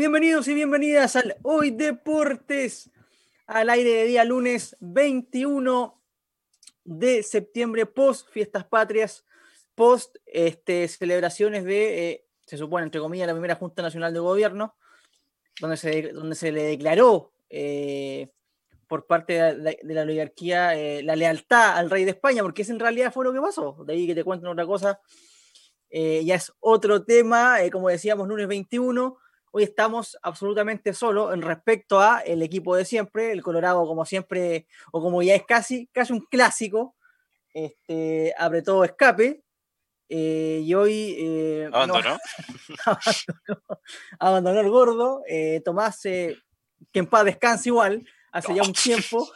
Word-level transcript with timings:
Bienvenidos 0.00 0.48
y 0.48 0.54
bienvenidas 0.54 1.14
al 1.14 1.36
Hoy 1.42 1.72
Deportes, 1.72 2.90
al 3.46 3.68
aire 3.68 3.90
de 3.90 4.04
día 4.04 4.24
lunes 4.24 4.74
21 4.80 6.02
de 6.84 7.22
septiembre, 7.22 7.84
post 7.84 8.26
Fiestas 8.30 8.64
Patrias, 8.64 9.26
post 9.74 10.16
este, 10.24 10.88
celebraciones 10.88 11.66
de, 11.66 12.12
eh, 12.12 12.26
se 12.46 12.56
supone, 12.56 12.84
entre 12.84 12.98
comillas, 12.98 13.26
la 13.26 13.34
primera 13.34 13.56
Junta 13.56 13.82
Nacional 13.82 14.14
de 14.14 14.20
Gobierno, 14.20 14.74
donde 15.60 15.76
se, 15.76 16.12
donde 16.12 16.34
se 16.34 16.50
le 16.50 16.62
declaró 16.62 17.34
eh, 17.50 18.30
por 18.88 19.06
parte 19.06 19.34
de, 19.34 19.80
la 19.82 20.00
oligarquía 20.00 20.76
eh, 20.76 21.02
la 21.02 21.14
lealtad 21.14 21.76
al 21.76 21.90
rey 21.90 22.06
de 22.06 22.12
España, 22.12 22.42
porque 22.42 22.62
eso 22.62 22.72
en 22.72 22.80
realidad 22.80 23.12
fue 23.12 23.26
lo 23.26 23.34
que 23.34 23.40
pasó. 23.42 23.84
De 23.84 23.92
ahí 23.92 24.06
que 24.06 24.14
te 24.14 24.24
cuenten 24.24 24.48
otra 24.48 24.64
cosa, 24.64 24.98
ya 25.90 26.36
es 26.36 26.54
otro 26.60 27.04
tema, 27.04 27.58
como 27.70 27.90
decíamos, 27.90 28.26
lunes 28.26 28.48
21 28.48 29.18
Hoy 29.52 29.64
estamos 29.64 30.16
absolutamente 30.22 30.94
solos 30.94 31.34
en 31.34 31.42
respecto 31.42 32.00
a 32.00 32.20
el 32.20 32.40
equipo 32.42 32.76
de 32.76 32.84
siempre, 32.84 33.32
el 33.32 33.42
Colorado 33.42 33.84
como 33.84 34.04
siempre, 34.04 34.68
o 34.92 35.02
como 35.02 35.22
ya 35.22 35.34
es 35.34 35.44
casi, 35.44 35.88
casi 35.88 36.12
un 36.12 36.20
clásico, 36.20 36.94
este, 37.52 38.32
abre 38.38 38.62
todo 38.62 38.84
escape. 38.84 39.42
Eh, 40.08 40.60
y 40.64 40.74
hoy 40.74 41.16
eh, 41.18 41.68
abandonó. 41.72 42.16
abandonó, 44.20 44.60
el 44.60 44.70
gordo. 44.70 45.22
Eh, 45.28 45.60
Tomás, 45.64 46.00
que 46.02 46.36
en 46.92 47.06
paz 47.06 47.24
descanse 47.24 47.70
igual, 47.70 48.06
hace 48.30 48.54
ya 48.54 48.62
un 48.62 48.72
tiempo. 48.72 49.28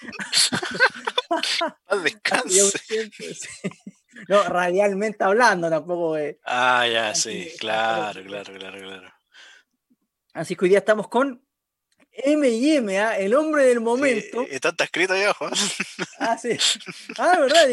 descanse. 2.02 3.10
No, 4.28 4.44
radialmente 4.44 5.24
hablando, 5.24 5.68
tampoco. 5.68 6.16
ah, 6.44 6.86
ya, 6.86 7.14
sí, 7.14 7.52
claro, 7.60 8.22
claro, 8.24 8.54
claro, 8.54 8.78
claro. 8.78 9.17
Así 10.38 10.54
que 10.54 10.66
hoy 10.66 10.68
día 10.68 10.78
estamos 10.78 11.08
con 11.08 11.44
M&M, 12.12 12.98
¿ah? 13.00 13.18
el 13.18 13.34
hombre 13.34 13.64
del 13.64 13.80
momento. 13.80 14.44
Sí, 14.44 14.48
está 14.50 14.84
escrito 14.84 15.14
ahí 15.14 15.22
abajo. 15.22 15.48
Ah, 16.20 16.36
sí. 16.36 16.50
Ah, 17.16 17.38
¿verdad? 17.38 17.64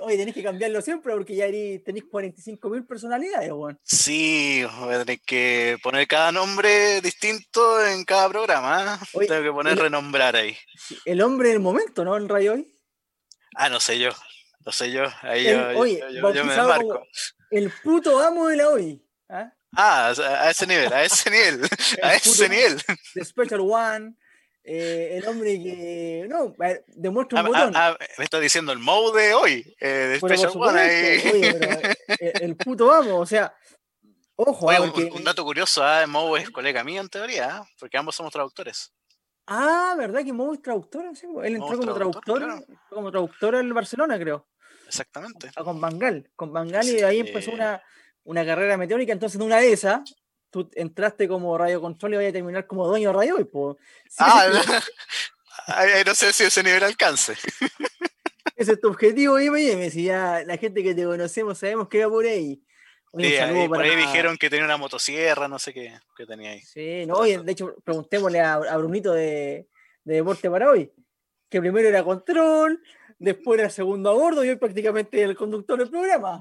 Oye, 0.00 0.16
tenés 0.16 0.34
que 0.34 0.42
cambiarlo 0.42 0.80
siempre 0.80 1.12
porque 1.12 1.36
ya 1.36 1.44
tenéis 1.46 2.04
45.000 2.10 2.86
personalidades, 2.86 3.52
Juan. 3.52 3.78
Sí, 3.82 4.64
voy 4.80 4.94
a 4.94 5.04
tener 5.04 5.20
que 5.20 5.76
poner 5.82 6.06
cada 6.08 6.32
nombre 6.32 7.02
distinto 7.02 7.84
en 7.86 8.04
cada 8.04 8.28
programa. 8.30 8.94
¿ah? 8.94 9.00
Tengo 9.12 9.42
que 9.42 9.52
poner 9.52 9.78
renombrar 9.78 10.34
ahí. 10.34 10.56
El 11.04 11.20
hombre 11.20 11.50
del 11.50 11.60
momento, 11.60 12.04
¿no? 12.04 12.16
En 12.16 12.26
Radio 12.26 12.54
Hoy. 12.54 12.74
Ah, 13.54 13.68
no 13.68 13.80
sé 13.80 13.98
yo. 13.98 14.10
No 14.64 14.72
sé 14.72 14.90
yo. 14.90 15.04
Ahí 15.20 15.44
yo, 15.44 15.78
oye, 15.78 16.02
yo, 16.10 16.44
me 16.44 16.56
marco. 16.56 17.06
El 17.50 17.70
puto 17.82 18.18
amo 18.18 18.48
de 18.48 18.56
la 18.56 18.68
hoy. 18.70 19.06
¿ah? 19.28 19.52
Ah, 19.76 20.12
a 20.16 20.50
ese 20.50 20.66
nivel, 20.66 20.92
a 20.92 21.04
ese 21.04 21.30
nivel, 21.30 21.60
a 22.02 22.14
ese 22.14 22.48
nivel. 22.48 22.82
The 23.14 23.24
Special 23.24 23.60
One, 23.60 24.14
eh, 24.62 25.18
el 25.18 25.28
hombre 25.28 25.62
que. 25.62 26.26
No, 26.28 26.54
demuestra 26.88 27.40
un 27.40 27.46
ah, 27.46 27.48
botón. 27.48 27.76
Ah, 27.76 27.96
ah, 27.98 28.06
me 28.18 28.24
está 28.24 28.40
diciendo 28.40 28.72
el 28.72 28.78
mode 28.78 29.22
de 29.22 29.34
hoy, 29.34 29.76
eh, 29.80 29.88
de 29.88 30.16
Special 30.18 30.52
One. 30.54 30.80
Ahí. 30.80 31.30
Oye, 31.32 31.56
pero, 31.58 31.80
eh, 32.20 32.32
el 32.40 32.56
puto 32.56 32.86
vamos, 32.86 33.12
o 33.12 33.26
sea. 33.26 33.54
Ojo, 34.36 34.66
Oye, 34.66 35.10
un, 35.12 35.22
dato 35.22 35.44
curioso, 35.44 35.86
¿eh? 35.86 36.06
Mo 36.08 36.36
es 36.36 36.50
colega 36.50 36.82
mío 36.82 37.00
en 37.00 37.08
teoría, 37.08 37.62
¿eh? 37.62 37.68
porque 37.78 37.96
ambos 37.96 38.16
somos 38.16 38.32
traductores. 38.32 38.92
Ah, 39.46 39.94
¿verdad 39.96 40.24
que 40.24 40.32
Mo 40.32 40.52
es 40.54 40.62
traductor? 40.62 41.04
Él 41.44 41.54
entró 41.56 41.78
como 41.78 41.94
traductor, 41.94 42.66
como 42.88 43.10
traductor 43.10 43.54
en 43.56 43.72
Barcelona, 43.72 44.18
creo. 44.18 44.48
Exactamente. 44.86 45.50
con 45.52 45.80
Bangal, 45.80 46.30
con 46.34 46.52
Bangal 46.52 46.88
y 46.88 46.96
de 46.96 47.04
ahí 47.04 47.20
empezó 47.20 47.52
una, 47.52 47.82
una 48.24 48.44
carrera 48.44 48.76
meteórica, 48.76 49.12
entonces 49.12 49.36
en 49.36 49.46
una 49.46 49.58
de 49.58 49.72
esas, 49.72 50.14
tú 50.50 50.70
entraste 50.74 51.28
como 51.28 51.56
radio 51.58 51.80
control 51.80 52.14
y 52.14 52.16
vaya 52.16 52.28
a 52.30 52.32
terminar 52.32 52.66
como 52.66 52.86
dueño 52.86 53.10
de 53.10 53.14
radio. 53.14 53.40
Y, 53.40 53.44
pues, 53.44 53.76
ah, 54.18 54.46
no, 56.06 56.14
sé 56.14 56.32
si 56.32 56.44
ese 56.44 56.62
nivel 56.62 56.82
alcance. 56.82 57.34
Ese 58.56 58.72
es 58.74 58.80
tu 58.80 58.86
objetivo, 58.88 59.36
M&M, 59.36 59.90
si 59.90 60.04
ya 60.04 60.44
la 60.46 60.56
gente 60.56 60.84
que 60.84 60.94
te 60.94 61.02
conocemos 61.02 61.58
sabemos 61.58 61.88
que 61.88 62.04
va 62.04 62.08
por 62.08 62.24
ahí. 62.24 62.62
sí, 63.18 63.34
por 63.66 63.82
ahí 63.82 63.96
dijeron 63.96 64.36
que 64.36 64.48
tenía 64.48 64.64
una 64.64 64.76
motosierra, 64.76 65.48
no 65.48 65.58
sé 65.58 65.74
qué, 65.74 65.98
qué 66.16 66.24
tenía 66.24 66.50
ahí. 66.50 66.60
Sí, 66.60 67.04
no, 67.04 67.14
oye, 67.14 67.38
de 67.38 67.50
hecho, 67.50 67.74
preguntémosle 67.82 68.40
a, 68.40 68.76
Brunito 68.76 69.12
de, 69.12 69.66
de 70.04 70.14
Deporte 70.14 70.48
para 70.48 70.70
hoy, 70.70 70.92
que 71.50 71.60
primero 71.60 71.88
era 71.88 72.04
control, 72.04 72.80
después 73.18 73.60
era 73.60 73.70
segundo 73.70 74.10
a 74.10 74.14
bordo 74.14 74.44
y 74.44 74.50
hoy 74.50 74.56
prácticamente 74.56 75.22
el 75.22 75.36
conductor 75.36 75.78
del 75.78 75.90
programa, 75.90 76.40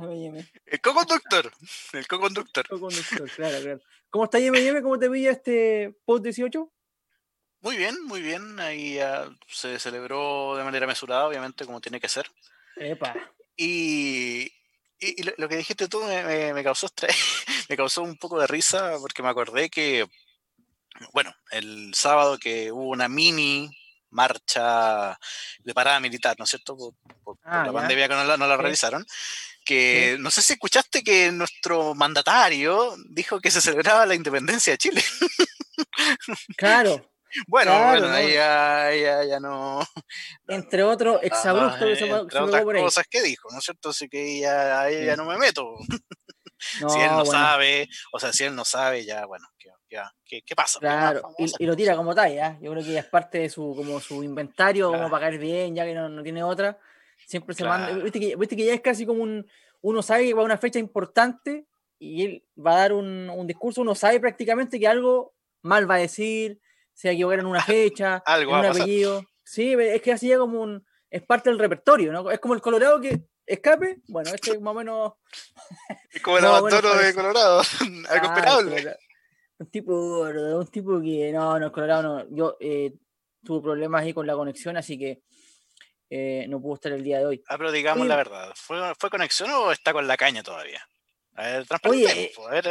El 0.66 0.82
co-conductor, 0.82 1.52
el 1.94 2.08
co-conductor. 2.08 2.68
Co-conductor, 2.68 3.30
claro, 3.32 3.62
claro. 3.62 3.82
¿Cómo 4.10 4.26
está 4.26 4.38
M&M? 4.38 4.82
¿Cómo 4.84 5.00
te 5.00 5.10
veía 5.10 5.32
este 5.32 5.96
post 6.06 6.24
18? 6.24 6.72
Muy 7.62 7.78
bien, 7.78 7.96
muy 8.04 8.22
bien. 8.22 8.60
Ahí 8.60 9.00
se 9.48 9.80
celebró 9.80 10.56
de 10.56 10.64
manera 10.64 10.86
mesurada, 10.86 11.28
obviamente, 11.28 11.66
como 11.66 11.82
tiene 11.82 12.00
que 12.00 12.10
ser. 12.10 12.30
Epa. 12.76 13.16
Y, 13.56 14.52
y, 15.00 15.24
lo, 15.38 15.48
que 15.48 15.58
dijiste 15.58 15.88
tú 15.88 16.04
me, 16.04 16.54
me, 16.54 16.64
causó 16.64 16.88
me 17.70 17.78
causó 17.78 18.04
un 18.04 18.18
poco 18.18 18.40
de 18.40 18.48
risa 18.48 18.98
porque 19.00 19.24
me 19.24 19.30
acordé 19.30 19.70
que, 19.70 20.08
bueno, 21.14 21.34
el 21.52 21.94
sábado 21.96 22.38
que 22.38 22.72
hubo 22.72 22.90
una 22.90 23.08
mini 23.08 23.70
marcha 24.14 25.18
de 25.60 25.74
parada 25.74 26.00
militar, 26.00 26.36
¿no 26.38 26.46
es 26.46 26.50
cierto? 26.50 26.76
Por, 27.24 27.38
ah, 27.44 27.64
la 27.66 27.74
pandemia 27.74 28.08
que 28.08 28.16
no 28.16 28.24
la, 28.24 28.58
realizaron. 28.58 29.06
Que 29.66 30.18
no 30.20 30.30
sé 30.30 30.42
si 30.42 30.54
escuchaste 30.54 31.04
que 31.04 31.32
nuestro 31.32 31.96
mandatario 31.96 32.96
dijo 33.10 33.40
que 33.40 33.52
se 33.52 33.62
celebraba 33.62 34.06
la 34.06 34.16
independencia 34.16 34.74
de 34.74 34.78
Chile. 34.78 35.04
Claro. 36.58 37.14
Bueno, 37.48 37.72
ahí 37.74 38.34
ya, 38.34 38.92
ya, 39.26 39.40
no. 39.40 39.86
Entre 40.48 40.84
otros, 40.84 41.20
exabrupto 41.24 41.86
que 41.86 41.96
se, 41.96 42.06
entre 42.06 42.40
otras 42.40 42.64
cosas 42.64 43.06
que 43.10 43.22
dijo, 43.22 43.50
¿no 43.52 43.60
es 43.60 43.66
cierto? 43.66 43.90
Así 43.90 44.08
que 44.08 44.40
ya, 44.40 44.82
ahí 44.82 45.06
ya 45.06 45.16
no 45.16 45.26
me 45.26 45.38
meto. 45.38 45.76
si 46.60 47.00
él 47.00 47.12
no 47.12 47.26
sabe, 47.26 47.90
o 48.12 48.20
sea, 48.20 48.32
si 48.34 48.44
él 48.44 48.56
no 48.56 48.66
sabe, 48.66 49.06
ya, 49.06 49.26
bueno, 49.26 49.48
¿qué, 50.26 50.56
pasa? 50.56 50.80
Claro, 50.80 51.34
y, 51.38 51.66
lo 51.66 51.76
tira 51.76 51.96
como 51.96 52.16
talla, 52.16 52.58
yo 52.62 52.72
creo 52.72 52.84
que 52.84 52.98
es 52.98 53.06
parte 53.06 53.40
de 53.40 53.50
su, 53.50 53.74
como 53.76 54.00
su 54.00 54.24
inventario, 54.24 54.92
como 54.92 55.10
pagar 55.10 55.38
bien, 55.38 55.76
ya 55.76 55.86
que 55.86 55.94
no, 55.94 56.24
tiene 56.24 56.44
otra. 56.44 56.78
Siempre 57.26 57.56
se 57.56 57.64
manda, 57.64 57.92
viste 57.94 58.20
que, 58.20 58.36
viste 58.36 58.56
que 58.56 58.66
ya 58.66 58.74
es 58.74 58.82
casi 58.82 59.06
como 59.06 59.24
un, 59.24 59.48
uno 59.82 60.02
sabe 60.02 60.26
que 60.26 60.34
va 60.34 60.42
a 60.42 60.46
una 60.46 60.58
fecha 60.58 60.80
importante 60.80 61.68
y 62.00 62.26
él 62.26 62.46
va 62.56 62.74
a 62.74 62.80
dar 62.80 62.94
un, 62.94 63.30
un 63.30 63.48
discurso, 63.48 63.82
uno 63.82 63.96
sabe 63.96 64.20
prácticamente 64.20 64.80
que 64.80 64.88
algo 64.88 65.34
mal 65.62 65.90
va 65.90 65.96
a 65.96 66.00
decir, 66.00 66.60
se 66.94 67.08
va 67.08 67.12
a 67.12 67.14
equivocar 67.14 67.40
en 67.40 67.46
una 67.46 67.64
fecha, 67.64 68.22
algo 68.26 68.54
en 68.54 68.60
un 68.60 68.66
apellido. 68.66 69.24
Sí, 69.44 69.74
es 69.74 70.02
que 70.02 70.12
así 70.12 70.30
ya 70.30 70.38
como 70.38 70.62
un, 70.62 70.86
es 71.10 71.22
parte 71.24 71.50
del 71.50 71.60
repertorio, 71.60 72.12
¿no? 72.12 72.30
Es 72.32 72.40
como 72.40 72.54
el 72.54 72.62
Colorado 72.62 73.00
que 73.00 73.24
escape, 73.46 74.02
bueno, 74.08 74.32
este 74.34 74.52
es 74.52 74.62
más 74.62 74.72
o 74.72 74.76
menos. 74.76 75.14
Es 76.12 76.22
como 76.22 76.38
el 76.38 76.46
abandono 76.46 76.94
de 76.96 77.14
Colorado, 77.14 77.62
algo 78.10 78.26
esperable 78.26 78.98
un 79.64 79.70
tipo 79.70 80.22
un 80.22 80.68
tipo 80.68 81.02
que 81.02 81.32
no, 81.32 81.58
no, 81.60 81.72
Colorado 81.72 82.04
no. 82.04 82.36
Yo 82.36 82.58
eh, 82.60 82.94
tuve 83.44 83.62
problemas 83.62 84.04
ahí 84.04 84.14
con 84.14 84.28
la 84.28 84.36
conexión, 84.36 84.78
así 84.78 84.98
que 84.98 85.22
eh, 86.10 86.46
no 86.50 86.62
pudo 86.62 86.76
estar 86.76 86.92
el 86.92 87.04
día 87.04 87.20
de 87.20 87.26
hoy. 87.26 87.44
Ah, 87.48 87.58
pero 87.58 87.72
digamos 87.72 88.06
la 88.08 88.16
verdad, 88.16 88.52
¿fue, 88.56 88.78
¿fue 89.00 89.10
conexión 89.10 89.50
o 89.52 89.72
está 89.72 89.94
con 89.94 90.08
la 90.08 90.18
caña 90.18 90.44
todavía? 90.44 90.86
A 91.36 91.44
ver, 91.48 91.66
Oye, 91.86 92.32
a, 92.38 92.50
ver, 92.52 92.68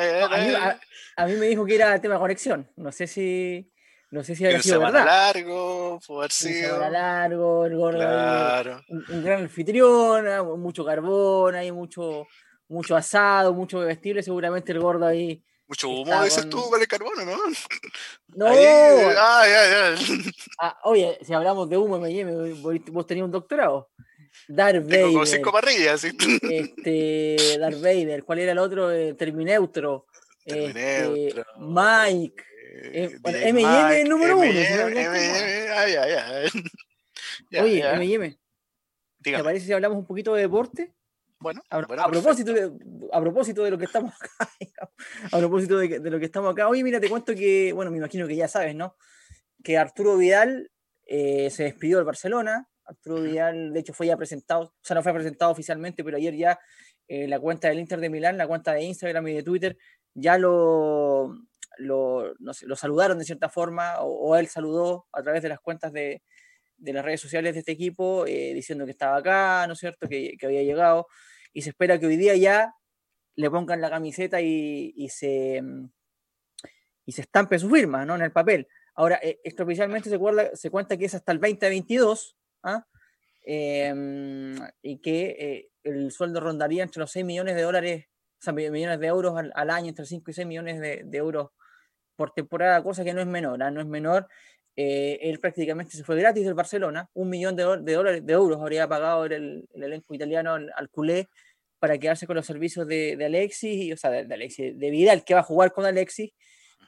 a, 1.17 1.27
mí, 1.27 1.35
me 1.35 1.47
dijo 1.47 1.67
que 1.67 1.75
era 1.75 2.01
tema 2.01 2.15
de 2.15 2.21
conexión. 2.21 2.71
No 2.77 2.93
sé 2.93 3.09
si. 3.09 3.69
No 4.13 4.23
sé 4.23 4.37
si 4.37 4.45
había 4.45 4.63
sido 4.63 4.79
verdad. 4.79 5.05
largo, 5.05 5.99
sido. 6.29 6.79
largo, 6.91 7.67
el 7.67 7.77
gordo. 7.77 8.83
Un, 8.89 9.25
gran 9.25 9.43
anfitrión, 9.43 10.29
ah, 10.29 10.45
mucho 10.45 10.85
carbón, 10.85 11.57
hay 11.57 11.73
mucho, 11.73 12.29
mucho 12.69 12.95
asado, 12.95 13.53
mucho 13.53 13.81
vestible. 13.81 14.23
Seguramente 14.23 14.71
el 14.71 14.79
gordo 14.79 15.07
ahí 15.07 15.43
mucho 15.73 15.89
humo, 15.89 16.23
dices 16.23 16.51
tú, 16.51 16.61
con 16.69 16.79
el 16.79 16.87
carbono, 16.87 17.25
¿no? 17.25 17.37
No. 18.35 18.47
ah, 18.47 19.45
ya, 19.47 19.95
ya. 19.97 20.03
Ah, 20.59 20.79
oye, 20.85 21.19
si 21.23 21.33
hablamos 21.33 21.69
de 21.69 21.77
humo, 21.77 21.99
me 21.99 22.53
vos 22.91 23.07
tenías 23.07 23.25
un 23.25 23.31
doctorado. 23.31 23.91
Darth 24.49 24.85
Vader. 24.85 24.89
Tengo 24.89 25.13
como 25.13 25.27
cinco 25.27 25.53
parrillas, 25.53 26.01
¿sí? 26.01 26.11
Este, 26.43 27.37
Darth 27.61 27.81
Vader. 27.81 28.25
¿Cuál 28.25 28.39
era 28.39 28.53
el 28.53 28.59
otro? 28.59 28.91
Eh, 28.91 29.15
Termineutro. 29.15 30.07
Este, 30.45 31.45
Mike. 31.59 32.45
Eh, 32.75 33.19
M&M 33.25 33.95
es 33.97 34.03
el 34.03 34.09
número 34.09 34.39
uno. 34.39 34.45
M&M, 34.45 35.69
ay, 35.75 35.95
ay, 35.95 36.13
ay. 36.13 36.51
Oye, 37.63 37.81
M&M. 37.81 38.39
¿Te 39.23 39.43
parece 39.43 39.67
si 39.67 39.73
hablamos 39.73 39.99
un 39.99 40.07
poquito 40.07 40.35
de 40.35 40.43
deporte? 40.43 40.93
Bueno, 41.43 41.63
a, 41.71 42.09
propósito 42.09 42.53
de, 42.53 42.73
a 43.13 43.21
propósito 43.21 43.65
de 43.65 43.71
lo 43.71 43.79
que 43.79 43.85
estamos 43.85 44.13
acá, 44.21 44.51
a 45.33 45.39
propósito 45.39 45.77
de, 45.79 45.99
lo 45.99 46.19
que 46.19 46.25
estamos 46.27 46.53
acá, 46.53 46.69
oye, 46.69 46.83
mira, 46.85 47.01
te 47.01 47.09
cuento 47.09 47.35
que, 47.35 47.73
bueno, 47.73 47.91
me 47.91 47.99
imagino 47.99 48.27
que 48.27 48.37
ya 48.37 48.49
sabes, 48.49 48.75
¿no? 48.75 48.97
Que 49.63 49.79
Arturo 49.79 50.17
Vidal 50.17 50.71
eh, 51.07 51.51
se 51.51 51.65
despidió 51.65 51.99
del 51.99 52.07
Barcelona. 52.07 52.69
Arturo 52.85 53.23
Vidal, 53.23 53.73
de 53.73 53.81
hecho, 53.81 53.93
fue 53.93 54.07
ya 54.07 54.17
presentado, 54.17 54.63
o 54.63 54.75
sea, 54.83 54.95
no 54.95 55.03
fue 55.03 55.13
presentado 55.13 55.51
oficialmente, 55.51 56.03
pero 56.03 56.17
ayer 56.17 56.35
ya 56.35 56.59
eh, 57.09 57.29
la 57.29 57.39
cuenta 57.39 57.69
del 57.69 57.79
Inter 57.79 58.01
de 58.01 58.11
Milán, 58.11 58.39
la 58.39 58.47
cuenta 58.47 58.73
de 58.73 58.83
Instagram 58.85 59.29
y 59.29 59.35
de 59.35 59.43
Twitter, 59.43 59.77
ya 60.15 60.39
lo, 60.39 61.35
lo, 61.79 62.35
saludaron 62.75 63.19
de 63.19 63.25
cierta 63.25 63.49
forma, 63.49 64.01
o, 64.01 64.37
él 64.37 64.49
saludó 64.49 65.07
a 65.13 65.23
través 65.23 65.43
de 65.43 65.49
las 65.49 65.61
cuentas 65.61 65.93
de, 65.93 66.23
las 66.79 67.05
redes 67.05 67.21
sociales 67.21 67.55
de 67.55 67.61
este 67.61 67.73
equipo, 67.73 68.27
eh, 68.27 68.53
diciendo 68.55 68.85
que 68.85 68.93
estaba 68.93 69.17
acá, 69.17 69.67
¿no 69.67 69.75
es 69.75 69.79
cierto?, 69.79 70.09
que, 70.09 70.37
había 70.43 70.63
llegado, 70.63 71.07
y 71.53 71.63
se 71.63 71.71
espera 71.71 71.99
que 71.99 72.07
hoy 72.07 72.17
día 72.17 72.37
ya 72.37 72.75
le 73.35 73.51
pongan 73.51 73.81
la 73.81 73.91
camiseta 73.91 74.41
y, 74.41 75.09
se, 75.09 75.63
y 77.05 77.13
se 77.13 77.21
estampe 77.23 77.59
su 77.59 77.71
firma, 77.71 78.05
¿no?, 78.05 78.15
en 78.15 78.23
el 78.23 78.33
papel. 78.33 78.69
Ahora, 78.95 79.19
eh, 79.23 79.41
extraoficialmente 79.43 80.11
se, 80.11 80.19
se 80.55 80.71
cuenta 80.71 80.97
que 80.97 81.07
es 81.07 81.15
hasta 81.15 81.33
el 81.33 81.41
2022, 81.41 82.37
¿ah? 82.63 82.87
Em, 83.45 84.55
y 84.83 84.99
que 84.99 85.37
eh, 85.39 85.71
el 85.83 86.13
sueldo 86.13 86.41
rondaría 86.41 86.85
entre 86.85 87.01
los 87.01 87.11
6 87.11 87.25
millones 87.25 87.57
de 87.57 87.63
dólares, 87.63 88.07
o 88.39 88.43
sea, 88.43 88.53
millones 88.53 89.01
de 89.01 89.07
euros 89.07 89.37
al, 89.37 89.71
año, 89.71 89.89
entre 89.89 90.07
5 90.07 90.31
y 90.31 90.35
6 90.35 90.47
millones 90.47 90.81
de, 90.81 91.17
euros 91.17 91.51
por 92.15 92.33
temporada, 92.33 92.83
cosa 92.83 93.03
que 93.05 93.15
no 93.15 93.21
es 93.21 93.27
menor, 93.27 93.63
¿ah? 93.63 93.71
no 93.71 93.81
es 93.81 93.87
menor. 93.87 94.29
Eh, 94.75 95.19
él 95.23 95.39
prácticamente 95.39 95.97
se 95.97 96.05
fue 96.05 96.17
gratis 96.17 96.45
del 96.45 96.55
Barcelona, 96.55 97.09
un 97.13 97.29
millón 97.29 97.57
de, 97.57 97.63
dólares, 97.63 98.25
de 98.25 98.33
euros 98.33 98.61
habría 98.61 98.89
pagado 98.89 99.27
el, 99.27 99.69
elenco 99.75 100.15
italiano 100.15 100.55
al, 100.55 100.89
culé 100.91 101.29
para 101.79 101.99
quedarse 101.99 102.27
con 102.27 102.37
los 102.37 102.47
servicios 102.47 102.87
de, 102.87 103.23
Alexis, 103.23 103.93
o 103.93 103.97
sea, 103.97 104.11
de, 104.11 104.35
Alexis, 104.35 104.79
de 104.79 104.91
Vidal, 104.91 105.25
que 105.25 105.35
va 105.35 105.41
a 105.41 105.45
jugar 105.45 105.73
con 105.73 105.85
Alexis, 105.85 106.33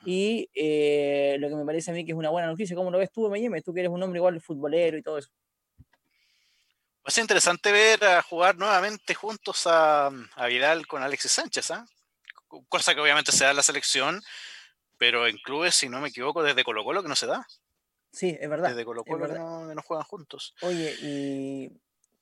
y 0.06 0.48
eh, 0.54 1.36
lo 1.38 1.48
que 1.48 1.56
me 1.56 1.64
parece 1.64 1.90
a 1.90 1.94
mí 1.94 2.04
que 2.04 2.12
es 2.12 2.18
una 2.18 2.30
buena 2.30 2.48
noticia, 2.48 2.76
¿cómo 2.76 2.90
lo 2.90 2.98
ves 2.98 3.10
tú, 3.10 3.28
Mayeme? 3.28 3.62
Tú 3.62 3.72
que 3.72 3.80
eres 3.80 3.92
un 3.92 4.02
hombre 4.02 4.18
igual 4.18 4.40
futbolero 4.40 4.96
y 4.96 5.02
todo 5.02 5.18
eso. 5.18 5.30
Va 5.78 7.08
a 7.08 7.10
ser 7.10 7.22
interesante 7.22 7.70
ver 7.70 8.02
a 8.04 8.22
jugar 8.22 8.56
nuevamente 8.56 9.14
juntos 9.14 9.64
a, 9.66 10.10
Vidal 10.48 10.86
con 10.86 11.02
Alexis 11.02 11.32
Sánchez, 11.32 11.70
¿ah? 11.70 11.84
cosa 12.68 12.94
que 12.94 13.00
obviamente 13.00 13.32
se 13.32 13.44
da 13.44 13.50
en 13.50 13.56
la 13.56 13.62
selección, 13.62 14.22
pero 14.96 15.26
en 15.26 15.36
clubes, 15.38 15.74
si 15.74 15.88
no 15.88 16.00
me 16.00 16.08
equivoco, 16.08 16.42
desde 16.42 16.64
Colo 16.64 16.84
Colo 16.84 17.02
que 17.02 17.08
no 17.08 17.16
se 17.16 17.26
da. 17.26 17.46
Sí, 18.14 18.36
es 18.40 18.48
verdad. 18.48 18.70
Desde 18.70 18.84
Colo 18.84 19.04
Colo 19.04 19.26
que 19.26 19.34
no, 19.34 19.82
juegan 19.82 20.06
juntos. 20.06 20.54
Oye, 20.62 20.94
y 21.02 21.80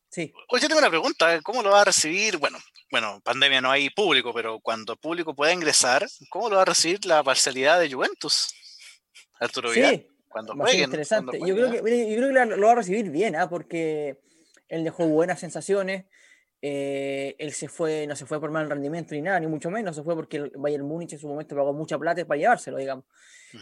Sí. 0.08 0.30
Oye, 0.48 0.60
yo 0.60 0.68
tengo 0.68 0.78
una 0.78 0.90
pregunta, 0.90 1.40
¿cómo 1.40 1.62
lo 1.62 1.70
va 1.70 1.80
a 1.80 1.84
recibir? 1.86 2.36
Bueno, 2.36 2.58
bueno, 2.90 3.22
pandemia 3.24 3.62
no 3.62 3.70
hay 3.70 3.88
público, 3.88 4.34
pero 4.34 4.60
cuando 4.60 4.94
público 4.94 5.34
pueda 5.34 5.54
ingresar, 5.54 6.06
¿cómo 6.28 6.50
lo 6.50 6.56
va 6.56 6.62
a 6.62 6.66
recibir 6.66 7.06
la 7.06 7.22
parcialidad 7.22 7.80
de 7.80 7.90
Juventus? 7.90 8.54
Arturo 9.40 9.70
Vidal, 9.70 9.96
sí, 9.96 10.08
cuando 10.28 10.54
jueguen. 10.54 10.84
Interesante. 10.84 11.38
yo, 11.38 11.54
creo 11.54 11.70
que, 11.70 11.76
yo 11.78 12.16
creo 12.16 12.28
que 12.28 12.56
lo 12.56 12.66
va 12.66 12.72
a 12.72 12.76
recibir 12.76 13.10
bien, 13.10 13.36
¿ah? 13.36 13.48
porque 13.48 14.20
él 14.68 14.84
dejó 14.84 15.06
buenas 15.06 15.40
sensaciones. 15.40 16.04
Eh, 16.64 17.34
él 17.38 17.52
se 17.52 17.66
fue, 17.66 18.06
no 18.06 18.14
se 18.14 18.24
fue 18.24 18.38
por 18.40 18.52
mal 18.52 18.70
rendimiento 18.70 19.16
ni 19.16 19.20
nada, 19.20 19.40
ni 19.40 19.48
mucho 19.48 19.68
menos, 19.68 19.96
se 19.96 20.04
fue 20.04 20.14
porque 20.14 20.36
el 20.36 20.52
Bayern 20.54 20.86
Múnich 20.86 21.12
en 21.12 21.18
su 21.18 21.26
momento 21.26 21.56
pagó 21.56 21.72
mucha 21.72 21.98
plata 21.98 22.24
para 22.24 22.38
llevárselo, 22.38 22.78
digamos. 22.78 23.04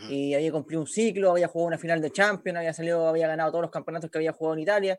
Y 0.09 0.35
había 0.35 0.53
cumplido 0.53 0.83
un 0.83 0.87
ciclo, 0.87 1.33
había 1.33 1.49
jugado 1.49 1.69
una 1.69 1.79
final 1.79 2.01
de 2.01 2.13
Champions, 2.13 2.59
había 2.59 2.73
salido, 2.73 3.09
había 3.09 3.27
ganado 3.27 3.51
todos 3.51 3.63
los 3.63 3.71
campeonatos 3.71 4.11
que 4.11 4.19
había 4.19 4.33
jugado 4.33 4.55
en 4.55 4.61
Italia. 4.61 4.99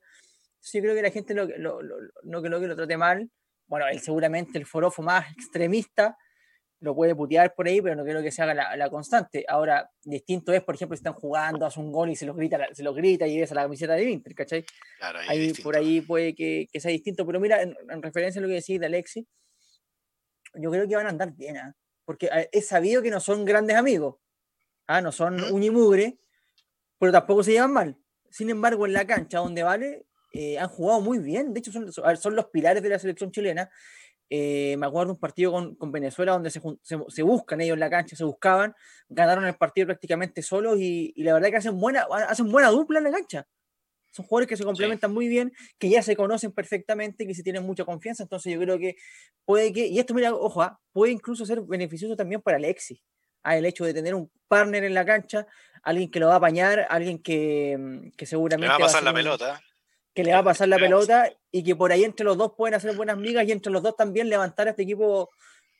Sí, 0.59 0.81
creo 0.81 0.95
que 0.95 1.01
la 1.01 1.11
gente 1.11 1.33
lo, 1.33 1.45
lo, 1.45 1.81
lo, 1.81 1.95
no 2.23 2.41
lo, 2.41 2.59
que 2.59 2.67
lo 2.67 2.75
trate 2.75 2.97
mal. 2.97 3.29
Bueno, 3.67 3.87
él 3.87 4.01
seguramente 4.01 4.57
el 4.57 4.65
forofo 4.65 5.01
más 5.01 5.31
extremista 5.31 6.17
lo 6.81 6.95
puede 6.95 7.15
putear 7.15 7.53
por 7.53 7.67
ahí, 7.67 7.79
pero 7.79 7.95
no 7.95 8.03
creo 8.03 8.23
que 8.23 8.31
se 8.31 8.41
haga 8.41 8.75
la, 8.75 8.89
constante. 8.89 9.45
Ahora, 9.47 9.89
distinto 10.03 10.51
es, 10.51 10.63
por 10.63 10.73
ejemplo, 10.73 10.97
si 10.97 11.01
están 11.01 11.13
jugando, 11.13 11.65
hace 11.65 11.79
un 11.79 11.91
gol 11.91 12.09
y 12.09 12.15
se 12.15 12.25
los 12.25 12.35
grita, 12.35 12.67
se 12.73 12.81
los 12.81 12.95
grita 12.95 13.27
y 13.27 13.39
ves 13.39 13.51
a 13.51 13.55
la 13.55 13.61
camiseta 13.63 13.93
de 13.93 14.09
Inter, 14.09 14.33
¿cachai? 14.33 14.65
Claro, 14.97 15.19
ahí, 15.27 15.53
por 15.53 15.75
ahí 15.75 16.01
puede 16.01 16.33
que, 16.33 16.67
que, 16.71 16.79
sea 16.79 16.89
distinto, 16.89 17.25
pero 17.25 17.39
mira, 17.39 17.61
en, 17.61 17.75
referencia 18.01 18.39
a 18.39 18.41
lo 18.41 18.47
que 18.47 18.55
decís 18.55 18.79
de 18.79 18.87
Alexi, 18.87 19.27
yo 20.55 20.71
creo 20.71 20.87
que 20.87 20.95
van 20.95 21.05
a 21.05 21.09
andar 21.09 21.33
bien, 21.33 21.57
¿ah? 21.57 21.75
porque 22.03 22.29
es 22.51 22.67
sabido 22.67 23.03
que 23.03 23.11
no 23.11 23.19
son 23.19 23.45
grandes 23.45 23.77
amigos, 23.77 24.15
¿ah? 24.87 25.01
no 25.01 25.11
son 25.11 25.35
un 25.35 25.51
uñimugre, 25.51 26.17
pero 26.97 27.11
tampoco 27.11 27.43
se 27.43 27.51
llevan 27.51 27.73
mal. 27.73 27.97
Sin 28.31 28.49
embargo, 28.49 28.87
en 28.87 28.93
la 28.93 29.05
cancha 29.05 29.37
donde 29.37 29.61
vale, 29.61 30.07
eh, 30.33 30.57
han 30.57 30.69
jugado 30.69 30.99
muy 30.99 31.19
bien, 31.19 31.53
de 31.53 31.59
hecho 31.59 31.71
son, 31.71 31.91
son 31.91 32.35
los 32.35 32.45
pilares 32.47 32.81
de 32.81 32.89
la 32.89 32.97
selección 32.97 33.31
chilena 33.31 33.69
eh, 34.33 34.77
me 34.77 34.87
acuerdo 34.87 35.11
un 35.11 35.19
partido 35.19 35.51
con, 35.51 35.75
con 35.75 35.91
Venezuela 35.91 36.31
donde 36.31 36.49
se, 36.49 36.61
se, 36.81 37.21
buscan 37.21 37.59
ellos 37.59 37.73
en 37.73 37.81
la 37.81 37.89
cancha, 37.89 38.15
se 38.15 38.23
buscaban, 38.23 38.73
ganaron 39.09 39.45
el 39.45 39.55
partido 39.55 39.87
prácticamente 39.87 40.41
solos 40.41 40.79
y, 40.79 41.11
y, 41.17 41.23
la 41.23 41.33
verdad 41.33 41.49
que 41.49 41.57
hacen 41.57 41.77
buena, 41.77 42.07
hacen 42.29 42.49
buena 42.49 42.69
dupla 42.69 42.99
en 42.99 43.03
la 43.03 43.11
cancha. 43.11 43.45
Son 44.13 44.25
jugadores 44.25 44.47
que 44.47 44.55
se 44.55 44.63
complementan 44.63 45.13
muy 45.13 45.27
bien, 45.27 45.51
que 45.77 45.89
ya 45.89 46.01
se 46.01 46.15
conocen 46.15 46.53
perfectamente, 46.53 47.27
que 47.27 47.35
se 47.35 47.43
tienen 47.43 47.63
mucha 47.63 47.83
confianza. 47.83 48.23
Entonces 48.23 48.53
yo 48.53 48.59
creo 48.61 48.79
que 48.79 48.95
puede 49.43 49.73
que, 49.73 49.87
y 49.87 49.99
esto 49.99 50.13
mira, 50.13 50.33
ojo, 50.33 50.61
¿ah? 50.61 50.79
puede 50.93 51.11
incluso 51.11 51.45
ser 51.45 51.59
beneficioso 51.63 52.15
también 52.15 52.41
para 52.41 52.55
Alexis. 52.55 53.01
Ah, 53.43 53.57
el 53.57 53.65
hecho 53.65 53.83
de 53.83 53.93
tener 53.93 54.15
un 54.15 54.31
partner 54.47 54.85
en 54.85 54.93
la 54.93 55.03
cancha, 55.03 55.45
alguien 55.83 56.09
que 56.09 56.21
lo 56.21 56.27
va 56.27 56.35
a 56.35 56.37
apañar, 56.37 56.87
alguien 56.89 57.21
que, 57.21 58.11
que 58.15 58.25
seguramente... 58.25 58.67
Le 58.67 58.69
va 58.69 58.75
a 58.75 58.87
pasar 58.87 59.03
la 59.03 59.13
pelota 59.13 59.61
que 60.13 60.23
le 60.23 60.33
va 60.33 60.39
a 60.39 60.43
pasar 60.43 60.67
la 60.67 60.77
pelota 60.77 61.31
y 61.51 61.63
que 61.63 61.75
por 61.75 61.91
ahí 61.91 62.03
entre 62.03 62.25
los 62.25 62.37
dos 62.37 62.53
pueden 62.57 62.75
hacer 62.75 62.95
buenas 62.95 63.17
migas 63.17 63.47
y 63.47 63.51
entre 63.51 63.71
los 63.71 63.81
dos 63.81 63.95
también 63.95 64.29
levantar 64.29 64.67
a 64.67 64.71
este 64.71 64.83
equipo 64.83 65.29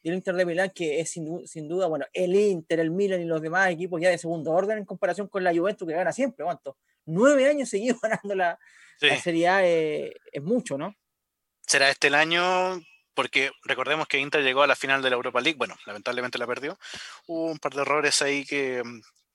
del 0.03 0.15
Inter 0.15 0.35
de 0.35 0.45
Milán, 0.45 0.71
que 0.73 0.99
es 0.99 1.11
sin, 1.11 1.47
sin, 1.47 1.67
duda, 1.67 1.87
bueno, 1.87 2.05
el 2.13 2.35
Inter, 2.35 2.79
el 2.79 2.91
Milan 2.91 3.21
y 3.21 3.25
los 3.25 3.41
demás 3.41 3.69
equipos 3.69 4.01
ya 4.01 4.09
de 4.09 4.17
segundo 4.17 4.51
orden 4.51 4.79
en 4.79 4.85
comparación 4.85 5.27
con 5.27 5.43
la 5.43 5.53
Juventus 5.53 5.87
que 5.87 5.93
gana 5.93 6.11
siempre, 6.11 6.43
¿cuánto? 6.43 6.77
Nueve 7.05 7.47
años 7.47 7.69
seguidos 7.69 7.99
ganando 8.01 8.35
la, 8.35 8.59
Serie 9.23 9.47
A 9.47 9.65
eh, 9.65 10.13
es 10.31 10.43
mucho, 10.43 10.77
¿no? 10.77 10.95
Será 11.65 11.89
este 11.89 12.07
el 12.07 12.15
año, 12.15 12.79
porque 13.15 13.51
recordemos 13.63 14.07
que 14.07 14.19
Inter 14.19 14.43
llegó 14.43 14.61
a 14.61 14.67
la 14.67 14.75
final 14.75 15.01
de 15.01 15.09
la 15.09 15.15
Europa 15.15 15.41
League, 15.41 15.57
bueno, 15.57 15.75
lamentablemente 15.87 16.37
la 16.37 16.45
perdió. 16.45 16.77
Hubo 17.25 17.45
un 17.51 17.57
par 17.57 17.73
de 17.73 17.81
errores 17.81 18.21
ahí 18.21 18.45
que, 18.45 18.83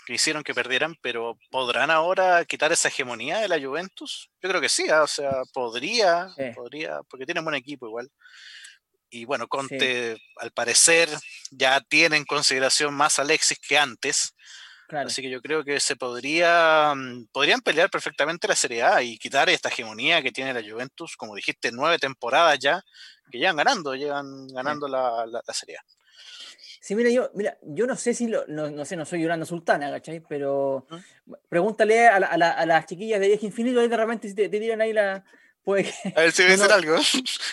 que 0.07 0.15
hicieron 0.15 0.45
que 0.45 0.55
perdieran, 0.55 0.95
pero 1.03 1.37
¿podrán 1.51 1.91
ahora 1.91 2.45
quitar 2.45 2.71
esa 2.71 2.89
hegemonía 2.89 3.41
de 3.41 3.49
la 3.49 3.61
Juventus? 3.61 4.31
Yo 4.41 4.49
creo 4.49 4.61
que 4.61 4.69
sí, 4.69 4.89
¿ah? 4.89 5.03
o 5.03 5.09
sea, 5.09 5.43
podría, 5.53 6.29
podría, 6.55 7.01
porque 7.11 7.27
tienen 7.27 7.45
buen 7.45 7.57
equipo 7.57 7.87
igual. 7.87 8.09
Y 9.11 9.25
bueno, 9.25 9.49
Conte 9.49 10.17
al 10.37 10.53
parecer 10.53 11.09
ya 11.51 11.81
tiene 11.81 12.17
en 12.17 12.25
consideración 12.25 12.95
más 12.95 13.19
a 13.19 13.23
Alexis 13.23 13.59
que 13.59 13.77
antes. 13.77 14.33
Así 14.89 15.21
que 15.21 15.31
yo 15.31 15.43
creo 15.43 15.65
que 15.65 15.81
se 15.81 15.97
podría, 15.97 16.95
mm, 16.95 17.27
podrían 17.33 17.61
pelear 17.61 17.91
perfectamente 17.91 18.47
la 18.47 18.55
Serie 18.55 18.85
A 18.85 19.03
y 19.03 19.19
quitar 19.19 19.49
esta 19.49 19.69
hegemonía 19.69 20.23
que 20.23 20.31
tiene 20.31 20.55
la 20.55 20.63
Juventus, 20.63 21.17
como 21.17 21.35
dijiste, 21.35 21.73
nueve 21.73 21.99
temporadas 21.99 22.61
ya, 22.61 22.81
que 23.29 23.39
llevan 23.39 23.57
ganando, 23.57 23.97
llevan 23.97 24.47
ganando 24.47 24.87
la, 24.87 25.27
la 25.27 25.53
Serie 25.53 25.79
A. 25.79 25.83
Sí, 26.87 26.95
mira, 26.95 27.11
yo, 27.11 27.33
mira, 27.35 27.59
yo 27.63 27.85
no 27.85 27.97
sé 27.97 28.15
si, 28.15 28.29
lo, 28.29 28.47
no, 28.47 28.85
sé, 28.85 28.95
no 28.95 29.05
soy 29.05 29.21
Yolanda 29.21 29.45
Sultana, 29.45 29.91
¿cachai? 29.91 30.21
Pero 30.21 30.87
pregúntale 31.49 32.07
a, 32.07 32.37
las 32.65 32.87
chiquillas 32.87 33.19
de 33.19 33.27
Viaje 33.27 33.47
Infinito, 33.47 33.81
ahí 33.81 33.89
de 33.89 33.97
repente 33.97 34.29
si 34.29 34.37
te, 34.37 34.49
te 34.49 34.61
tiran 34.61 34.81
ahí 34.81 34.93
la... 34.93 35.25
Puede 35.65 35.93
a 36.15 36.21
ver 36.21 36.31
si 36.31 36.45
dicen 36.49 36.71
algo. 36.71 36.95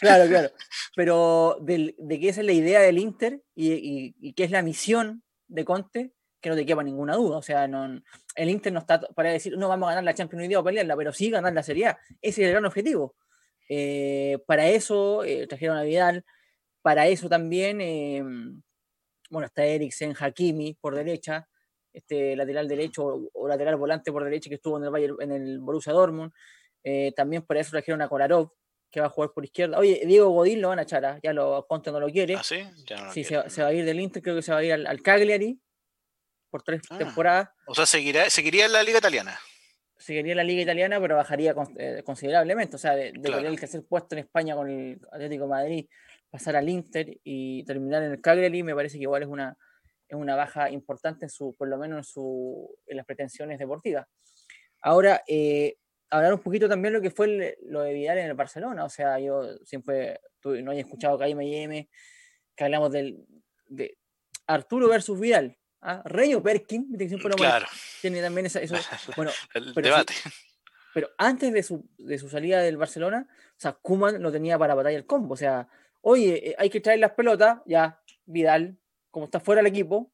Claro, 0.02 0.30
claro. 0.30 0.52
Pero 0.96 1.58
de, 1.62 1.96
de 1.98 2.20
que 2.20 2.30
esa 2.30 2.42
es 2.42 2.46
la 2.46 2.52
idea 2.52 2.80
del 2.82 3.00
Inter 3.00 3.42
y, 3.56 3.74
y, 3.74 4.16
y 4.22 4.34
que 4.34 4.44
es 4.44 4.52
la 4.52 4.62
misión 4.62 5.24
de 5.48 5.66
Conte, 5.66 6.14
que 6.40 6.50
no 6.52 6.56
te 6.56 6.68
quepa 6.68 6.84
ninguna 6.84 7.16
duda. 7.16 7.38
O 7.38 7.42
sea, 7.42 7.68
no, 7.68 8.04
el 8.36 8.50
Inter 8.52 8.72
no 8.72 8.82
está 8.82 9.02
para 9.02 9.32
decir, 9.32 9.58
no 9.58 9.68
vamos 9.68 9.88
a 9.88 9.94
ganar 9.94 10.04
la 10.04 10.14
Champions 10.14 10.42
League 10.42 10.58
o 10.58 10.64
pelearla, 10.64 10.96
pero 10.96 11.12
sí 11.12 11.32
ganar 11.32 11.54
la 11.54 11.64
Serie 11.64 11.88
A. 11.88 12.00
Ese 12.22 12.44
es 12.44 12.46
el 12.50 12.52
gran 12.52 12.66
objetivo. 12.66 13.16
Eh, 13.68 14.38
para 14.46 14.68
eso 14.68 15.24
eh, 15.24 15.48
trajeron 15.48 15.78
a 15.78 15.82
Vidal, 15.82 16.24
para 16.84 17.08
eso 17.08 17.30
también 17.30 17.82
eh, 17.82 18.24
bueno, 19.34 19.48
está 19.48 19.66
Eriksen, 19.66 20.16
Hakimi 20.18 20.76
por 20.76 20.96
derecha, 20.96 21.50
este 21.92 22.36
lateral 22.36 22.68
derecho 22.68 23.30
o, 23.34 23.48
lateral 23.48 23.76
volante 23.78 24.12
por 24.12 24.24
derecha 24.24 24.48
que 24.48 24.56
estuvo 24.56 24.78
en 24.78 24.84
el, 24.84 24.90
Bayern, 24.92 25.16
en 25.20 25.32
el 25.32 25.60
Borussia 25.60 25.92
Dortmund. 25.92 26.32
Eh, 26.84 27.14
también 27.16 27.42
por 27.42 27.58
eso 27.58 27.72
trajeron 27.72 28.02
a 28.04 28.08
Kolarov, 28.08 28.52
que 28.92 29.00
va 29.00 29.08
a 29.08 29.10
jugar 29.10 29.32
por 29.34 29.44
izquierda. 29.44 29.80
Oye, 29.80 30.04
Diego 30.06 30.30
Godín 30.30 30.62
lo 30.62 30.70
van 30.70 30.80
a 30.80 30.84
echar, 30.84 31.04
¿ah? 31.04 31.20
ya 31.24 31.34
lo 31.34 31.66
Conte 31.68 31.92
no 31.92 32.00
lo 32.00 32.10
quiere. 32.10 32.36
¿Ah, 32.36 32.44
sí? 32.44 32.64
sí, 33.12 33.24
se, 33.24 33.38
va 33.38 33.68
a 33.70 33.74
ir 33.74 33.86
del 33.86 34.00
Inter, 34.00 34.22
creo 34.22 34.36
que 34.36 34.44
se 34.44 34.52
va 34.52 34.60
a 34.60 34.64
ir 34.64 34.74
al, 34.74 35.02
Cagliari 35.02 35.60
por 36.52 36.62
tres 36.62 36.82
ah. 36.92 36.98
temporadas. 37.00 37.50
O 37.66 37.74
sea, 37.74 37.88
seguirá, 37.88 38.30
seguiría 38.30 38.68
en 38.68 38.74
la 38.74 38.84
Liga 38.84 39.00
Italiana. 39.00 39.40
Seguiría 39.98 40.34
en 40.34 40.38
la 40.38 40.44
Liga 40.44 40.62
Italiana, 40.62 41.00
pero 41.02 41.16
bajaría 41.16 41.56
eh, 41.80 42.04
considerablemente. 42.06 42.76
O 42.76 42.80
sea, 42.80 42.96
de, 42.96 43.14
de 43.14 43.30
el 43.30 43.60
tercer 43.60 43.84
puesto 43.84 44.14
en 44.14 44.20
España 44.20 44.54
con 44.56 44.70
el 44.70 45.00
Atlético 45.12 45.46
de 45.46 45.50
Madrid 45.50 45.86
pasar 46.34 46.56
al 46.56 46.68
Inter 46.68 47.20
y 47.24 47.64
terminar 47.64 48.02
en 48.02 48.14
el 48.14 48.20
Cagliari 48.20 48.64
me 48.64 48.74
parece 48.74 48.98
que 48.98 49.04
igual 49.04 49.22
es 49.22 49.30
una, 49.30 49.56
es 50.08 50.16
una 50.16 50.36
baja 50.36 50.72
importante 50.72 51.26
en 51.26 51.30
su, 51.30 51.56
por 51.56 51.68
lo 51.68 51.78
menos 51.78 52.00
en, 52.00 52.04
su, 52.04 52.76
en 52.88 52.98
las 52.98 53.06
pretensiones 53.06 53.60
deportivas. 53.60 54.08
Ahora, 54.82 55.24
eh, 55.28 55.78
hablar 56.10 56.34
un 56.34 56.40
poquito 56.40 56.68
también 56.68 56.92
lo 56.92 57.02
que 57.02 57.12
fue 57.12 57.56
lo 57.68 57.84
de 57.84 57.94
Vidal 57.94 58.18
en 58.18 58.26
el 58.26 58.34
Barcelona, 58.34 58.84
o 58.84 58.90
sea, 58.90 59.20
yo 59.20 59.44
siempre 59.64 60.22
no 60.44 60.72
he 60.72 60.80
escuchado 60.80 61.20
que 61.20 61.26
hay 61.26 61.34
M&M, 61.34 61.88
que 62.56 62.64
hablamos 62.64 62.92
del, 62.92 63.24
de 63.68 63.96
Arturo 64.48 64.90
versus 64.90 65.20
Vidal, 65.20 65.56
¿ah? 65.82 66.02
Rey 66.04 66.34
o 66.34 66.42
Perkin, 66.42 66.98
claro. 67.38 67.68
tiene 68.02 68.24
también 68.24 68.48
esa, 68.48 68.60
eso, 68.60 68.74
bueno, 69.16 69.30
el 69.54 69.72
debate. 69.76 70.16
pero 70.96 71.12
antes 71.20 71.54
de 71.54 71.62
su, 71.62 71.88
de 72.00 72.18
su 72.18 72.28
salida 72.28 72.60
del 72.62 72.78
Barcelona, 72.78 73.28
o 73.30 73.60
sea, 73.60 73.74
Kuman 73.74 74.20
lo 74.20 74.32
tenía 74.32 74.58
para 74.58 74.74
batalla 74.74 74.98
el 74.98 75.06
combo, 75.06 75.36
o 75.36 75.38
sea, 75.38 75.70
oye, 76.04 76.50
eh, 76.50 76.56
hay 76.58 76.70
que 76.70 76.80
traer 76.80 77.00
las 77.00 77.12
pelotas, 77.12 77.60
ya, 77.66 78.00
Vidal, 78.26 78.78
como 79.12 79.26
está 79.26 79.40
fuera 79.40 79.62
del 79.62 79.72
equipo, 79.72 80.14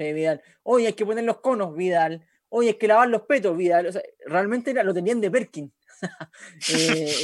Sí, 0.00 0.14
Vidal. 0.14 0.42
Oye, 0.62 0.86
hay 0.86 0.92
que 0.94 1.04
poner 1.04 1.24
los 1.24 1.40
conos, 1.40 1.76
Vidal. 1.76 2.26
Oye, 2.48 2.68
hay 2.68 2.74
que 2.74 2.88
lavar 2.88 3.08
los 3.08 3.22
petos, 3.22 3.54
Vidal. 3.54 3.86
O 3.86 3.92
sea, 3.92 4.00
realmente 4.24 4.70
era, 4.70 4.82
lo 4.82 4.94
tenían 4.94 5.20
de 5.20 5.30
Perkin. 5.30 5.70
eh, 6.72 7.14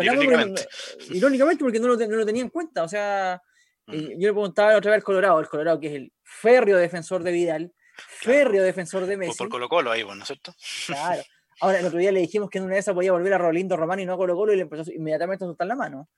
irónicamente. 0.00 0.66
Porque, 0.98 1.16
irónicamente 1.18 1.62
porque 1.62 1.78
no 1.78 1.88
lo, 1.88 1.96
no 1.96 2.16
lo 2.16 2.24
tenía 2.24 2.40
en 2.40 2.48
cuenta. 2.48 2.84
O 2.84 2.88
sea, 2.88 3.42
yo 3.86 4.00
le 4.08 4.32
preguntaba 4.32 4.76
otra 4.76 4.92
vez 4.92 4.96
al 4.96 5.04
Colorado, 5.04 5.38
el 5.40 5.48
Colorado 5.48 5.78
que 5.78 5.88
es 5.88 5.94
el 5.94 6.12
férreo 6.24 6.78
defensor 6.78 7.22
de 7.22 7.32
Vidal, 7.32 7.72
férreo 7.96 8.62
defensor 8.64 9.04
de 9.04 9.18
Messi. 9.18 9.36
Por 9.36 9.50
Colo 9.50 9.68
Colo 9.68 9.90
ahí, 9.90 10.02
¿no 10.02 10.14
es 10.14 10.24
cierto? 10.24 10.54
Claro. 10.86 11.22
Ahora, 11.60 11.80
el 11.80 11.86
otro 11.86 11.98
día 11.98 12.12
le 12.12 12.20
dijimos 12.20 12.48
que 12.48 12.58
en 12.58 12.64
una 12.64 12.74
de 12.74 12.80
esas 12.80 12.94
podía 12.94 13.12
volver 13.12 13.34
a 13.34 13.38
Rolindo 13.38 13.76
Román 13.76 14.00
y 14.00 14.06
no 14.06 14.14
a 14.14 14.16
Colo 14.16 14.34
Colo 14.34 14.54
y 14.54 14.56
le 14.56 14.62
empezó 14.62 14.90
inmediatamente 14.90 15.44
a 15.44 15.48
soltar 15.48 15.66
la 15.66 15.76
mano. 15.76 16.08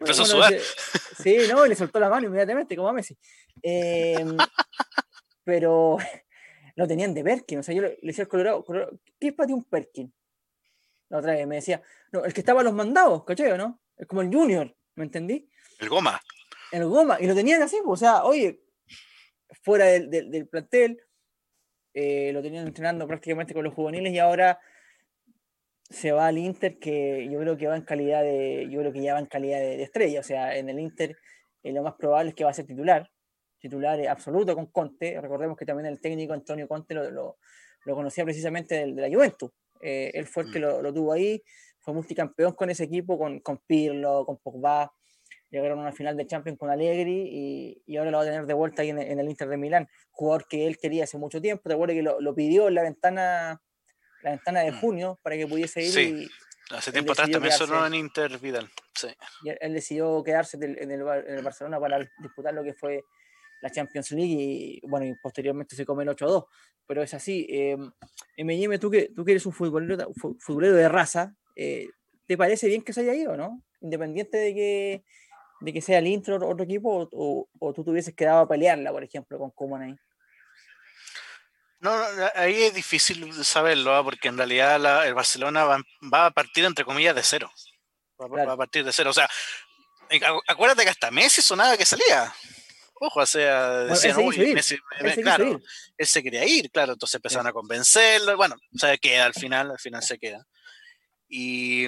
Empezó 0.00 0.22
a 0.22 0.26
sudar. 0.26 0.54
Sí, 1.22 1.36
no, 1.50 1.66
le 1.66 1.76
soltó 1.76 2.00
la 2.00 2.08
mano 2.08 2.26
inmediatamente, 2.26 2.74
como 2.74 2.88
a 2.88 2.92
Messi. 2.92 3.16
Eh, 3.62 4.24
pero 5.44 5.98
lo 6.76 6.88
tenían 6.88 7.12
de 7.14 7.22
Perkin. 7.22 7.58
O 7.58 7.62
sea, 7.62 7.74
yo 7.74 7.82
le, 7.82 7.98
decía 8.02 8.24
al 8.24 8.28
Colorado, 8.28 8.64
¿qué 9.18 9.28
es 9.28 9.34
para 9.34 9.46
ti 9.48 9.52
un 9.52 9.64
Perkin? 9.64 10.12
La 11.10 11.18
otra 11.18 11.32
vez 11.32 11.46
me 11.46 11.56
decía, 11.56 11.82
no, 12.12 12.24
el 12.24 12.32
que 12.32 12.40
estaba 12.40 12.60
a 12.60 12.64
los 12.64 12.72
mandados, 12.72 13.24
¿cachai 13.24 13.56
no? 13.58 13.80
Es 13.96 14.06
como 14.06 14.22
el 14.22 14.32
Junior, 14.32 14.74
¿me 14.94 15.04
entendí? 15.04 15.48
El 15.78 15.88
Goma. 15.88 16.20
El 16.72 16.84
Goma, 16.86 17.18
y 17.20 17.26
lo 17.26 17.34
tenían 17.34 17.60
así, 17.62 17.78
o 17.84 17.96
sea, 17.96 18.22
oye, 18.22 18.62
fuera 19.62 19.86
del, 19.86 20.08
del, 20.08 20.30
del 20.30 20.46
plantel, 20.46 21.02
eh, 21.92 22.30
lo 22.32 22.40
tenían 22.40 22.68
entrenando 22.68 23.08
prácticamente 23.08 23.52
con 23.52 23.64
los 23.64 23.74
juveniles 23.74 24.12
y 24.12 24.18
ahora 24.20 24.60
se 25.90 26.12
va 26.12 26.28
al 26.28 26.38
Inter 26.38 26.78
que 26.78 27.28
yo 27.30 27.38
creo 27.40 27.56
que 27.56 27.66
va 27.66 27.76
en 27.76 27.82
calidad 27.82 28.22
de 28.22 28.68
yo 28.70 28.80
creo 28.80 28.92
que 28.92 29.02
ya 29.02 29.14
va 29.14 29.20
en 29.20 29.26
calidad 29.26 29.58
de, 29.58 29.82
estrella. 29.82 30.20
O 30.20 30.22
sea 30.22 30.56
en 30.56 30.68
el 30.68 30.78
Inter 30.78 31.16
eh, 31.62 31.72
lo 31.72 31.82
más 31.82 31.94
probable 31.98 32.30
es 32.30 32.34
que 32.34 32.44
va 32.44 32.50
a 32.50 32.54
ser 32.54 32.66
titular 32.66 33.10
titular 33.60 34.00
absoluto 34.08 34.54
con 34.54 34.66
Conte. 34.66 35.20
Recordemos 35.20 35.56
que 35.56 35.66
también 35.66 35.86
el 35.86 36.00
técnico 36.00 36.32
Antonio 36.32 36.66
Conte 36.66 36.94
lo, 36.94 37.10
lo, 37.10 37.38
lo 37.84 37.94
conocía 37.94 38.24
precisamente 38.24 38.74
de, 38.74 38.92
de 38.94 39.02
la 39.02 39.14
Juventus. 39.14 39.50
Eh, 39.82 40.10
él 40.14 40.26
fue 40.26 40.44
el 40.44 40.52
que 40.52 40.58
mm. 40.58 40.62
lo, 40.62 40.82
lo, 40.82 40.92
tuvo 40.92 41.12
ahí 41.12 41.42
fue 41.80 41.94
multicampeón 41.94 42.52
con 42.52 42.68
ese 42.70 42.84
equipo 42.84 43.18
con, 43.18 43.40
con 43.40 43.58
Pirlo 43.66 44.24
con 44.26 44.38
Pogba. 44.38 44.92
Llegaron 45.50 45.78
a 45.78 45.82
una 45.82 45.92
final 45.92 46.16
de 46.16 46.26
Champions 46.26 46.58
con 46.58 46.70
Allegri 46.70 47.28
y, 47.28 47.82
y, 47.84 47.96
ahora 47.96 48.10
lo 48.12 48.18
va 48.18 48.22
a 48.22 48.26
tener 48.26 48.46
de 48.46 48.54
vuelta 48.54 48.82
ahí 48.82 48.90
en, 48.90 48.98
en, 49.00 49.18
el 49.18 49.28
Inter 49.28 49.48
de 49.48 49.56
Milán, 49.56 49.88
jugador 50.10 50.46
que 50.48 50.66
él 50.66 50.78
quería 50.78 51.04
hace 51.04 51.18
mucho 51.18 51.40
tiempo, 51.40 51.68
te 51.68 51.74
acuerdas 51.74 51.96
que 51.96 52.02
lo, 52.02 52.20
lo 52.20 52.34
pidió 52.36 52.68
en 52.68 52.74
la 52.74 52.82
ventana, 52.82 53.60
la 54.22 54.30
ventana 54.30 54.60
de 54.60 54.72
mm. 54.72 54.80
junio 54.80 55.18
para 55.22 55.36
que 55.36 55.46
pudiese 55.46 55.82
ir. 55.82 55.90
Sí. 55.90 56.28
Y 56.70 56.74
hace 56.74 56.92
tiempo 56.92 57.12
atrás 57.12 57.30
también 57.30 57.52
sonó 57.52 57.86
en 57.86 57.94
Inter 57.94 58.38
Vidal. 58.38 58.68
Sí. 58.94 59.08
Y 59.44 59.50
él 59.60 59.74
decidió 59.74 60.22
quedarse 60.22 60.56
en 60.56 60.62
el, 60.64 60.78
en 60.78 60.90
el 60.90 61.42
Barcelona 61.42 61.80
para 61.80 61.98
disputar 62.18 62.54
lo 62.54 62.62
que 62.62 62.74
fue 62.74 63.02
la 63.62 63.70
Champions 63.70 64.10
League 64.12 64.32
y 64.32 64.80
bueno, 64.86 65.06
y 65.06 65.14
posteriormente 65.14 65.76
se 65.76 65.84
come 65.84 66.04
el 66.04 66.10
8-2. 66.10 66.46
Pero 66.86 67.02
es 67.02 67.14
así. 67.14 67.46
Eh, 67.48 67.76
M&M, 68.36 68.78
tú 68.78 68.90
que, 68.90 69.10
tú 69.14 69.24
que 69.24 69.32
eres 69.32 69.46
un 69.46 69.52
futbolero, 69.52 70.10
futbolero 70.38 70.74
de 70.74 70.88
raza, 70.88 71.34
eh, 71.56 71.88
¿te 72.26 72.36
parece 72.36 72.68
bien 72.68 72.82
que 72.82 72.92
se 72.92 73.02
haya 73.02 73.14
ido, 73.14 73.36
no? 73.36 73.62
Independiente 73.80 74.38
de 74.38 74.54
que 74.54 75.04
de 75.60 75.72
que 75.72 75.82
sea 75.82 75.98
el 75.98 76.06
intro 76.06 76.36
otro 76.36 76.64
equipo 76.64 77.08
o, 77.12 77.48
o, 77.58 77.72
tú 77.74 77.84
te 77.84 77.90
hubieses 77.90 78.14
quedado 78.14 78.40
a 78.40 78.48
pelearla, 78.48 78.90
por 78.92 79.04
ejemplo, 79.04 79.38
con 79.38 79.50
Kuman 79.50 79.82
ahí? 79.82 79.96
No, 81.80 81.92
ahí 82.34 82.62
es 82.62 82.74
difícil 82.74 83.32
saberlo, 83.44 83.98
¿eh? 83.98 84.04
porque 84.04 84.28
en 84.28 84.36
realidad 84.36 84.78
la, 84.78 85.06
el 85.06 85.14
Barcelona 85.14 85.64
va, 85.64 85.82
va, 86.12 86.26
a 86.26 86.30
partir, 86.30 86.64
entre 86.64 86.84
comillas, 86.84 87.14
de 87.14 87.22
cero. 87.22 87.50
Va, 88.20 88.28
claro. 88.28 88.46
va, 88.48 88.52
a 88.52 88.56
partir 88.56 88.84
de 88.84 88.92
cero. 88.92 89.10
O 89.10 89.14
sea, 89.14 89.28
acuérdate 90.46 90.82
que 90.82 90.90
hasta 90.90 91.10
Messi 91.10 91.40
sonaba 91.40 91.76
que 91.76 91.86
salía. 91.86 92.32
Ojo, 93.02 93.20
o 93.20 93.26
sea, 93.26 93.84
decían, 93.84 94.16
bueno, 94.16 94.28
uy, 94.28 94.52
Messi, 94.52 94.78
él 94.98 95.22
claro, 95.22 95.58
él 95.96 96.06
se 96.06 96.22
quería 96.22 96.44
ir, 96.44 96.70
claro, 96.70 96.92
entonces 96.92 97.14
empezaron 97.14 97.46
sí. 97.46 97.48
a 97.48 97.52
convencerlo, 97.52 98.36
bueno, 98.36 98.56
o 98.74 98.78
sea, 98.78 98.94
queda 98.98 99.24
al 99.24 99.32
final, 99.32 99.70
al 99.70 99.78
final 99.78 100.02
se 100.02 100.18
queda. 100.18 100.46
Y 101.26 101.86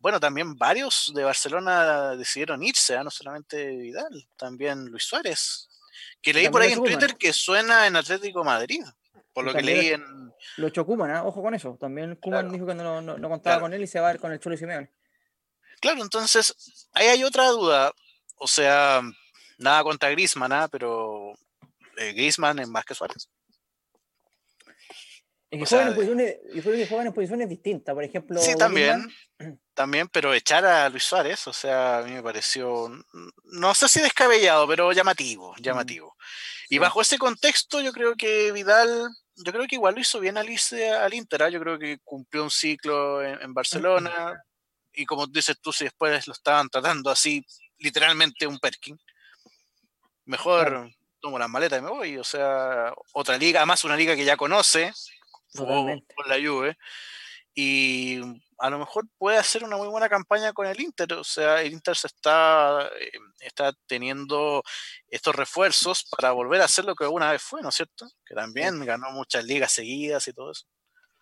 bueno, 0.00 0.18
también 0.18 0.56
varios 0.56 1.12
de 1.14 1.22
Barcelona 1.22 2.16
decidieron 2.16 2.60
irse, 2.64 2.94
¿eh? 2.94 3.04
no 3.04 3.10
solamente 3.10 3.68
Vidal, 3.76 4.28
también 4.36 4.86
Luis 4.86 5.04
Suárez, 5.04 5.68
que 6.20 6.32
leí 6.32 6.48
por 6.48 6.62
ahí 6.62 6.72
en 6.72 6.82
Twitter 6.82 7.16
que 7.16 7.32
suena 7.32 7.86
en 7.86 7.94
Atlético 7.94 8.42
Madrid, 8.42 8.82
por 9.38 9.44
lo 9.44 9.54
que 9.54 9.62
leí 9.62 9.88
en... 9.90 10.32
Lo 10.56 10.66
echó 10.66 10.84
Kuman, 10.84 11.10
¿eh? 11.10 11.20
ojo 11.20 11.40
con 11.40 11.54
eso, 11.54 11.76
también 11.80 12.16
Kuman 12.16 12.40
claro. 12.40 12.52
dijo 12.52 12.66
que 12.66 12.74
no, 12.74 13.00
no, 13.00 13.18
no 13.18 13.28
contaba 13.28 13.56
claro. 13.56 13.60
con 13.60 13.72
él 13.72 13.82
y 13.82 13.86
se 13.86 14.00
va 14.00 14.08
a 14.08 14.14
ir 14.14 14.20
con 14.20 14.32
el 14.32 14.40
Cholo 14.40 14.56
Simeone. 14.56 14.90
Claro, 15.80 16.02
entonces, 16.02 16.88
ahí 16.92 17.06
hay 17.06 17.22
otra 17.22 17.46
duda, 17.50 17.92
o 18.34 18.48
sea, 18.48 19.00
nada 19.58 19.84
contra 19.84 20.10
Griezmann, 20.10 20.50
¿eh? 20.50 20.66
pero 20.72 21.34
eh, 21.98 22.12
Griezmann 22.14 22.58
es 22.58 22.68
más 22.68 22.84
que 22.84 22.96
Suárez. 22.96 23.28
Es 25.50 25.60
que, 25.60 25.66
juegan, 25.66 25.94
sea, 25.94 26.04
en 26.04 26.62
que 26.62 26.86
juegan 26.88 27.06
en 27.06 27.12
posiciones 27.12 27.48
distintas, 27.48 27.94
por 27.94 28.02
ejemplo. 28.02 28.40
Sí, 28.40 28.56
también, 28.56 29.08
también, 29.72 30.08
pero 30.08 30.34
echar 30.34 30.64
a 30.66 30.88
Luis 30.88 31.04
Suárez, 31.04 31.46
o 31.46 31.52
sea, 31.52 31.98
a 31.98 32.02
mí 32.02 32.10
me 32.10 32.24
pareció, 32.24 32.90
no 33.44 33.74
sé 33.74 33.88
si 33.88 34.00
descabellado, 34.00 34.66
pero 34.66 34.90
llamativo, 34.90 35.54
llamativo. 35.60 36.16
Sí. 36.18 36.74
Y 36.74 36.78
bajo 36.78 37.00
ese 37.00 37.18
contexto, 37.18 37.80
yo 37.80 37.92
creo 37.92 38.16
que 38.16 38.50
Vidal, 38.50 39.08
yo 39.44 39.52
creo 39.52 39.66
que 39.66 39.76
igual 39.76 39.94
lo 39.94 40.00
hizo 40.00 40.20
bien 40.20 40.36
al, 40.36 40.48
al 40.48 41.14
Inter, 41.14 41.42
¿eh? 41.42 41.52
yo 41.52 41.60
creo 41.60 41.78
que 41.78 41.98
cumplió 42.04 42.42
un 42.44 42.50
ciclo 42.50 43.22
en, 43.22 43.40
en 43.42 43.54
Barcelona, 43.54 44.42
y 44.92 45.06
como 45.06 45.26
dices 45.26 45.56
tú, 45.60 45.72
si 45.72 45.84
después 45.84 46.26
lo 46.26 46.32
estaban 46.32 46.68
tratando 46.68 47.10
así, 47.10 47.44
literalmente 47.78 48.46
un 48.46 48.58
Perkin, 48.58 48.98
mejor 50.24 50.68
claro. 50.68 50.90
tomo 51.20 51.38
las 51.38 51.48
maletas 51.48 51.78
y 51.78 51.82
me 51.82 51.90
voy, 51.90 52.16
o 52.18 52.24
sea, 52.24 52.92
otra 53.12 53.36
liga, 53.38 53.60
además 53.60 53.84
una 53.84 53.96
liga 53.96 54.16
que 54.16 54.24
ya 54.24 54.36
conoce, 54.36 54.92
con 55.54 56.02
la 56.26 56.36
Juve 56.36 56.76
y 57.60 58.20
a 58.58 58.70
lo 58.70 58.78
mejor 58.78 59.08
puede 59.18 59.36
hacer 59.36 59.64
una 59.64 59.76
muy 59.76 59.88
buena 59.88 60.08
campaña 60.08 60.52
con 60.52 60.68
el 60.68 60.80
Inter, 60.80 61.12
o 61.14 61.24
sea, 61.24 61.60
el 61.60 61.72
Inter 61.72 61.96
se 61.96 62.06
está, 62.06 62.88
eh, 63.00 63.10
está 63.40 63.72
teniendo 63.88 64.62
estos 65.08 65.34
refuerzos 65.34 66.08
para 66.08 66.30
volver 66.30 66.60
a 66.60 66.66
hacer 66.66 66.84
lo 66.84 66.94
que 66.94 67.02
alguna 67.02 67.32
vez 67.32 67.42
fue, 67.42 67.60
¿no 67.60 67.70
es 67.70 67.74
cierto? 67.74 68.06
Que 68.24 68.36
también 68.36 68.84
ganó 68.86 69.10
muchas 69.10 69.44
ligas 69.44 69.72
seguidas 69.72 70.28
y 70.28 70.32
todo 70.32 70.52
eso. 70.52 70.66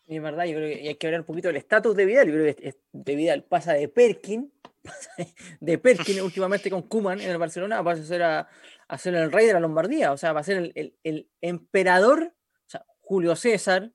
Es 0.06 0.22
verdad, 0.22 0.44
yo 0.44 0.56
creo 0.56 0.76
que 0.76 0.88
hay 0.90 0.94
que 0.96 1.06
hablar 1.06 1.20
un 1.20 1.26
poquito 1.26 1.48
del 1.48 1.56
estatus 1.56 1.96
de 1.96 2.04
Vidal, 2.04 2.26
yo 2.26 2.34
creo 2.34 2.54
que 2.54 2.74
de 2.92 3.16
Vidal 3.16 3.44
pasa 3.44 3.72
de 3.72 3.88
Perkin, 3.88 4.52
de 5.60 5.78
Perkin 5.78 6.20
últimamente 6.20 6.68
con 6.68 6.82
Kuman 6.82 7.18
en 7.18 7.30
el 7.30 7.38
Barcelona, 7.38 7.80
va 7.80 7.92
a 7.92 7.96
ser 7.96 8.22
a, 8.22 8.46
a 8.88 8.98
ser 8.98 9.14
el 9.14 9.32
rey 9.32 9.46
de 9.46 9.54
la 9.54 9.60
Lombardía, 9.60 10.12
o 10.12 10.18
sea, 10.18 10.34
va 10.34 10.40
a 10.40 10.44
ser 10.44 10.58
el, 10.58 10.72
el, 10.74 10.98
el 11.02 11.30
emperador, 11.40 12.34
o 12.66 12.68
sea, 12.68 12.84
Julio 13.00 13.36
César, 13.36 13.90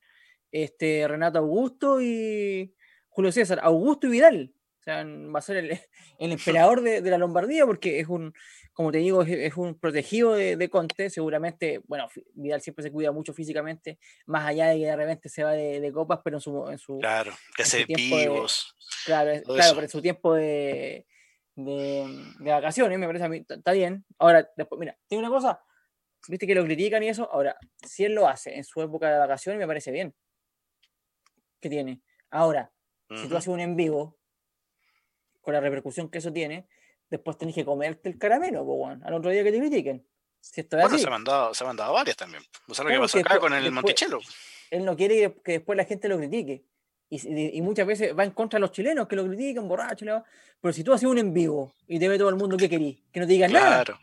este, 0.51 1.08
Renato 1.08 1.39
Augusto 1.39 2.01
y 2.01 2.74
Julio 3.10 3.31
César, 3.31 3.60
Augusto 3.62 4.08
y 4.08 4.12
Vidal. 4.12 4.53
O 4.79 4.84
sea, 4.84 5.05
va 5.05 5.39
a 5.39 5.43
ser 5.43 5.58
el, 5.58 5.79
el 6.20 6.31
emperador 6.31 6.81
de, 6.81 7.01
de, 7.01 7.10
la 7.12 7.17
Lombardía 7.17 7.65
porque 7.65 8.00
es 8.00 8.08
un, 8.08 8.34
como 8.74 8.91
te 8.91 8.98
digo, 8.98 9.22
es, 9.22 9.29
es 9.29 9.55
un 9.55 9.77
protegido 9.77 10.34
de, 10.34 10.55
de, 10.58 10.70
Conte. 10.70 11.10
Seguramente, 11.10 11.81
bueno, 11.88 12.08
Vidal 12.34 12.62
siempre 12.62 12.84
se 12.84 12.91
cuida 12.91 13.12
mucho 13.12 13.34
físicamente, 13.34 14.00
más 14.25 14.48
allá 14.48 14.70
de 14.70 14.79
que 14.79 14.86
de 14.86 14.96
repente 14.96 15.29
se 15.29 15.43
va 15.43 15.51
de, 15.51 15.79
de 15.79 15.91
copas, 15.91 16.20
pero 16.24 16.38
en 16.38 16.41
su. 16.41 16.67
En 16.70 16.77
su 16.79 16.98
claro, 16.98 17.31
que 17.55 17.63
hace 17.63 17.86
vivos. 17.86 18.75
claro, 19.05 19.39
claro 19.43 19.72
pero 19.75 19.84
en 19.84 19.89
su 19.89 20.01
tiempo 20.01 20.34
de, 20.34 21.05
de, 21.55 22.34
de, 22.39 22.51
vacaciones, 22.51 22.98
me 22.98 23.05
parece 23.05 23.25
a 23.25 23.29
mí, 23.29 23.46
está 23.48 23.72
bien. 23.74 24.03
Ahora, 24.17 24.50
después, 24.58 24.79
mira, 24.79 24.98
tiene 25.08 25.24
una 25.24 25.34
cosa, 25.34 25.62
viste 26.27 26.48
que 26.48 26.55
lo 26.55 26.65
critican 26.65 27.03
y 27.03 27.10
eso. 27.10 27.29
Ahora, 27.31 27.55
si 27.88 28.03
él 28.03 28.15
lo 28.15 28.27
hace 28.27 28.55
en 28.55 28.63
su 28.63 28.81
época 28.81 29.12
de 29.12 29.20
vacaciones, 29.20 29.60
me 29.60 29.67
parece 29.67 29.91
bien 29.91 30.15
que 31.61 31.69
tiene. 31.69 32.01
Ahora, 32.29 32.71
uh 33.09 33.13
-huh. 33.13 33.21
si 33.21 33.27
tú 33.29 33.37
haces 33.37 33.47
un 33.47 33.59
en 33.59 33.75
vivo, 33.75 34.17
con 35.41 35.53
la 35.53 35.59
repercusión 35.59 36.09
que 36.09 36.19
eso 36.19 36.31
tiene, 36.31 36.67
después 37.09 37.37
tenés 37.37 37.55
que 37.55 37.65
comerte 37.65 38.09
el 38.09 38.17
caramelo, 38.17 38.65
po, 38.65 38.77
bueno, 38.77 39.01
al 39.05 39.13
otro 39.13 39.31
día 39.31 39.43
que 39.43 39.51
te 39.51 39.59
critiquen. 39.59 40.05
Si 40.39 40.61
esto 40.61 40.75
bueno, 40.75 40.95
así. 40.95 40.99
se 40.99 41.07
ha 41.07 41.11
mandado, 41.11 41.53
se 41.53 41.63
ha 41.63 41.67
mandado 41.67 41.93
varias 41.93 42.17
también. 42.17 42.43
¿No 42.67 42.73
sabes 42.73 42.93
lo 42.93 42.99
que 42.99 43.03
pasó 43.03 43.19
acá 43.19 43.39
con 43.39 43.53
el 43.53 43.63
después, 43.63 43.83
Monticello? 43.83 44.19
Él 44.71 44.85
no 44.85 44.95
quiere 44.95 45.35
que, 45.43 45.51
después 45.53 45.77
la 45.77 45.85
gente 45.85 46.07
lo 46.07 46.17
critique. 46.17 46.65
Y, 47.09 47.61
muchas 47.61 47.85
veces 47.85 48.17
va 48.17 48.23
en 48.23 48.31
contra 48.31 48.57
de 48.57 48.61
los 48.61 48.71
chilenos 48.71 49.05
que 49.05 49.17
lo 49.17 49.27
critican, 49.27 49.67
borracho. 49.67 50.05
Pero 50.61 50.73
si 50.73 50.83
tú 50.83 50.93
haces 50.93 51.07
un 51.09 51.17
en 51.17 51.33
vivo 51.33 51.73
y 51.85 51.99
te 51.99 52.07
ve 52.07 52.17
todo 52.17 52.29
el 52.29 52.37
mundo 52.37 52.55
que 52.55 52.69
querís, 52.69 53.03
que 53.11 53.19
no 53.19 53.27
te 53.27 53.33
digan 53.33 53.49
claro. 53.49 53.65
nada. 53.69 53.83
Claro. 53.83 53.99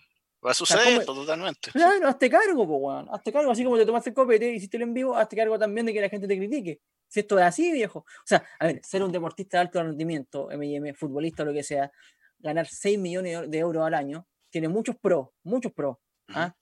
Va 0.46 0.50
a 0.50 0.54
suceder 0.54 0.98
o 0.98 1.02
sea, 1.02 1.04
totalmente. 1.06 1.72
Claro, 1.72 2.06
hazte 2.06 2.30
cargo, 2.30 2.66
pues, 2.66 2.78
weón. 2.80 3.08
Hazte 3.10 3.32
cargo, 3.32 3.50
así 3.50 3.64
como 3.64 3.76
te 3.76 3.86
tomaste 3.86 4.10
el 4.10 4.14
copete 4.14 4.52
y 4.52 4.56
hiciste 4.56 4.76
el 4.76 4.84
en 4.84 4.94
vivo, 4.94 5.16
hazte 5.16 5.34
cargo 5.34 5.58
también 5.58 5.86
de 5.86 5.94
que 5.94 6.00
la 6.00 6.08
gente 6.08 6.28
te 6.28 6.36
critique. 6.36 6.80
Si 7.08 7.20
esto 7.20 7.38
es 7.38 7.44
así, 7.44 7.72
viejo. 7.72 8.00
O 8.00 8.26
sea, 8.26 8.44
a 8.58 8.66
ver, 8.66 8.80
ser 8.84 9.02
un 9.02 9.10
deportista 9.10 9.58
de 9.58 9.62
alto 9.62 9.82
rendimiento, 9.82 10.48
MM, 10.50 10.94
futbolista 10.94 11.42
o 11.42 11.46
lo 11.46 11.52
que 11.52 11.62
sea, 11.62 11.90
ganar 12.38 12.66
6 12.66 12.98
millones 12.98 13.50
de 13.50 13.58
euros 13.58 13.84
al 13.84 13.94
año, 13.94 14.26
tiene 14.50 14.68
muchos 14.68 14.96
pros, 14.96 15.28
muchos 15.42 15.72
pros. 15.72 15.96
¿ah? 16.28 16.54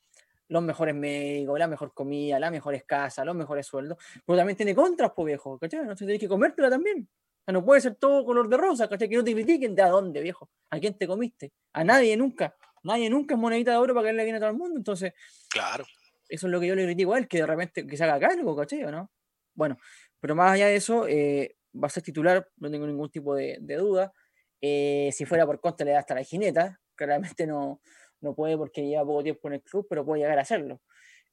Los 0.49 0.63
mejores 0.63 0.95
médicos, 0.95 1.59
la 1.59 1.67
mejor 1.67 1.93
comida, 1.93 2.39
las 2.39 2.51
mejores 2.51 2.85
casas, 2.85 3.27
los 3.27 3.35
mejores 3.35 3.67
sueldos. 3.67 3.99
Pero 4.25 4.37
también 4.37 4.57
tiene 4.57 4.75
contras, 4.75 5.13
pues 5.15 5.27
viejo, 5.27 5.59
¿cachai? 5.59 5.85
No 5.85 5.95
tenés 5.95 6.21
que 6.21 6.29
comértela 6.29 6.71
también. 6.71 7.09
O 7.09 7.45
sea, 7.45 7.53
no 7.53 7.65
puede 7.65 7.81
ser 7.81 7.97
todo 7.97 8.25
color 8.25 8.49
de 8.49 8.57
rosa, 8.57 8.89
¿cachai? 8.89 9.09
Que 9.09 9.17
no 9.17 9.25
te 9.25 9.33
critiquen 9.33 9.75
de 9.75 9.83
a 9.83 9.89
dónde, 9.89 10.21
viejo. 10.21 10.49
¿A 10.71 10.79
quién 10.79 10.97
te 10.97 11.07
comiste? 11.07 11.53
A 11.73 11.85
nadie 11.85 12.17
nunca. 12.17 12.57
Nadie 12.85 13.11
nunca 13.11 13.35
es 13.35 13.41
monedita 13.41 13.73
de 13.73 13.79
oro 13.79 13.95
para 13.95 14.05
caerle 14.05 14.23
bien 14.23 14.37
a 14.37 14.39
todo 14.39 14.51
el 14.51 14.57
mundo. 14.57 14.79
Entonces, 14.79 15.13
claro. 15.49 15.85
Eso 16.29 16.47
es 16.47 16.51
lo 16.53 16.61
que 16.61 16.67
yo 16.67 16.75
le 16.75 16.85
critico 16.85 17.15
a 17.15 17.19
él, 17.19 17.29
que 17.29 17.39
de 17.39 17.47
repente 17.47 17.87
que 17.87 17.97
se 17.97 18.05
haga 18.05 18.19
cargo, 18.19 18.57
¿cachai? 18.57 18.85
¿o 18.85 18.91
no? 18.91 19.11
Bueno, 19.55 19.79
pero 20.21 20.35
más 20.35 20.53
allá 20.53 20.67
de 20.67 20.77
eso, 20.77 21.07
eh, 21.09 21.57
va 21.75 21.87
a 21.87 21.91
ser 21.91 22.03
titular, 22.03 22.49
no 22.57 22.71
tengo 22.71 22.87
ningún 22.87 23.11
tipo 23.11 23.35
de, 23.35 23.59
duda. 23.61 24.13
Eh, 24.61 25.11
si 25.13 25.25
fuera 25.25 25.47
por 25.47 25.61
Conte 25.61 25.85
le 25.85 25.93
da 25.93 26.01
hasta 26.01 26.15
la 26.15 26.23
jineta, 26.23 26.81
claramente 26.95 27.47
no, 27.47 27.81
no 28.21 28.35
puede 28.35 28.57
porque 28.57 28.87
lleva 28.87 29.05
poco 29.05 29.23
tiempo 29.23 29.49
en 29.49 29.55
el 29.55 29.63
club, 29.63 29.87
pero 29.89 30.05
puede 30.05 30.23
llegar 30.23 30.39
a 30.39 30.43
hacerlo. 30.43 30.81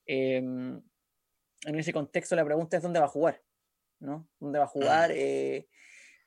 Em, 0.05 0.81
en 1.65 1.75
ese 1.79 1.93
contexto 1.93 2.35
la 2.35 2.45
pregunta 2.45 2.77
es 2.77 2.83
dónde 2.83 2.99
va 2.99 3.05
a 3.05 3.09
jugar, 3.09 3.41
¿no? 3.99 4.27
¿Dónde 4.39 4.59
va 4.59 4.65
a 4.65 4.67
jugar? 4.67 5.11
Eh, 5.15 5.67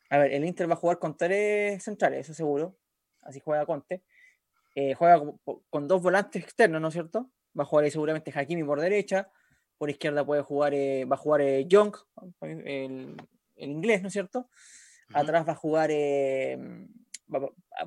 a 0.09 0.19
ver, 0.19 0.33
el 0.35 0.45
Inter 0.45 0.71
va 0.71 0.75
a 0.75 0.77
jugar 0.77 1.01
con 1.01 1.17
tres 1.17 1.83
centrales, 1.83 2.21
eso 2.21 2.33
seguro, 2.33 2.79
así 3.23 3.41
juega 3.41 3.67
Conte. 3.67 4.05
juega 4.97 5.21
con, 5.69 5.89
dos 5.89 6.01
volantes 6.01 6.45
externos, 6.45 6.81
¿no 6.81 6.89
es 6.89 6.95
cierto? 6.95 7.33
Va 7.59 7.65
a 7.65 7.67
jugar 7.67 7.85
ahí 7.85 7.91
seguramente 7.91 8.31
Hakimi 8.33 8.63
por 8.63 8.81
derecha, 8.81 9.33
por 9.79 9.91
izquierda 9.91 10.25
puede 10.25 10.43
jugar, 10.43 10.73
va 10.75 11.15
a 11.15 11.19
jugar 11.19 11.43
Young, 11.67 11.95
el, 12.41 13.17
en 13.57 13.71
inglés, 13.71 14.03
¿no 14.03 14.09
es 14.09 14.13
cierto? 14.13 14.49
Atrás 15.13 15.47
va 15.47 15.53
a 15.53 15.57
jugar, 15.57 15.91
eh, 15.93 16.59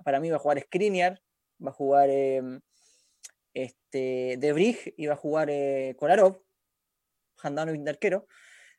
para 0.03 0.19
mí 0.19 0.29
va 0.29 0.37
a 0.37 0.39
jugar 0.39 0.59
Skriniar, 0.61 1.21
va 1.63 1.71
a 1.71 1.73
jugar 1.73 2.09
eh, 2.09 2.59
este, 3.53 4.37
De 4.37 4.93
y 4.97 5.05
va 5.07 5.13
a 5.13 5.17
jugar 5.17 5.49
eh, 5.49 5.95
Kolarov, 5.97 6.41
Handanovic 7.41 7.81
de 7.83 7.89
arquero. 7.89 8.27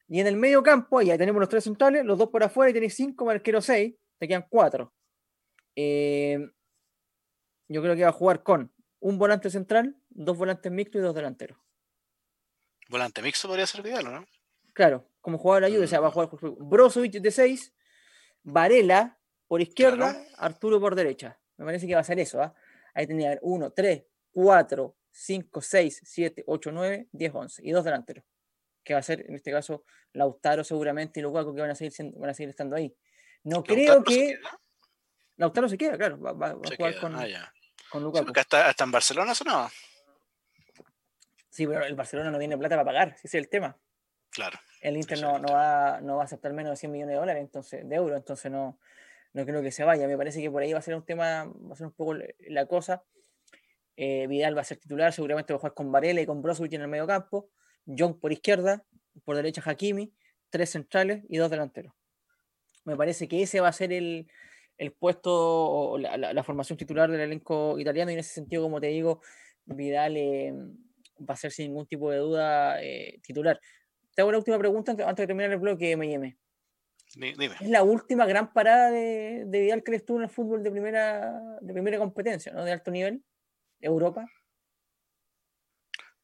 Y 0.09 0.21
en 0.21 0.27
el 0.27 0.37
medio 0.37 0.63
campo, 0.63 0.99
ahí 0.99 1.17
tenemos 1.17 1.41
los 1.41 1.49
tres 1.49 1.65
centrales, 1.65 2.05
los 2.05 2.19
dos 2.19 2.31
por 2.31 2.43
afuera 2.43 2.71
y 2.71 2.75
tenéis 2.75 2.95
cinco, 2.95 3.27
más 3.27 3.37
arquero 3.37 3.61
seis, 3.61 3.95
te 4.19 4.27
quedan 4.27 4.47
cuatro. 4.49 4.93
yo 5.77 6.43
creo 7.83 7.95
que 7.95 8.03
va 8.03 8.09
a 8.09 8.13
jugar 8.13 8.43
con 8.43 8.73
un 8.99 9.19
volante 9.19 9.51
central, 9.51 9.97
dos 10.09 10.37
volantes 10.37 10.73
mixtos 10.73 11.01
y 11.01 11.05
dos 11.05 11.15
delanteros. 11.15 11.59
Volante 12.91 13.23
mixto 13.23 13.47
podría 13.47 13.67
ser 13.67 13.83
Vidal, 13.83 14.05
¿no? 14.05 14.27
Claro, 14.75 15.07
como 15.21 15.39
jugador 15.39 15.63
de 15.63 15.67
ayuda, 15.69 15.85
o 15.85 15.89
sea, 15.89 16.01
va 16.01 16.09
a 16.09 16.11
jugar 16.11 16.29
Brozovic 16.59 17.13
de 17.13 17.31
6, 17.31 17.73
Varela 18.43 19.17
por 19.47 19.61
izquierda, 19.61 20.21
Arturo 20.37 20.81
por 20.81 20.97
derecha. 20.97 21.39
Me 21.57 21.65
parece 21.65 21.87
que 21.87 21.95
va 21.95 22.01
a 22.01 22.05
ser 22.05 22.19
eso. 22.19 22.43
¿ah? 22.43 22.55
Ahí 22.95 23.07
tendría 23.07 23.39
1, 23.43 23.73
3, 23.73 24.03
4, 24.33 24.97
5, 25.11 25.61
6, 25.61 26.01
7, 26.05 26.45
8, 26.47 26.73
9, 26.73 27.09
10, 27.13 27.35
11. 27.35 27.63
Y 27.65 27.71
dos 27.71 27.85
delanteros. 27.85 28.25
Que 28.83 28.95
va 28.95 29.01
a 29.01 29.03
ser, 29.03 29.25
en 29.29 29.35
este 29.35 29.51
caso, 29.51 29.85
Lautaro 30.13 30.65
seguramente 30.65 31.21
y 31.21 31.23
Lukaku 31.23 31.55
que 31.55 31.61
van 31.61 31.71
a 31.71 31.75
seguir, 31.75 31.93
van 32.17 32.31
a 32.31 32.35
seguir 32.35 32.51
estando 32.51 32.77
ahí. 32.77 32.95
No 33.45 33.63
creo 33.63 34.03
que. 34.03 34.39
Lautaro 35.37 35.69
se 35.69 35.79
queda, 35.79 35.97
claro. 35.97 36.19
Va, 36.21 36.49
a 36.49 36.55
jugar 36.55 36.99
con, 36.99 37.15
ah, 37.17 37.53
con 37.89 38.03
Lukaku. 38.03 38.33
hasta, 38.37 38.85
en 38.85 38.91
Barcelona 38.91 39.35
sonaba. 39.35 39.71
Sí, 41.51 41.67
pero 41.67 41.85
el 41.85 41.95
Barcelona 41.95 42.31
no 42.31 42.39
tiene 42.39 42.57
plata 42.57 42.77
para 42.77 42.85
pagar, 42.85 43.15
ese 43.17 43.27
es 43.27 43.35
el 43.35 43.49
tema. 43.49 43.77
Claro. 44.31 44.59
El 44.81 44.97
Inter 44.97 45.21
no, 45.21 45.43
va, 45.43 46.01
no 46.01 46.17
va 46.17 46.23
a 46.23 46.25
aceptar 46.25 46.53
menos 46.53 46.71
de 46.71 46.77
100 46.77 46.93
millones 46.93 47.15
de 47.15 47.19
dólares, 47.19 47.43
entonces, 47.43 47.87
de 47.87 47.97
euros, 47.97 48.17
entonces 48.17 48.51
no, 48.51 48.79
no 49.33 49.45
creo 49.45 49.63
que 49.63 49.73
se 49.73 49.85
vaya. 49.85 50.07
Me 50.07 50.17
parece 50.17 50.41
que 50.41 50.51
por 50.51 50.63
ahí 50.63 50.73
va 50.73 50.79
a 50.79 50.83
ser 50.83 50.95
un 50.95 51.05
tema, 51.05 51.45
va 51.45 51.73
a 51.73 51.77
ser 51.77 51.87
un 51.87 51.93
poco 51.93 52.15
la 52.15 52.67
cosa. 52.67 53.03
Eh, 53.97 54.27
Vidal 54.29 54.57
va 54.57 54.63
a 54.63 54.65
ser 54.65 54.79
titular, 54.79 55.13
seguramente 55.13 55.53
va 55.53 55.57
a 55.57 55.61
jugar 55.61 55.75
con 55.75 55.93
Varela 55.93 56.21
y 56.21 56.27
con 56.27 56.41
Brozovic 56.41 56.73
en 56.75 56.83
el 56.83 56.89
medio 56.89 57.07
campo. 57.07 57.51
John 57.87 58.19
por 58.19 58.33
izquierda, 58.33 58.85
por 59.25 59.37
derecha 59.37 59.63
Hakimi, 59.65 60.15
tres 60.49 60.71
centrales 60.71 61.23
y 61.29 61.37
dos 61.37 61.51
delanteros. 61.51 61.93
Me 62.85 62.97
parece 62.97 63.29
que 63.29 63.43
ese 63.43 63.61
va 63.61 63.69
a 63.69 63.73
ser 63.73 63.93
el, 63.93 64.27
puesto 64.99 65.33
o 65.33 65.99
la, 65.99 66.43
formación 66.43 66.79
titular 66.79 67.11
del 67.11 67.21
elenco 67.21 67.79
italiano 67.79 68.11
y 68.11 68.15
en 68.15 68.21
ese 68.21 68.33
sentido, 68.33 68.63
como 68.63 68.81
te 68.81 68.87
digo, 68.87 69.21
Vidal 69.67 70.17
eh, 70.17 70.55
va 71.29 71.35
a 71.35 71.37
ser 71.37 71.53
sin 71.53 71.69
ningún 71.69 71.87
tipo 71.87 72.11
de 72.11 72.19
duda 72.19 72.83
eh, 72.83 73.19
titular. 73.23 73.61
Te 74.15 74.23
hago 74.23 74.33
la 74.33 74.39
última 74.39 74.59
pregunta 74.59 74.93
antes 74.93 75.17
de 75.17 75.27
terminar 75.27 75.53
el 75.53 75.59
bloque, 75.59 75.93
M&M. 75.93 76.37
Dime. 77.15 77.57
Es 77.61 77.69
la 77.69 77.83
última 77.83 78.25
gran 78.25 78.53
parada 78.53 78.91
de, 78.91 79.45
de 79.47 79.61
Vidal, 79.61 79.83
crees 79.83 80.05
tú, 80.05 80.19
en 80.19 80.25
el 80.25 80.31
fútbol 80.31 80.63
de 80.63 80.71
primera, 80.71 81.59
de 81.61 81.73
primera 81.73 81.99
competencia, 81.99 82.53
¿no? 82.53 82.65
De 82.65 82.71
alto 82.71 82.91
nivel, 82.93 83.25
Europa. 83.81 84.27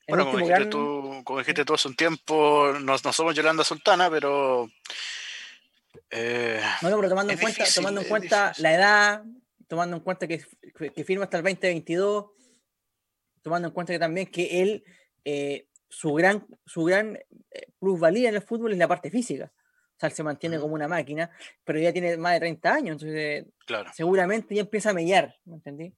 bueno, 0.06 0.26
como 0.26 0.38
dijiste, 0.38 0.66
tú, 0.66 1.22
como 1.24 1.38
dijiste 1.40 1.64
tú 1.64 1.74
hace 1.74 1.88
un 1.88 1.96
tiempo, 1.96 2.72
no, 2.80 2.98
somos 2.98 3.34
Yolanda 3.34 3.64
Sultana, 3.64 4.08
pero. 4.08 4.70
Eh, 6.10 6.60
no, 6.82 6.96
pero 6.96 7.08
tomando 7.08 7.32
en 7.32 7.38
cuenta, 7.40 7.64
tomando 7.74 8.00
en 8.02 8.08
cuenta 8.08 8.52
la 8.58 8.74
edad, 8.74 9.24
tomando 9.66 9.96
en 9.96 10.02
cuenta 10.02 10.28
que, 10.28 10.44
que, 10.94 11.04
firma 11.04 11.24
hasta 11.24 11.38
el 11.38 11.42
2022, 11.42 12.26
tomando 13.46 13.68
en 13.68 13.74
cuenta 13.74 13.92
que 13.92 14.00
también 14.00 14.26
que 14.26 14.60
él 14.60 14.82
eh, 15.24 15.68
su 15.88 16.12
gran, 16.14 16.44
su 16.64 16.82
gran 16.82 17.14
eh, 17.14 17.66
plusvalía 17.78 18.28
en 18.28 18.34
el 18.34 18.42
fútbol 18.42 18.72
es 18.72 18.78
la 18.78 18.88
parte 18.88 19.08
física. 19.08 19.52
O 19.54 19.98
sea, 20.00 20.08
él 20.08 20.16
se 20.16 20.24
mantiene 20.24 20.58
como 20.58 20.74
una 20.74 20.88
máquina, 20.88 21.30
pero 21.62 21.78
ya 21.78 21.92
tiene 21.92 22.16
más 22.16 22.32
de 22.32 22.40
30 22.40 22.74
años, 22.74 22.92
entonces 22.94 23.44
claro. 23.64 23.88
seguramente 23.94 24.52
ya 24.52 24.62
empieza 24.62 24.90
a 24.90 24.94
mellar, 24.94 25.32
¿me 25.44 25.54
entendí? 25.54 25.94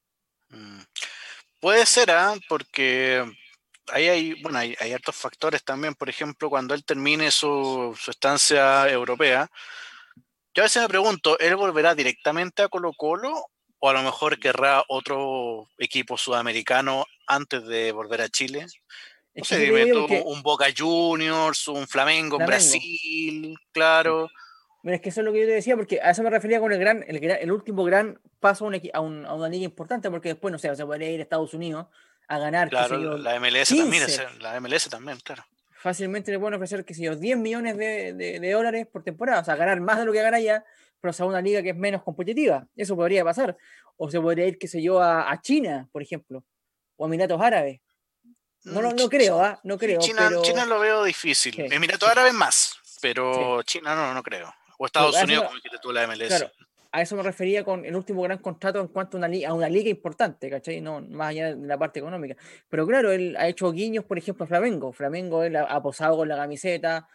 Mm. 0.50 0.80
Puede 1.58 1.86
ser, 1.86 2.10
¿ah? 2.10 2.34
porque 2.50 3.24
ahí 3.86 4.08
hay, 4.08 4.42
bueno, 4.42 4.58
hay, 4.58 4.76
hay 4.78 4.92
hartos 4.92 5.16
factores 5.16 5.64
también, 5.64 5.94
por 5.94 6.10
ejemplo, 6.10 6.50
cuando 6.50 6.74
él 6.74 6.84
termine 6.84 7.30
su, 7.30 7.98
su 7.98 8.10
estancia 8.10 8.90
europea, 8.90 9.50
yo 10.52 10.64
a 10.64 10.66
veces 10.66 10.82
me 10.82 10.88
pregunto, 10.88 11.38
¿él 11.38 11.56
volverá 11.56 11.94
directamente 11.94 12.60
a 12.60 12.68
Colo 12.68 12.92
Colo 12.92 13.46
o 13.78 13.90
a 13.90 13.92
lo 13.92 14.02
mejor 14.02 14.38
querrá 14.38 14.84
otro 14.88 15.68
equipo 15.78 16.16
sudamericano 16.16 17.06
antes 17.26 17.64
de 17.66 17.92
volver 17.92 18.22
a 18.22 18.28
Chile? 18.28 18.66
No 19.34 19.44
sé, 19.44 19.58
dime 19.58 19.92
un 20.24 20.42
Boca 20.42 20.66
Juniors, 20.76 21.68
un 21.68 21.86
Flamengo 21.86 22.40
en 22.40 22.46
Brasil, 22.46 23.58
claro. 23.72 24.28
Mira, 24.82 24.96
es 24.96 25.02
que 25.02 25.08
eso 25.08 25.20
es 25.20 25.24
lo 25.24 25.32
que 25.32 25.40
yo 25.40 25.46
te 25.46 25.52
decía, 25.52 25.76
porque 25.76 26.00
a 26.00 26.10
eso 26.10 26.22
me 26.22 26.30
refería 26.30 26.60
con 26.60 26.72
el 26.72 26.78
gran, 26.78 27.04
el, 27.06 27.52
último 27.52 27.84
gran 27.84 28.20
paso 28.40 28.70
a, 28.92 29.00
una 29.00 29.48
liga 29.48 29.64
importante, 29.64 30.10
porque 30.10 30.30
después, 30.30 30.52
no 30.52 30.58
sé, 30.58 30.74
se 30.74 30.86
podría 30.86 31.10
ir 31.10 31.20
a 31.20 31.22
Estados 31.22 31.52
Unidos 31.54 31.86
a 32.28 32.38
ganar. 32.38 32.68
Claro, 32.68 33.18
la 33.18 33.38
MLS 33.40 33.68
también, 33.68 34.06
la 34.40 34.60
MLS 34.60 34.88
también, 34.88 35.18
claro. 35.22 35.44
Fácilmente 35.80 36.30
le 36.32 36.38
pueden 36.38 36.54
ofrecer, 36.54 36.84
que 36.84 36.94
sé 36.94 37.02
yo, 37.02 37.16
10 37.16 37.38
millones 37.38 37.76
de, 37.76 38.50
dólares 38.52 38.86
por 38.86 39.02
temporada, 39.04 39.40
o 39.40 39.44
sea, 39.44 39.56
ganar 39.56 39.80
más 39.80 39.98
de 39.98 40.04
lo 40.04 40.12
que 40.12 40.22
gana 40.22 40.40
ya, 40.40 40.64
pero 41.00 41.14
a 41.18 41.24
una 41.26 41.40
liga 41.40 41.62
que 41.62 41.70
es 41.70 41.76
menos 41.76 42.02
competitiva. 42.02 42.66
Eso 42.76 42.96
podría 42.96 43.24
pasar. 43.24 43.56
O 43.96 44.10
se 44.10 44.20
podría 44.20 44.46
ir, 44.46 44.58
qué 44.58 44.68
sé 44.68 44.82
yo, 44.82 45.00
a, 45.00 45.30
a 45.30 45.40
China, 45.40 45.88
por 45.92 46.02
ejemplo, 46.02 46.44
o 46.96 47.04
a 47.04 47.08
Emiratos 47.08 47.40
Árabes 47.40 47.80
no, 48.64 48.82
no, 48.82 48.92
no 48.92 49.08
creo, 49.08 49.40
¿ah? 49.40 49.60
No 49.64 49.78
creo. 49.78 50.00
China, 50.00 50.30
China 50.42 50.66
lo 50.66 50.80
veo 50.80 51.04
difícil. 51.04 51.54
Sí. 51.54 51.66
Emiratos 51.70 52.08
Árabes 52.08 52.34
más, 52.34 52.76
pero 53.00 53.62
China 53.62 53.94
no, 53.94 54.14
no 54.14 54.22
creo. 54.22 54.52
O 54.78 54.86
Estados 54.86 55.20
Unidos, 55.22 55.44
como 55.44 55.56
dijiste 55.56 55.78
tú, 55.80 55.92
la 55.92 56.06
MLS. 56.06 56.28
Claro, 56.28 56.50
a 56.90 57.02
eso 57.02 57.16
me 57.16 57.22
refería 57.22 57.64
con 57.64 57.84
el 57.84 57.94
último 57.94 58.22
gran 58.22 58.38
contrato 58.38 58.80
en 58.80 58.88
cuanto 58.88 59.16
a 59.16 59.26
una, 59.26 59.48
a 59.48 59.52
una 59.52 59.68
liga 59.68 59.90
importante, 59.90 60.48
¿cachai? 60.48 60.80
No, 60.80 61.00
más 61.00 61.30
allá 61.30 61.54
de 61.54 61.66
la 61.66 61.78
parte 61.78 62.00
económica. 62.00 62.36
Pero 62.68 62.86
claro, 62.86 63.12
él 63.12 63.36
ha 63.38 63.48
hecho 63.48 63.70
guiños, 63.72 64.04
por 64.04 64.18
ejemplo, 64.18 64.44
a 64.44 64.48
Flamengo. 64.48 64.92
Flamengo 64.92 65.42
él 65.42 65.56
ha, 65.56 65.82
posado 65.82 66.16
con 66.16 66.28
la 66.28 66.36
camiseta, 66.36 67.08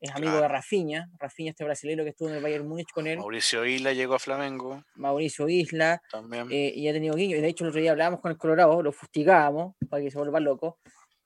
es 0.00 0.10
amigo 0.14 0.40
de 0.40 0.48
Rafinha. 0.48 1.10
Rafinha, 1.18 1.50
este 1.50 1.64
brasileño 1.64 2.04
que 2.04 2.10
estuvo 2.10 2.28
en 2.28 2.36
el 2.36 2.42
Bayern 2.42 2.68
Múnich 2.68 2.90
con 2.92 3.06
él. 3.06 3.18
Mauricio 3.18 3.64
Isla 3.64 3.92
llegó 3.92 4.14
a 4.14 4.18
Flamengo. 4.18 4.84
Mauricio 4.94 5.48
Isla. 5.48 6.02
También. 6.10 6.48
Eh, 6.50 6.72
y 6.74 6.88
ha 6.88 6.92
tenido 6.92 7.14
guiños. 7.14 7.38
Y 7.38 7.42
de 7.42 7.48
hecho, 7.48 7.64
el 7.64 7.70
otro 7.70 7.80
día 7.80 7.90
hablábamos 7.90 8.20
con 8.20 8.30
el 8.30 8.38
Colorado, 8.38 8.82
lo 8.82 8.92
fustigábamos 8.92 9.74
para 9.88 10.02
que 10.02 10.10
se 10.10 10.18
vuelva 10.18 10.40
loco 10.40 10.78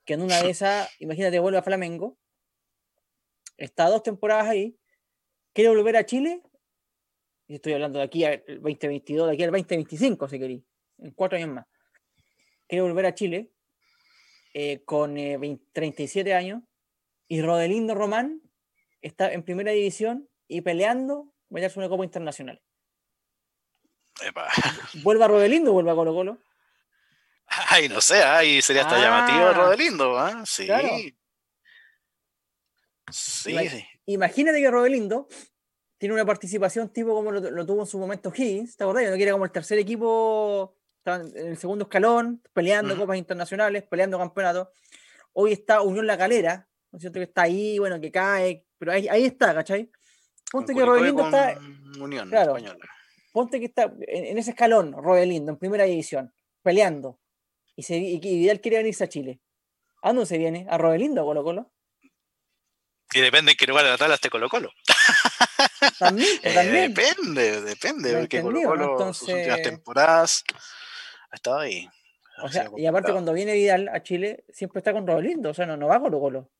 que 0.05 0.13
en 0.13 0.21
una 0.21 0.41
de 0.41 0.49
esas, 0.49 0.89
imagínate, 0.99 1.39
vuelve 1.39 1.57
a 1.57 1.63
Flamengo, 1.63 2.17
está 3.57 3.89
dos 3.89 4.03
temporadas 4.03 4.47
ahí, 4.47 4.77
quiere 5.53 5.69
volver 5.69 5.97
a 5.97 6.05
Chile, 6.05 6.41
y 7.47 7.55
estoy 7.55 7.73
hablando 7.73 7.99
de 7.99 8.05
aquí 8.05 8.23
al 8.23 8.43
2022, 8.47 9.27
de 9.27 9.33
aquí 9.33 9.43
al 9.43 9.51
2025, 9.51 10.27
si 10.27 10.39
queréis, 10.39 10.63
en 10.99 11.11
cuatro 11.11 11.37
años 11.37 11.49
más, 11.49 11.65
quiere 12.67 12.81
volver 12.81 13.05
a 13.05 13.13
Chile 13.13 13.51
eh, 14.53 14.83
con 14.85 15.15
37 15.15 16.29
eh, 16.29 16.33
años, 16.33 16.63
y 17.27 17.41
Rodelindo 17.41 17.95
Román 17.95 18.41
está 19.03 19.31
en 19.31 19.43
primera 19.43 19.71
división 19.71 20.27
y 20.47 20.61
peleando 20.61 21.31
a 21.55 21.59
darse 21.59 21.79
una 21.79 21.89
Copa 21.89 22.03
Internacional. 22.03 22.61
Vuelva 25.03 25.25
a 25.25 25.27
Rodelindo, 25.27 25.73
vuelva 25.73 25.91
a 25.91 25.95
Colo 25.95 26.13
Colo. 26.13 26.37
Ay, 27.69 27.89
no 27.89 28.01
sé, 28.01 28.23
ahí 28.23 28.61
sería 28.61 28.83
hasta 28.83 28.99
llamativo 28.99 29.45
ah. 29.45 29.53
Rodelindo, 29.53 30.17
¿ah? 30.17 30.43
Sí. 30.45 30.67
Sí, 33.11 33.55
Imagínate 34.05 34.59
que 34.59 34.71
Rodelindo 34.71 35.27
tiene 35.97 36.15
una 36.15 36.25
participación 36.25 36.89
tipo 36.89 37.13
como 37.13 37.31
lo, 37.31 37.65
tuvo 37.65 37.81
en 37.81 37.87
su 37.87 37.99
momento 37.99 38.33
Higgins, 38.35 38.75
¿te 38.75 38.83
acordás? 38.83 39.09
No 39.09 39.15
quiere 39.15 39.31
como 39.31 39.45
el 39.45 39.51
tercer 39.51 39.77
equipo, 39.77 40.75
en 41.05 41.47
el 41.47 41.57
segundo 41.57 41.83
escalón, 41.83 42.41
peleando 42.53 42.97
copas 42.97 43.17
internacionales, 43.17 43.83
peleando 43.83 44.17
campeonatos. 44.17 44.69
Hoy 45.33 45.53
está 45.53 45.81
Unión 45.81 46.07
La 46.07 46.17
Calera, 46.17 46.67
¿no 46.91 46.97
es 46.97 47.01
cierto? 47.01 47.19
Que 47.19 47.23
está 47.23 47.43
ahí, 47.43 47.79
bueno, 47.79 47.99
que 48.01 48.11
cae, 48.11 48.65
pero 48.83 48.91
ahí, 48.97 49.07
ahí 49.07 49.23
está, 49.25 49.53
¿cachai? 49.53 49.89
Ponte 50.51 50.73
que 50.75 50.83
Rodelindo 50.85 51.23
está. 51.25 51.57
Unión 51.99 52.29
claro, 52.29 52.57
Española. 52.57 52.85
Ponte 53.31 53.59
que 53.59 53.65
está 53.67 53.83
en, 54.07 54.25
en 54.25 54.37
ese 54.37 54.51
escalón, 54.51 54.91
Rodelindo, 54.93 55.51
en 55.51 55.57
primera 55.57 55.85
división, 55.85 56.33
peleando 56.61 57.19
y, 57.75 57.83
se, 57.83 57.97
Vidal 57.99 58.59
quiere 58.61 58.77
venirse 58.77 59.03
a 59.05 59.09
Chile. 59.09 59.39
¿A 60.01 60.09
dónde 60.09 60.25
se 60.25 60.37
viene? 60.37 60.67
¿A 60.69 60.77
Robelindo 60.77 61.23
Colo 61.23 61.43
Colo? 61.43 61.71
Y 63.13 63.21
depende 63.21 63.51
en 63.51 63.57
qué 63.57 63.65
lugar 63.67 63.85
de 63.85 63.91
la 63.91 63.97
tabla 63.97 64.15
esté 64.15 64.29
Colo 64.29 64.49
Colo. 64.49 64.71
También, 65.99 66.27
Eh, 66.43 66.53
también. 66.53 66.93
depende, 66.93 67.61
depende, 67.61 68.17
porque 68.17 68.41
Colo 68.41 68.57
entendido, 68.59 68.75
¿no? 68.87 68.95
Colo 68.97 69.13
sus 69.13 69.21
últimas 69.29 69.43
Entonces- 69.45 69.63
temporadas 69.63 70.43
ha 71.31 71.35
estado 71.35 71.59
ahí. 71.59 71.87
O 72.41 72.49
sea, 72.49 72.69
y 72.75 72.85
aparte 72.85 73.11
cuando 73.11 73.31
viene 73.33 73.53
Vidal 73.53 73.89
a 73.89 74.01
Chile, 74.01 74.43
siempre 74.49 74.79
está 74.79 74.91
con 74.91 75.05
Robelindo, 75.07 75.49
o 75.51 75.53
sea, 75.53 75.65
no, 75.65 75.77
no 75.77 75.87
va 75.87 75.99
Colo 75.99 76.19
Colo. 76.19 76.51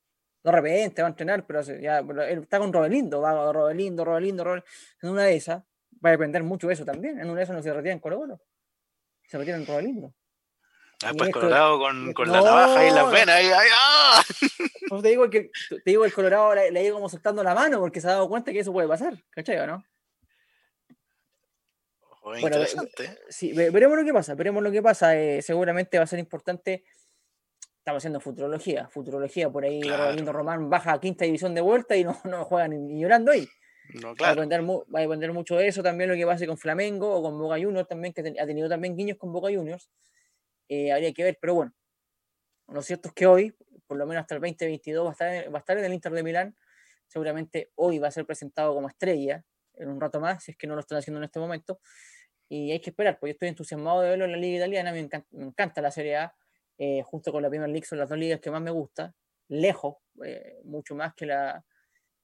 De 0.44 0.52
repente 0.52 1.02
va 1.02 1.08
a 1.08 1.12
entrenar, 1.12 1.46
pero, 1.46 1.62
ya, 1.62 2.00
él 2.00 2.40
está 2.42 2.60
con 2.60 2.74
Robelindo, 2.74 3.22
va 3.22 3.52
Robelindo, 3.54 4.04
Robelindo, 4.04 4.44
Robelindo. 4.44 4.68
En 5.02 5.10
una 5.10 5.24
de 5.24 5.36
esas, 5.36 5.64
va 6.06 6.10
a 6.10 6.12
depender 6.12 6.44
mucho 6.44 6.68
de 6.68 6.74
eso 6.74 6.84
también. 6.84 7.18
En 7.20 7.30
una 7.30 7.38
de 7.38 7.44
esas 7.44 7.56
no 7.56 7.64
se 7.64 7.72
retira 7.74 7.94
en 7.94 8.00
Colo 8.00 8.18
Colo. 8.18 8.42
Se 9.28 9.38
retira 9.38 9.56
en 9.56 9.66
Robelindo. 9.66 10.14
Ah, 11.04 11.08
Después 11.08 11.30
esto- 11.30 11.40
Colorado 11.42 11.80
con, 11.80 12.14
con 12.14 12.32
la 12.32 12.42
navaja 12.42 12.86
en 12.88 12.96
las 12.96 13.12
venas. 13.12 13.36
Ahí, 13.36 13.46
ahí, 13.48 13.68
¡ah! 13.74 14.24
Pues 14.90 15.02
te 15.02 15.10
digo 15.10 15.30
que 15.30 15.50
te 15.70 15.82
digo 15.86 16.06
el 16.06 16.14
Colorado 16.14 16.54
le, 16.54 16.78
ha 16.78 16.84
ido 16.84 16.94
como 16.96 17.10
soltando 17.10 17.42
la 17.44 17.56
mano 17.56 17.80
porque 17.80 18.00
se 18.00 18.08
ha 18.08 18.12
dado 18.12 18.30
cuenta 18.30 18.52
que 18.52 18.60
eso 18.60 18.72
puede 18.72 18.88
pasar, 18.88 19.16
¿cachai 19.32 19.58
o 19.60 19.66
no? 19.66 19.84
Ojo, 22.02 22.32
Bueno. 22.40 22.58
Sí, 23.30 23.54
ve- 23.54 23.70
veremos 23.72 23.98
lo 23.98 24.06
que 24.06 24.14
pasa, 24.14 24.36
veremos 24.36 24.62
lo 24.62 24.72
que 24.72 24.82
pasa. 24.84 25.18
eh, 25.18 25.42
seguramente 25.42 25.98
va 25.98 26.04
a 26.04 26.08
ser 26.08 26.20
importante. 26.20 26.84
Estamos 27.84 28.00
haciendo 28.00 28.22
futurología, 28.22 28.88
futurología 28.88 29.50
por 29.50 29.66
ahí. 29.66 29.82
Claro. 29.82 30.32
Román 30.32 30.70
baja 30.70 30.94
a 30.94 31.02
quinta 31.02 31.26
división 31.26 31.54
de 31.54 31.60
vuelta 31.60 31.98
y 31.98 32.06
no, 32.06 32.18
no 32.24 32.46
juega 32.46 32.70
ni, 32.70 32.78
ni 32.78 33.02
llorando 33.02 33.32
ahí. 33.34 33.46
No, 33.96 34.08
Va, 34.08 34.12
a 34.12 34.16
claro. 34.16 34.36
depender, 34.42 34.62
va 34.64 35.00
a 35.00 35.02
depender 35.02 35.34
mucho 35.34 35.58
de 35.58 35.68
eso 35.68 35.84
también 35.84 36.10
lo 36.10 36.16
que 36.16 36.26
pase 36.26 36.48
con 36.48 36.58
Flamengo 36.58 37.14
o 37.14 37.22
con 37.22 37.38
Boca 37.38 37.56
Juniors 37.62 37.86
también, 37.90 38.14
que 38.14 38.22
ha 38.40 38.46
tenido 38.46 38.70
también 38.70 38.96
guiños 38.96 39.18
con 39.18 39.34
Boca 39.34 39.50
Juniors. 39.54 39.90
Eh, 40.70 40.94
habría 40.94 41.12
que 41.14 41.24
ver, 41.26 41.38
pero 41.42 41.56
bueno. 41.56 41.74
Lo 42.70 42.82
cierto 42.82 43.10
es 43.10 43.14
que 43.14 43.28
hoy, 43.28 43.54
por 43.86 43.98
lo 43.98 44.06
menos 44.08 44.22
hasta 44.22 44.36
el 44.36 44.40
2022, 44.42 45.06
va 45.06 45.10
a 45.10 45.12
estar, 45.12 45.34
en- 45.34 45.54
va 45.54 45.58
a 45.58 45.60
estar 45.60 45.78
en 45.78 45.84
el 45.84 45.94
Inter 45.94 46.14
de 46.14 46.24
Milán. 46.24 46.56
Seguramente 47.08 47.72
hoy 47.76 48.00
va 48.00 48.08
a 48.08 48.12
ser 48.12 48.26
presentado 48.26 48.74
como 48.74 48.88
estrella 48.88 49.44
en 49.74 49.90
un 49.90 50.00
rato 50.00 50.22
más, 50.22 50.42
si 50.46 50.52
es 50.52 50.58
que 50.58 50.68
no 50.68 50.76
lo 50.76 50.80
están 50.80 51.00
haciendo 51.00 51.20
en 51.20 51.26
este 51.26 51.42
momento. 51.42 51.82
Y 52.48 52.72
hay 52.72 52.80
que 52.80 52.92
esperar, 52.92 53.20
porque 53.20 53.32
yo 53.32 53.34
estoy 53.34 53.50
entusiasmado 53.50 54.00
de 54.00 54.10
verlo 54.12 54.24
en 54.24 54.32
la 54.32 54.38
Liga 54.38 54.56
Italiana. 54.60 54.94
Me 54.94 55.00
encanta, 55.00 55.28
me 55.32 55.44
encanta 55.44 55.82
la 55.82 55.92
Serie 55.92 56.16
A, 56.16 56.34
eh, 56.78 57.02
junto 57.04 57.32
con 57.32 57.42
la 57.44 57.50
Premier 57.50 57.70
League, 57.70 57.86
son 57.86 58.00
las 58.00 58.10
dos 58.10 58.18
ligas 58.18 58.40
que 58.40 58.52
más 58.52 58.62
me 58.62 58.72
gusta, 58.72 59.14
lejos, 59.50 59.96
eh, 60.26 60.60
mucho 60.66 60.96
más 60.96 61.14
que 61.14 61.26
la, 61.26 61.64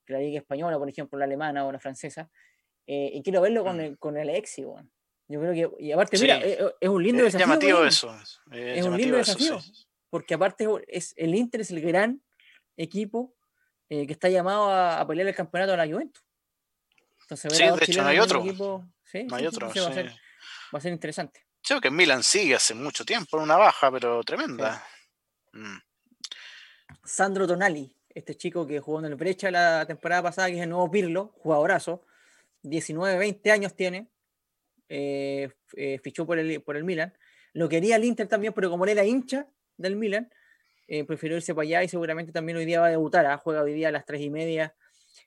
que 0.06 0.14
la 0.14 0.20
Liga 0.20 0.40
Española, 0.40 0.78
por 0.78 0.90
ejemplo, 0.90 1.18
la 1.20 1.26
alemana 1.26 1.66
o 1.66 1.72
la 1.72 1.80
francesa. 1.80 2.30
Eh, 2.88 3.12
y 3.14 3.22
quiero 3.22 3.42
verlo 3.42 3.64
con 3.64 3.78
Mm. 3.78 3.82
el, 3.82 3.98
con 4.00 4.18
el 4.18 4.30
Alexi, 4.30 4.66
weón. 4.66 4.92
Yo 5.28 5.40
creo 5.40 5.54
que, 5.54 5.84
y 5.84 5.92
aparte, 5.92 6.18
Sí. 6.18 6.24
mira, 6.24 6.38
eh, 6.40 6.58
eh, 6.60 6.72
es 6.82 6.90
un 6.90 7.04
lindo 7.04 7.20
Es 7.24 7.34
desafío. 7.34 7.46
llamativo 7.48 7.78
weón, 7.78 7.88
eso. 7.88 8.16
Es, 8.16 8.38
Es 8.80 8.86
un 8.86 8.98
lindo 8.98 9.18
eso, 9.20 9.34
desafío. 9.34 9.62
sí. 9.62 9.86
Porque 10.10 10.34
aparte 10.34 10.66
es, 10.88 11.14
el 11.18 11.36
Inter 11.36 11.62
es 11.62 11.70
el 11.70 11.82
gran 11.82 12.24
equipo 12.78 13.36
eh, 13.90 14.08
que 14.08 14.14
está 14.14 14.28
llamado 14.30 14.70
a, 14.70 15.00
a 15.00 15.08
pelear 15.08 15.28
el 15.28 15.36
campeonato 15.36 15.72
de 15.72 15.78
la 15.78 15.86
Juventus. 15.88 16.24
Entonces, 17.22 17.54
Sí, 17.56 17.64
de 17.64 17.86
hecho, 17.86 18.02
no 18.02 18.08
hay 18.08 18.20
otro. 18.20 18.40
equipo- 18.44 18.92
sí, 19.04 19.24
No 19.26 19.36
hay 19.36 19.46
otro. 19.46 19.68
entonces 19.68 19.84
va, 19.86 19.90
a 19.90 19.94
ser, 19.94 20.08
va 20.74 20.78
a 20.80 20.82
ser 20.82 20.94
interesante. 20.94 21.42
Creo 21.70 21.82
que 21.82 21.92
Milan 21.92 22.24
sigue 22.24 22.56
hace 22.56 22.74
mucho 22.74 23.06
tiempo 23.06 23.38
en 23.38 23.44
una 23.44 23.56
baja, 23.56 23.92
pero 23.92 24.24
tremenda. 24.24 24.84
Mm. 25.54 25.78
Sandro 27.04 27.46
Tonali, 27.46 27.96
este 28.10 28.36
chico 28.36 28.66
que 28.66 28.80
jugó 28.80 28.98
en 28.98 29.06
el 29.06 29.14
Brecha 29.14 29.52
la 29.52 29.86
temporada 29.86 30.24
pasada, 30.24 30.48
que 30.48 30.56
es 30.56 30.64
el 30.64 30.70
nuevo 30.70 30.90
Pirlo, 30.90 31.32
jugadorazo, 31.38 32.04
19, 32.64 33.20
20 33.20 33.52
años 33.52 33.76
tiene, 33.76 34.10
eh, 34.88 35.52
eh, 35.74 36.00
fichó 36.04 36.26
por 36.26 36.40
el, 36.40 36.60
por 36.64 36.76
el 36.76 36.86
Milan. 36.86 37.16
Lo 37.54 37.70
quería 37.70 37.98
el 37.98 38.04
Inter 38.04 38.28
también, 38.28 38.52
pero 38.54 38.72
como 38.72 38.86
él 38.86 38.90
era 38.90 39.06
hincha 39.06 39.48
del 39.78 39.96
Milan, 39.96 40.34
eh, 40.88 41.04
prefirió 41.04 41.38
irse 41.38 41.54
para 41.54 41.68
allá 41.68 41.84
y 41.84 41.88
seguramente 41.88 42.32
también 42.32 42.58
hoy 42.58 42.66
día 42.66 42.80
va 42.80 42.88
a 42.88 42.90
debutar. 42.90 43.28
¿ah? 43.28 43.38
Juega 43.38 43.62
hoy 43.62 43.74
día 43.76 43.90
a 43.90 43.92
las 43.92 44.08
3 44.08 44.22
y 44.22 44.32
media 44.32 44.76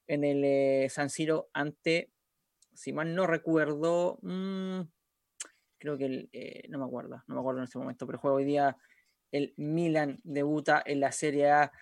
en 0.09 0.25
el 0.25 0.91
San 0.91 1.09
Siro 1.09 1.51
ante, 1.53 2.11
si 2.75 2.93
mal 2.93 3.15
no 3.15 3.29
recuerdo, 3.29 4.19
mm, 4.23 4.81
creo 5.83 5.99
que 5.99 6.05
el, 6.05 6.29
eh, 6.33 6.63
no 6.69 6.79
me 6.79 6.85
acuerdo, 6.85 7.23
no 7.27 7.35
me 7.35 7.41
acuerdo 7.41 7.59
en 7.59 7.65
este 7.65 7.79
momento, 7.79 8.07
pero 8.07 8.19
juega 8.19 8.37
hoy 8.37 8.45
día 8.45 8.77
el 9.33 9.53
Milan 9.57 10.21
debuta 10.23 10.81
en 10.87 11.01
la 11.01 11.11
Serie 11.11 11.51
A 11.51 11.73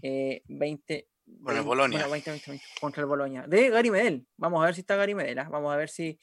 eh, 0.00 0.42
20. 0.48 1.08
Bueno, 1.26 1.60
el 1.60 1.66
20 1.66 1.68
Bolonia. 1.68 1.98
bueno, 1.98 2.12
20, 2.12 2.30
20, 2.30 2.50
20, 2.50 2.66
contra 2.80 3.02
el 3.02 3.06
Boloña. 3.06 3.46
De 3.46 3.68
Gary 3.68 3.90
Medel. 3.90 4.26
Vamos 4.38 4.62
a 4.62 4.66
ver 4.66 4.74
si 4.74 4.80
está 4.80 4.96
Gary 4.96 5.14
Medel. 5.14 5.38
¿ah? 5.40 5.48
Vamos 5.50 5.74
a 5.74 5.76
ver 5.76 5.90
si, 5.90 6.18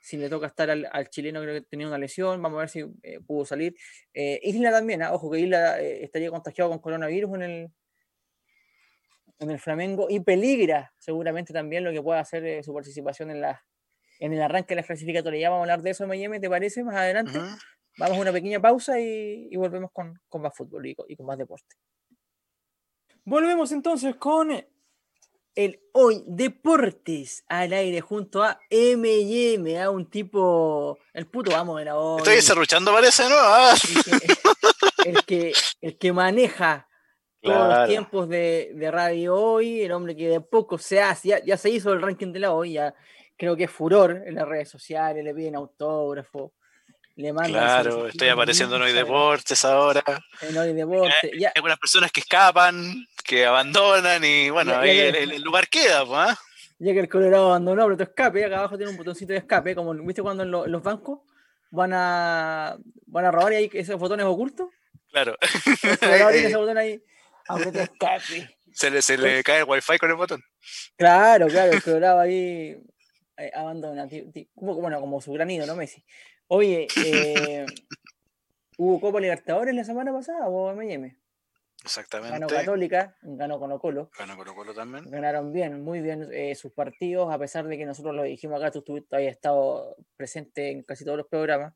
si 0.00 0.16
le 0.16 0.28
toca 0.28 0.48
estar 0.48 0.68
al, 0.68 0.88
al 0.90 1.08
chileno, 1.10 1.40
creo 1.40 1.54
que 1.54 1.68
tenía 1.68 1.86
una 1.86 1.98
lesión. 1.98 2.42
Vamos 2.42 2.56
a 2.56 2.60
ver 2.60 2.68
si 2.70 2.84
eh, 3.04 3.20
pudo 3.24 3.44
salir. 3.44 3.76
Eh, 4.12 4.40
Isla 4.42 4.72
también, 4.72 5.02
¿ah? 5.02 5.12
ojo 5.12 5.30
que 5.30 5.38
Isla 5.38 5.80
estaría 5.80 6.30
contagiado 6.30 6.70
con 6.70 6.80
coronavirus 6.80 7.34
en 7.36 7.42
el, 7.42 7.70
en 9.38 9.50
el 9.50 9.60
Flamengo 9.60 10.06
y 10.10 10.20
peligra 10.20 10.92
seguramente 10.98 11.52
también 11.52 11.84
lo 11.84 11.92
que 11.92 12.02
pueda 12.02 12.18
hacer 12.20 12.44
eh, 12.44 12.62
su 12.64 12.74
participación 12.74 13.30
en, 13.30 13.40
la, 13.42 13.64
en 14.20 14.32
el 14.34 14.42
arranque 14.42 14.68
de 14.68 14.76
las 14.76 14.86
clasificatorias. 14.86 15.40
Ya 15.40 15.50
vamos 15.50 15.62
a 15.62 15.72
hablar 15.72 15.82
de 15.82 15.90
eso, 15.90 16.04
M&M, 16.04 16.38
¿te 16.38 16.48
parece? 16.48 16.84
Más 16.84 16.94
adelante. 16.94 17.38
Vamos 17.98 18.18
a 18.18 18.20
una 18.20 18.32
pequeña 18.32 18.60
pausa 18.60 19.00
y, 19.00 19.48
y 19.50 19.56
volvemos 19.56 19.90
con, 19.92 20.20
con 20.28 20.42
más 20.42 20.54
fútbol 20.54 20.86
y 20.86 20.94
con, 20.94 21.06
y 21.08 21.16
con 21.16 21.26
más 21.26 21.38
deporte. 21.38 21.74
Volvemos 23.24 23.72
entonces 23.72 24.14
con 24.16 24.64
el 25.54 25.80
Hoy 25.92 26.22
Deportes 26.26 27.44
al 27.48 27.72
aire 27.72 28.00
junto 28.00 28.42
a 28.42 28.60
M&M, 28.70 29.80
a 29.80 29.90
un 29.90 30.08
tipo, 30.08 30.98
el 31.12 31.26
puto 31.26 31.56
amo 31.56 31.78
de 31.78 31.86
la 31.86 31.98
hoy. 31.98 32.18
Estoy 32.18 32.40
cerruchando, 32.40 32.92
parece, 32.92 33.28
¿no? 33.28 33.34
Ah, 33.36 33.74
el, 33.74 34.04
que, 34.04 35.08
el, 35.08 35.24
que, 35.24 35.52
el 35.80 35.98
que 35.98 36.12
maneja 36.12 36.88
todos 37.42 37.74
los 37.74 37.88
tiempos 37.88 38.28
de, 38.28 38.72
de 38.74 38.90
radio 38.90 39.34
hoy, 39.34 39.80
el 39.80 39.92
hombre 39.92 40.14
que 40.14 40.28
de 40.28 40.40
poco 40.40 40.78
se 40.78 41.00
hace, 41.00 41.28
ya, 41.28 41.44
ya 41.44 41.56
se 41.56 41.70
hizo 41.70 41.92
el 41.92 42.02
ranking 42.02 42.32
de 42.32 42.38
la 42.38 42.52
hoy, 42.52 42.74
ya 42.74 42.94
creo 43.40 43.56
que 43.56 43.64
es 43.64 43.70
furor 43.70 44.22
en 44.26 44.34
las 44.34 44.46
redes 44.46 44.68
sociales, 44.68 45.24
le 45.24 45.34
piden 45.34 45.56
autógrafo, 45.56 46.52
le 47.16 47.32
mandan 47.32 47.52
Claro, 47.52 48.06
estoy 48.06 48.28
apareciendo 48.28 48.76
en 48.76 48.82
Hoy 48.82 48.92
Deportes 48.92 49.64
ahora. 49.64 50.04
en 50.42 50.58
Hoy 50.58 50.74
Deporte, 50.74 51.30
ya, 51.38 51.48
Hay 51.48 51.52
algunas 51.56 51.78
personas 51.78 52.12
que 52.12 52.20
escapan, 52.20 53.06
que 53.24 53.46
abandonan 53.46 54.22
y 54.22 54.50
bueno, 54.50 54.72
Ya- 54.72 54.80
ahí 54.80 54.96
ya- 54.98 55.04
el, 55.18 55.40
lugar 55.40 55.68
queda, 55.68 56.04
pues. 56.04 56.36
ya 56.80 56.92
que 56.92 57.00
el 57.00 57.08
Colorado 57.08 57.46
abandonó, 57.46 57.84
pero 57.84 57.96
tu 57.96 58.02
escape, 58.02 58.44
acá 58.44 58.58
abajo 58.58 58.76
tiene 58.76 58.90
un 58.92 58.98
botoncito 58.98 59.32
de 59.32 59.38
escape, 59.38 59.74
como 59.74 59.94
viste 59.94 60.20
cuando 60.20 60.42
en, 60.42 60.50
lo- 60.50 60.66
en 60.66 60.72
los 60.72 60.82
bancos 60.82 61.20
van 61.70 61.92
a 61.94 62.76
van 63.06 63.24
a 63.24 63.30
robar 63.30 63.54
y 63.54 63.56
hay 63.56 63.70
esos 63.72 63.98
botones 63.98 64.26
ocultos, 64.26 64.68
Claro. 65.10 65.34
el 65.40 65.40
Colorado 65.98 66.30
tiene 66.30 66.44
Eh, 66.44 66.48
ese 66.48 66.56
botón 66.58 66.76
ahí, 66.76 67.02
aunque 67.48 67.72
te 67.72 67.82
escape. 67.84 68.56
se 68.74 68.90
le, 68.90 69.00
se 69.00 69.16
le 69.16 69.42
cae 69.42 69.60
el 69.60 69.64
wifi 69.64 69.96
con 69.98 70.10
el 70.10 70.16
botón. 70.16 70.42
Claro, 70.96 71.46
claro, 71.48 71.72
el 71.72 71.82
Colorado 71.82 72.20
ahí 72.20 72.76
eh, 73.40 73.50
abandona. 73.54 74.08
bueno, 74.54 75.00
como 75.00 75.20
su 75.20 75.32
granido, 75.32 75.66
¿no, 75.66 75.76
Messi? 75.76 76.04
Oye, 76.48 76.86
eh, 77.04 77.66
¿hubo 78.78 79.00
Copa 79.00 79.20
Libertadores 79.20 79.74
la 79.74 79.84
semana 79.84 80.12
pasada 80.12 80.48
o 80.48 80.70
M&M? 80.72 81.08
Ganó 81.08 81.86
Exactamente. 81.86 82.54
Católica, 82.54 83.16
ganó 83.22 83.58
Colo 83.58 83.78
Colo. 83.78 84.10
Ganó 84.18 84.36
Colo 84.36 84.54
Colo 84.54 84.74
también. 84.74 85.10
Ganaron 85.10 85.50
bien, 85.50 85.82
muy 85.82 86.02
bien 86.02 86.28
eh, 86.30 86.54
sus 86.54 86.72
partidos, 86.72 87.32
a 87.32 87.38
pesar 87.38 87.66
de 87.66 87.78
que 87.78 87.86
nosotros 87.86 88.14
lo 88.14 88.22
dijimos 88.24 88.60
acá, 88.60 88.70
tú 88.70 88.80
estuviste, 88.80 89.16
habías 89.16 89.32
estado 89.32 89.96
presente 90.14 90.70
en 90.70 90.82
casi 90.82 91.06
todos 91.06 91.16
los 91.16 91.26
programas, 91.26 91.72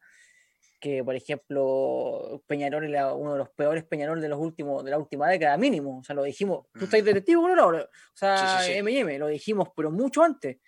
que 0.79 1.03
por 1.03 1.15
ejemplo 1.15 2.43
Peñarol 2.47 2.85
era 2.85 3.15
uno 3.15 3.33
de 3.33 3.39
los 3.39 3.49
peores 3.49 3.85
Peñarol 3.85 4.21
de 4.21 4.29
los 4.29 4.39
últimos, 4.39 4.85
de 4.85 4.91
la 4.91 4.99
última 4.99 5.27
década 5.31 5.57
mínimo, 5.57 6.01
o 6.01 6.05
sea, 6.05 6.15
lo 6.15 6.25
dijimos, 6.25 6.67
tú 6.79 6.85
estás 6.85 7.03
de 7.03 7.15
testigo, 7.15 7.49
¿no? 7.49 7.69
O 7.69 7.87
sea, 8.13 8.59
Sí, 8.59 8.67
sí, 8.67 8.73
sí. 8.73 8.79
M&M, 8.81 9.19
lo 9.19 9.29
dijimos, 9.29 9.69
pero 9.75 9.91
mucho 9.91 10.23
antes. 10.23 10.59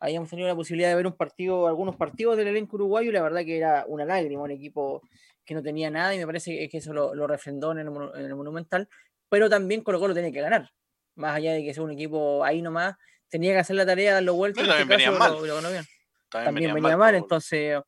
Habíamos 0.00 0.30
tenido 0.30 0.48
la 0.48 0.54
posibilidad 0.54 0.88
de 0.88 0.94
ver 0.96 1.06
un 1.06 1.12
partido, 1.16 1.66
algunos 1.68 1.94
partidos 1.96 2.36
del 2.36 2.48
elenco 2.48 2.76
uruguayo 2.76 3.10
y 3.10 3.12
la 3.12 3.22
verdad 3.22 3.44
que 3.44 3.58
era 3.58 3.84
una 3.86 4.04
lágrima, 4.04 4.42
un 4.42 4.50
equipo 4.50 5.02
que 5.44 5.54
no 5.54 5.62
tenía 5.62 5.90
nada 5.90 6.14
y 6.14 6.18
me 6.18 6.26
parece 6.26 6.68
que 6.68 6.78
eso 6.78 6.92
lo, 6.94 7.14
lo 7.14 7.26
refrendó 7.26 7.72
en 7.72 7.78
el, 7.80 7.88
Monu- 7.88 8.16
en 8.16 8.24
el 8.24 8.34
Monumental, 8.34 8.88
pero 9.28 9.48
también 9.50 9.82
Colo 9.82 10.00
Colo 10.00 10.14
tenía 10.14 10.32
que 10.32 10.40
ganar, 10.40 10.70
más 11.16 11.36
allá 11.36 11.52
de 11.52 11.62
que 11.62 11.74
sea 11.74 11.82
un 11.82 11.90
equipo 11.90 12.42
ahí 12.44 12.62
nomás, 12.62 12.96
tenía 13.28 13.52
que 13.52 13.58
hacer 13.58 13.76
la 13.76 13.84
tarea, 13.84 14.14
darlo 14.14 14.34
vuelta, 14.34 14.60
Pero 14.62 14.72
en 14.74 14.80
este 14.80 14.88
también 14.88 15.10
caso 15.10 15.12
lo- 15.12 15.18
mal. 15.18 15.62
lo 15.64 15.70
bien 15.70 15.84
También, 16.30 16.44
también 16.44 16.74
venía 16.74 16.96
mal, 16.96 17.12
Colo. 17.12 17.24
entonces 17.24 17.78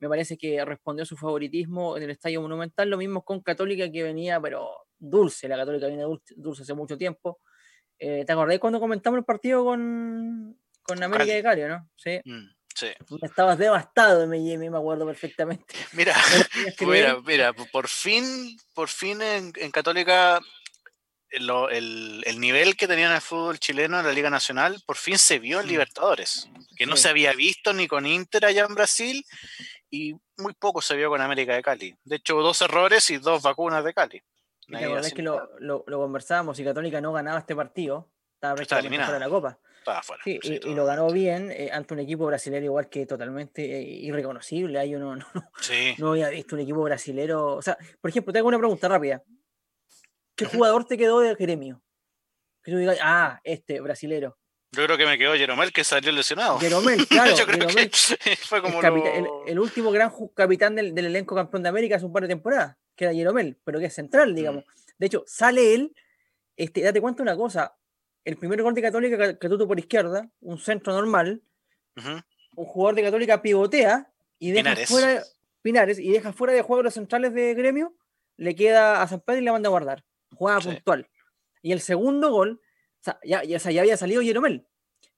me 0.00 0.08
parece 0.08 0.36
que 0.36 0.64
respondió 0.64 1.02
a 1.02 1.06
su 1.06 1.16
favoritismo 1.16 1.96
en 1.96 2.02
el 2.04 2.10
Estadio 2.10 2.40
Monumental, 2.42 2.88
lo 2.90 2.96
mismo 2.96 3.22
con 3.22 3.40
Católica 3.40 3.90
que 3.92 4.02
venía, 4.02 4.40
pero 4.40 4.70
dulce, 4.98 5.46
la 5.46 5.56
Católica 5.56 5.86
viene 5.86 6.02
dulce, 6.02 6.34
dulce 6.36 6.62
hace 6.62 6.74
mucho 6.74 6.96
tiempo. 6.98 7.38
Eh, 7.98 8.24
¿Te 8.26 8.32
acordás 8.32 8.58
cuando 8.58 8.80
comentamos 8.80 9.18
el 9.18 9.24
partido 9.24 9.62
con, 9.62 10.58
con 10.94 11.02
América 11.02 11.32
de 11.34 11.42
Cali, 11.42 11.62
no? 11.62 11.88
Sí, 11.96 12.20
Mm, 12.24 12.48
sí. 12.74 12.88
estabas 13.22 13.58
devastado 13.58 14.22
en 14.24 14.32
M&M, 14.34 14.70
me 14.70 14.76
acuerdo 14.78 15.06
perfectamente. 15.06 15.74
Mira, 15.92 16.14
mira, 16.80 17.16
mira, 17.24 17.52
por 17.52 17.88
fin, 17.88 18.56
por 18.74 18.88
fin 18.88 19.20
en, 19.22 19.52
en 19.56 19.70
Católica 19.70 20.40
lo- 21.32 21.70
el, 21.70 22.22
el 22.26 22.40
nivel 22.40 22.76
que 22.76 22.88
tenía 22.88 23.06
en 23.06 23.12
el 23.12 23.20
fútbol 23.20 23.58
chileno 23.60 24.00
en 24.00 24.06
la 24.06 24.12
Liga 24.12 24.30
Nacional 24.30 24.82
por 24.84 24.96
fin 24.96 25.16
se 25.16 25.38
vio 25.38 25.60
en 25.60 25.66
Mm. 25.66 25.68
Libertadores, 25.68 26.48
que 26.76 26.86
no 26.86 26.96
Sí. 26.96 27.02
se 27.02 27.08
había 27.10 27.32
visto 27.34 27.72
ni 27.72 27.86
con 27.86 28.04
Inter 28.06 28.44
allá 28.46 28.64
en 28.68 28.74
Brasil 28.74 29.24
y 29.90 30.14
muy 30.38 30.54
poco 30.54 30.80
se 30.82 30.96
vio 30.96 31.08
con 31.08 31.20
América 31.20 31.54
de 31.54 31.62
Cali. 31.62 31.94
De 32.04 32.16
hecho, 32.16 32.34
dos 32.36 32.60
errores 32.62 33.08
y 33.10 33.18
dos 33.18 33.42
vacunas 33.42 33.84
de 33.84 33.94
Cali. 33.94 34.20
la 34.68 34.80
verdad 34.80 35.06
es 35.06 35.14
que 35.14 35.22
lo, 35.22 35.50
lo, 35.58 35.84
conversábamos 35.84 36.58
y 36.60 36.64
Católica 36.64 37.00
no 37.00 37.12
ganaba 37.12 37.38
este 37.40 37.54
partido, 37.56 38.08
estaba 38.34 38.54
prácticamente 38.54 38.98
fuera 39.04 39.18
de 39.18 39.24
la 39.24 39.28
Copa. 39.28 39.58
Estaba 39.80 40.02
fuera. 40.02 40.22
Sí, 40.24 40.38
y, 40.42 40.74
lo 40.74 40.84
ganó 40.84 41.10
bien 41.10 41.50
eh, 41.50 41.70
ante 41.72 41.94
un 41.94 42.00
equipo 42.00 42.26
brasileño 42.26 42.66
igual 42.66 42.90
que 42.90 43.06
totalmente 43.06 43.64
eh, 43.64 43.82
irreconocible. 43.82 44.78
Ahí 44.78 44.94
uno 44.94 45.16
no, 45.16 45.26
no, 45.98 46.10
había 46.10 46.28
visto 46.28 46.54
un 46.54 46.60
equipo 46.60 46.82
brasilero. 46.82 47.56
O 47.56 47.62
sea, 47.62 47.78
por 48.00 48.10
ejemplo, 48.10 48.32
te 48.32 48.38
hago 48.38 48.48
una 48.48 48.58
pregunta 48.58 48.88
rápida. 48.88 49.22
¿Qué 50.36 50.44
jugador 50.44 50.84
te 50.84 50.98
quedó 50.98 51.20
de 51.20 51.34
gremio? 51.34 51.82
Que 52.62 52.72
tú 52.72 52.76
digas, 52.76 52.98
ah, 53.02 53.40
este, 53.42 53.80
brasilero. 53.80 54.38
Yo 54.72 54.84
creo 54.84 54.98
que 54.98 55.06
me 55.06 55.18
quedó 55.18 55.34
Jeromel, 55.34 55.72
que 55.72 55.82
salió 55.82 56.12
lesionado. 56.12 56.58
Jeromel, 56.60 57.06
claro. 57.08 57.34
fue 58.46 58.62
como 58.62 58.80
el, 59.46 59.58
último 59.58 59.90
gran 59.90 60.12
capitán 60.34 60.76
del, 60.76 60.96
elenco 60.96 61.34
campeón 61.34 61.62
de 61.62 61.70
América 61.70 61.96
hace 61.96 62.04
un 62.04 62.12
par 62.12 62.22
de 62.22 62.28
temporadas, 62.28 62.76
que 62.94 63.06
era 63.06 63.14
Jeromel, 63.14 63.58
pero 63.64 63.80
que 63.80 63.86
es 63.86 63.94
central, 63.94 64.34
digamos. 64.34 64.64
Mm. 64.64 64.90
De 64.98 65.06
hecho, 65.06 65.24
sale 65.26 65.74
él, 65.74 65.94
este, 66.56 66.82
date 66.82 67.00
cuenta 67.00 67.22
una 67.22 67.36
cosa, 67.36 67.74
el 68.24 68.36
primer 68.36 68.62
gol 68.62 68.74
de 68.74 68.82
Católica 68.82 69.38
tuvo 69.38 69.66
por 69.66 69.78
izquierda, 69.78 70.30
un 70.40 70.58
centro 70.58 70.92
normal, 70.92 71.42
un 72.56 72.66
jugador 72.66 72.94
de 72.94 73.02
Católica 73.02 73.42
pivotea 73.42 74.12
y 74.38 74.52
deja 74.52 74.76
fuera 74.86 75.22
Pinares 75.62 75.98
y 75.98 76.10
deja 76.10 76.32
fuera 76.32 76.52
de 76.54 76.62
juego 76.62 76.82
los 76.82 76.94
centrales 76.94 77.34
de 77.34 77.54
gremio, 77.54 77.94
le 78.36 78.54
queda 78.54 79.02
a 79.02 79.08
San 79.08 79.20
Pedro 79.20 79.40
y 79.40 79.44
le 79.44 79.52
manda 79.52 79.68
a 79.68 79.70
guardar. 79.70 80.04
Jugada 80.34 80.60
puntual. 80.60 81.08
Y 81.62 81.72
el 81.72 81.80
segundo 81.80 82.30
gol 82.30 82.60
ya, 83.24 83.42
ya, 83.44 83.58
ya 83.58 83.80
había 83.80 83.96
salido 83.96 84.22
Jeromel. 84.22 84.66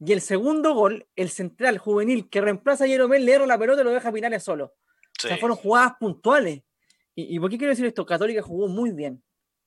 Y 0.04 0.12
el 0.12 0.20
segundo 0.20 0.74
gol, 0.74 1.06
el 1.14 1.30
central 1.30 1.78
juvenil 1.78 2.28
que 2.28 2.40
reemplaza 2.40 2.84
a 2.84 2.88
Jeromel, 2.88 3.24
le 3.24 3.34
erra 3.34 3.46
la 3.46 3.58
pelota 3.58 3.82
y 3.82 3.84
lo 3.84 3.92
deja 3.92 4.10
Pinares 4.10 4.42
solo. 4.42 4.74
O 5.24 5.28
sea, 5.28 5.36
fueron 5.36 5.56
jugadas 5.56 5.92
puntuales. 6.00 6.62
¿Y, 7.14 7.38
por 7.38 7.50
qué 7.50 7.58
quiero 7.58 7.70
decir 7.70 7.86
esto? 7.86 8.04
Católica 8.04 8.42
jugó 8.42 8.66
muy 8.66 8.90
bien. 8.90 9.22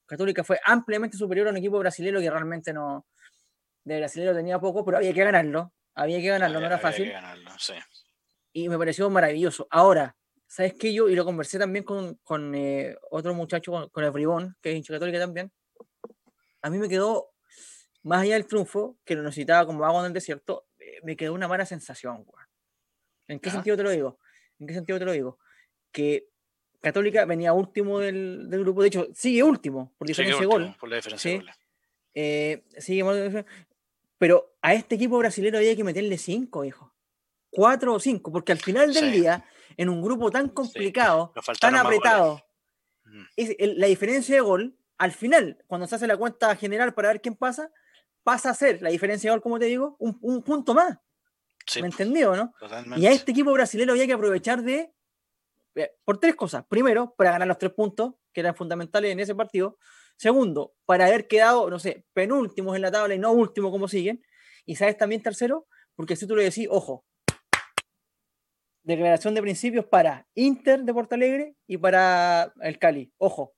Católica 0.05 0.43
fue 0.43 0.59
ampliamente 0.65 1.15
superior 1.15 1.47
a 1.47 1.51
un 1.51 1.57
equipo 1.57 1.79
brasileño 1.79 2.19
que 2.19 2.29
realmente 2.29 2.73
no. 2.73 3.05
De 3.85 3.97
brasileño 3.97 4.33
tenía 4.33 4.59
poco, 4.59 4.83
pero 4.83 4.97
había 4.97 5.13
que 5.13 5.23
ganarlo. 5.23 5.71
Había 5.93 6.19
que 6.19 6.27
ganarlo, 6.27 6.59
no 6.59 6.65
era 6.65 6.77
fácil. 6.77 7.13
Y 8.51 8.67
me 8.67 8.77
pareció 8.77 9.09
maravilloso. 9.09 9.67
Ahora, 9.69 10.17
¿sabes 10.47 10.73
qué? 10.73 10.93
Yo, 10.93 11.07
y 11.07 11.15
lo 11.15 11.23
conversé 11.23 11.57
también 11.57 11.85
con, 11.85 12.15
con 12.23 12.53
eh, 12.55 12.97
otro 13.11 13.33
muchacho, 13.33 13.89
con, 13.91 14.03
el 14.03 14.11
Bribón, 14.11 14.57
que 14.61 14.71
es 14.71 14.77
hincha 14.77 14.93
católica 14.93 15.19
también. 15.19 15.51
A 16.61 16.69
mí 16.69 16.77
me 16.77 16.89
quedó 16.89 17.31
más 18.03 18.23
allá 18.23 18.33
del 18.33 18.47
triunfo, 18.47 18.97
que 19.05 19.15
lo 19.15 19.23
necesitaba 19.23 19.65
como 19.65 19.85
agua 19.85 20.01
en 20.01 20.07
el 20.07 20.13
desierto, 20.13 20.67
eh, 20.79 20.99
me 21.03 21.15
quedó 21.15 21.33
una 21.33 21.47
mala 21.47 21.65
sensación, 21.65 22.25
¿En 23.27 23.39
qué 23.39 23.49
sentido 23.49 23.75
te 23.75 23.81
lo 23.81 23.89
digo? 23.89 24.19
¿En 24.59 24.67
qué 24.67 24.73
sentido 24.75 24.99
te 24.99 25.05
lo 25.05 25.11
digo? 25.11 25.39
Que 25.91 26.27
Católica 26.79 27.25
venía 27.25 27.53
último 27.53 27.99
del, 27.99 28.47
grupo, 28.51 28.83
de 28.83 28.89
hecho, 28.89 29.07
sigue 29.15 29.41
último, 29.41 29.93
por 29.97 30.07
diferencia 30.07 30.41
de 30.41 30.45
gol. 30.45 30.75
Por 30.79 30.89
la 30.89 30.97
diferencia 30.97 31.31
de 31.31 31.37
gol. 31.37 31.49
Eh, 32.13 32.63
pero 34.17 34.56
a 34.62 34.73
este 34.73 34.95
equipo 34.95 35.17
brasileño 35.17 35.58
había 35.58 35.75
que 35.75 35.84
meterle 35.84 36.17
cinco, 36.17 36.63
hijo. 36.63 36.93
Cuatro 37.49 37.93
o 37.93 37.99
cinco, 37.99 38.32
porque 38.32 38.51
al 38.51 38.60
final 38.60 38.93
del 38.93 39.12
día, 39.12 39.45
en 39.78 39.89
un 39.89 40.01
grupo 40.01 40.32
tan 40.32 40.49
complicado, 40.49 41.34
tan 41.60 41.75
apretado, 41.75 42.41
es, 43.36 43.56
la 43.60 43.88
diferencia 43.88 44.36
de 44.36 44.41
gol, 44.41 44.78
al 44.97 45.12
final, 45.12 45.63
cuando 45.67 45.88
se 45.88 45.95
hace 45.95 46.08
la 46.08 46.17
cuenta 46.17 46.56
general 46.56 46.93
para 46.93 47.10
ver 47.10 47.21
quién 47.21 47.36
pasa, 47.36 47.71
pasa 48.23 48.49
a 48.49 48.54
ser 48.54 48.82
la 48.82 48.89
diferencia 48.89 49.30
de 49.30 49.36
gol, 49.36 49.41
como 49.41 49.60
te 49.60 49.65
digo, 49.65 49.95
un, 49.99 50.41
punto 50.43 50.73
más. 50.73 50.97
¿Me 51.82 51.88
entendió, 51.88 52.36
no? 52.36 52.54
Y 52.97 53.06
a 53.08 53.12
este 53.12 53.32
equipo 53.32 53.51
brasileño 53.51 53.91
había 53.91 54.06
que 54.06 54.13
aprovechar 54.13 54.62
de. 54.62 54.93
Eh, 55.75 55.91
por 56.06 56.19
tres 56.19 56.36
cosas. 56.36 56.65
Primero, 56.67 57.13
para 57.17 57.32
ganar 57.32 57.47
los 57.47 57.58
tres 57.58 57.73
puntos, 57.73 58.13
que 58.32 58.41
eran 58.41 58.56
fundamentales 58.56 59.12
en 59.12 59.19
ese 59.19 59.36
partido. 59.36 59.78
Segundo, 60.17 60.73
para 60.86 61.08
haber 61.08 61.28
quedado, 61.28 61.69
no 61.69 61.80
sé, 61.80 62.06
penúltimos 62.13 62.75
en 62.75 62.82
la 62.82 62.91
tabla 62.91 63.15
y 63.15 63.19
no 63.19 63.32
último 63.32 63.71
como 63.71 63.88
siguen. 63.88 64.23
Y 64.65 64.75
sabes 64.75 64.97
también, 64.97 65.21
tercero, 65.21 65.67
porque 65.95 66.15
si 66.15 66.28
tú 66.28 66.36
le 66.36 66.43
decís, 66.43 66.67
ojo, 66.69 67.06
declaración 68.84 69.34
de 69.34 69.41
principios 69.41 69.86
para 69.86 70.28
Inter 70.36 70.84
de 70.84 70.93
Porto 70.93 71.15
Alegre 71.15 71.56
y 71.67 71.78
para 71.78 72.54
el 72.62 72.80
Cali. 72.80 73.12
Ojo, 73.17 73.54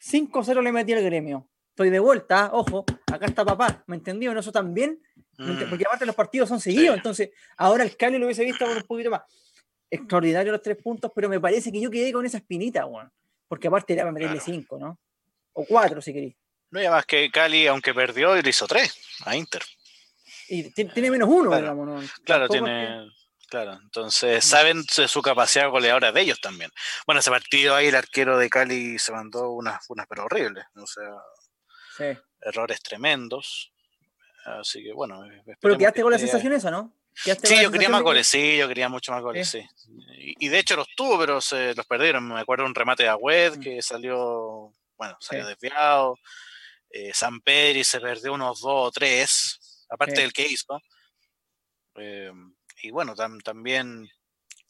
5-0 0.00 0.62
le 0.62 0.72
metí 0.72 0.92
al 0.92 1.02
gremio 1.02 1.50
estoy 1.80 1.88
de 1.88 1.98
vuelta, 1.98 2.50
ojo, 2.52 2.84
acá 3.10 3.24
está 3.24 3.42
papá, 3.42 3.82
¿me 3.86 3.96
entendió? 3.96 4.38
Eso 4.38 4.52
también, 4.52 5.00
mm. 5.38 5.70
porque 5.70 5.84
aparte 5.86 6.04
los 6.04 6.14
partidos 6.14 6.46
son 6.46 6.60
seguidos, 6.60 6.94
entonces 6.94 7.30
ahora 7.56 7.84
el 7.84 7.96
Cali 7.96 8.18
lo 8.18 8.26
hubiese 8.26 8.44
visto 8.44 8.66
con 8.66 8.76
un 8.76 8.82
poquito 8.82 9.10
más. 9.10 9.22
Extraordinario 9.90 10.52
los 10.52 10.60
tres 10.60 10.76
puntos, 10.76 11.10
pero 11.14 11.30
me 11.30 11.40
parece 11.40 11.72
que 11.72 11.80
yo 11.80 11.90
quedé 11.90 12.12
con 12.12 12.26
esa 12.26 12.36
espinita, 12.36 12.84
bueno, 12.84 13.10
porque 13.48 13.68
aparte 13.68 13.94
era 13.94 14.02
para 14.02 14.12
meterle 14.12 14.40
cinco, 14.40 14.78
¿no? 14.78 14.98
O 15.60 15.66
cuatro, 15.66 16.00
si 16.00 16.12
queréis. 16.12 16.34
No, 16.70 16.80
y 16.80 16.86
además 16.86 17.04
que 17.04 17.30
Cali, 17.30 17.66
aunque 17.66 17.92
perdió, 17.92 18.34
le 18.34 18.48
hizo 18.48 18.66
tres 18.66 18.96
a 19.24 19.36
Inter. 19.36 19.62
Y 20.48 20.70
tiene 20.70 21.10
menos 21.10 21.28
uno, 21.30 21.54
digamos, 21.54 21.86
¿no? 21.86 22.08
Claro, 22.24 22.48
tiene. 22.48 23.10
Claro, 23.48 23.78
entonces 23.82 24.44
saben 24.44 24.84
su 24.84 25.22
capacidad 25.22 25.68
goleadora 25.68 26.12
de 26.12 26.20
ellos 26.20 26.40
también. 26.40 26.70
Bueno, 27.04 27.18
ese 27.18 27.30
partido 27.30 27.74
ahí 27.74 27.88
el 27.88 27.96
arquero 27.96 28.38
de 28.38 28.48
Cali 28.48 28.96
se 29.00 29.10
mandó 29.10 29.50
unas, 29.50 29.84
unas 29.90 30.06
pero 30.08 30.24
horribles. 30.24 30.64
O 30.76 30.86
sea, 30.86 32.14
errores 32.40 32.80
tremendos. 32.80 33.72
Así 34.44 34.84
que 34.84 34.92
bueno. 34.92 35.24
Pero 35.60 35.76
quedaste 35.76 36.02
con 36.02 36.12
la 36.12 36.18
sensación 36.18 36.52
esa, 36.52 36.70
¿no? 36.70 36.94
Sí, 37.14 37.60
yo 37.60 37.70
quería 37.70 37.88
más 37.88 38.02
goles, 38.02 38.26
sí, 38.26 38.56
yo 38.56 38.68
quería 38.68 38.88
mucho 38.88 39.12
más 39.12 39.22
goles, 39.22 39.48
sí. 39.48 39.62
Y, 40.38 40.48
de 40.48 40.58
hecho 40.58 40.76
los 40.76 40.88
tuvo, 40.96 41.18
pero 41.18 41.40
se 41.40 41.74
los 41.74 41.86
perdieron. 41.86 42.26
Me 42.26 42.40
acuerdo 42.40 42.64
un 42.64 42.74
remate 42.74 43.02
de 43.02 43.08
Agüed 43.10 43.56
mm. 43.56 43.60
que 43.60 43.82
salió, 43.82 44.72
bueno, 45.00 45.16
salió 45.18 45.46
desviado. 45.46 46.18
Eh, 46.90 47.10
San 47.14 47.40
Pedro 47.40 47.82
se 47.84 48.00
perdió 48.00 48.34
unos 48.34 48.60
dos 48.60 48.88
o 48.88 48.90
tres, 48.90 49.86
aparte 49.88 50.20
del 50.20 50.32
que 50.32 50.46
hizo. 50.46 50.78
Eh, 51.96 52.30
y 52.82 52.90
bueno, 52.90 53.14
también. 53.42 54.06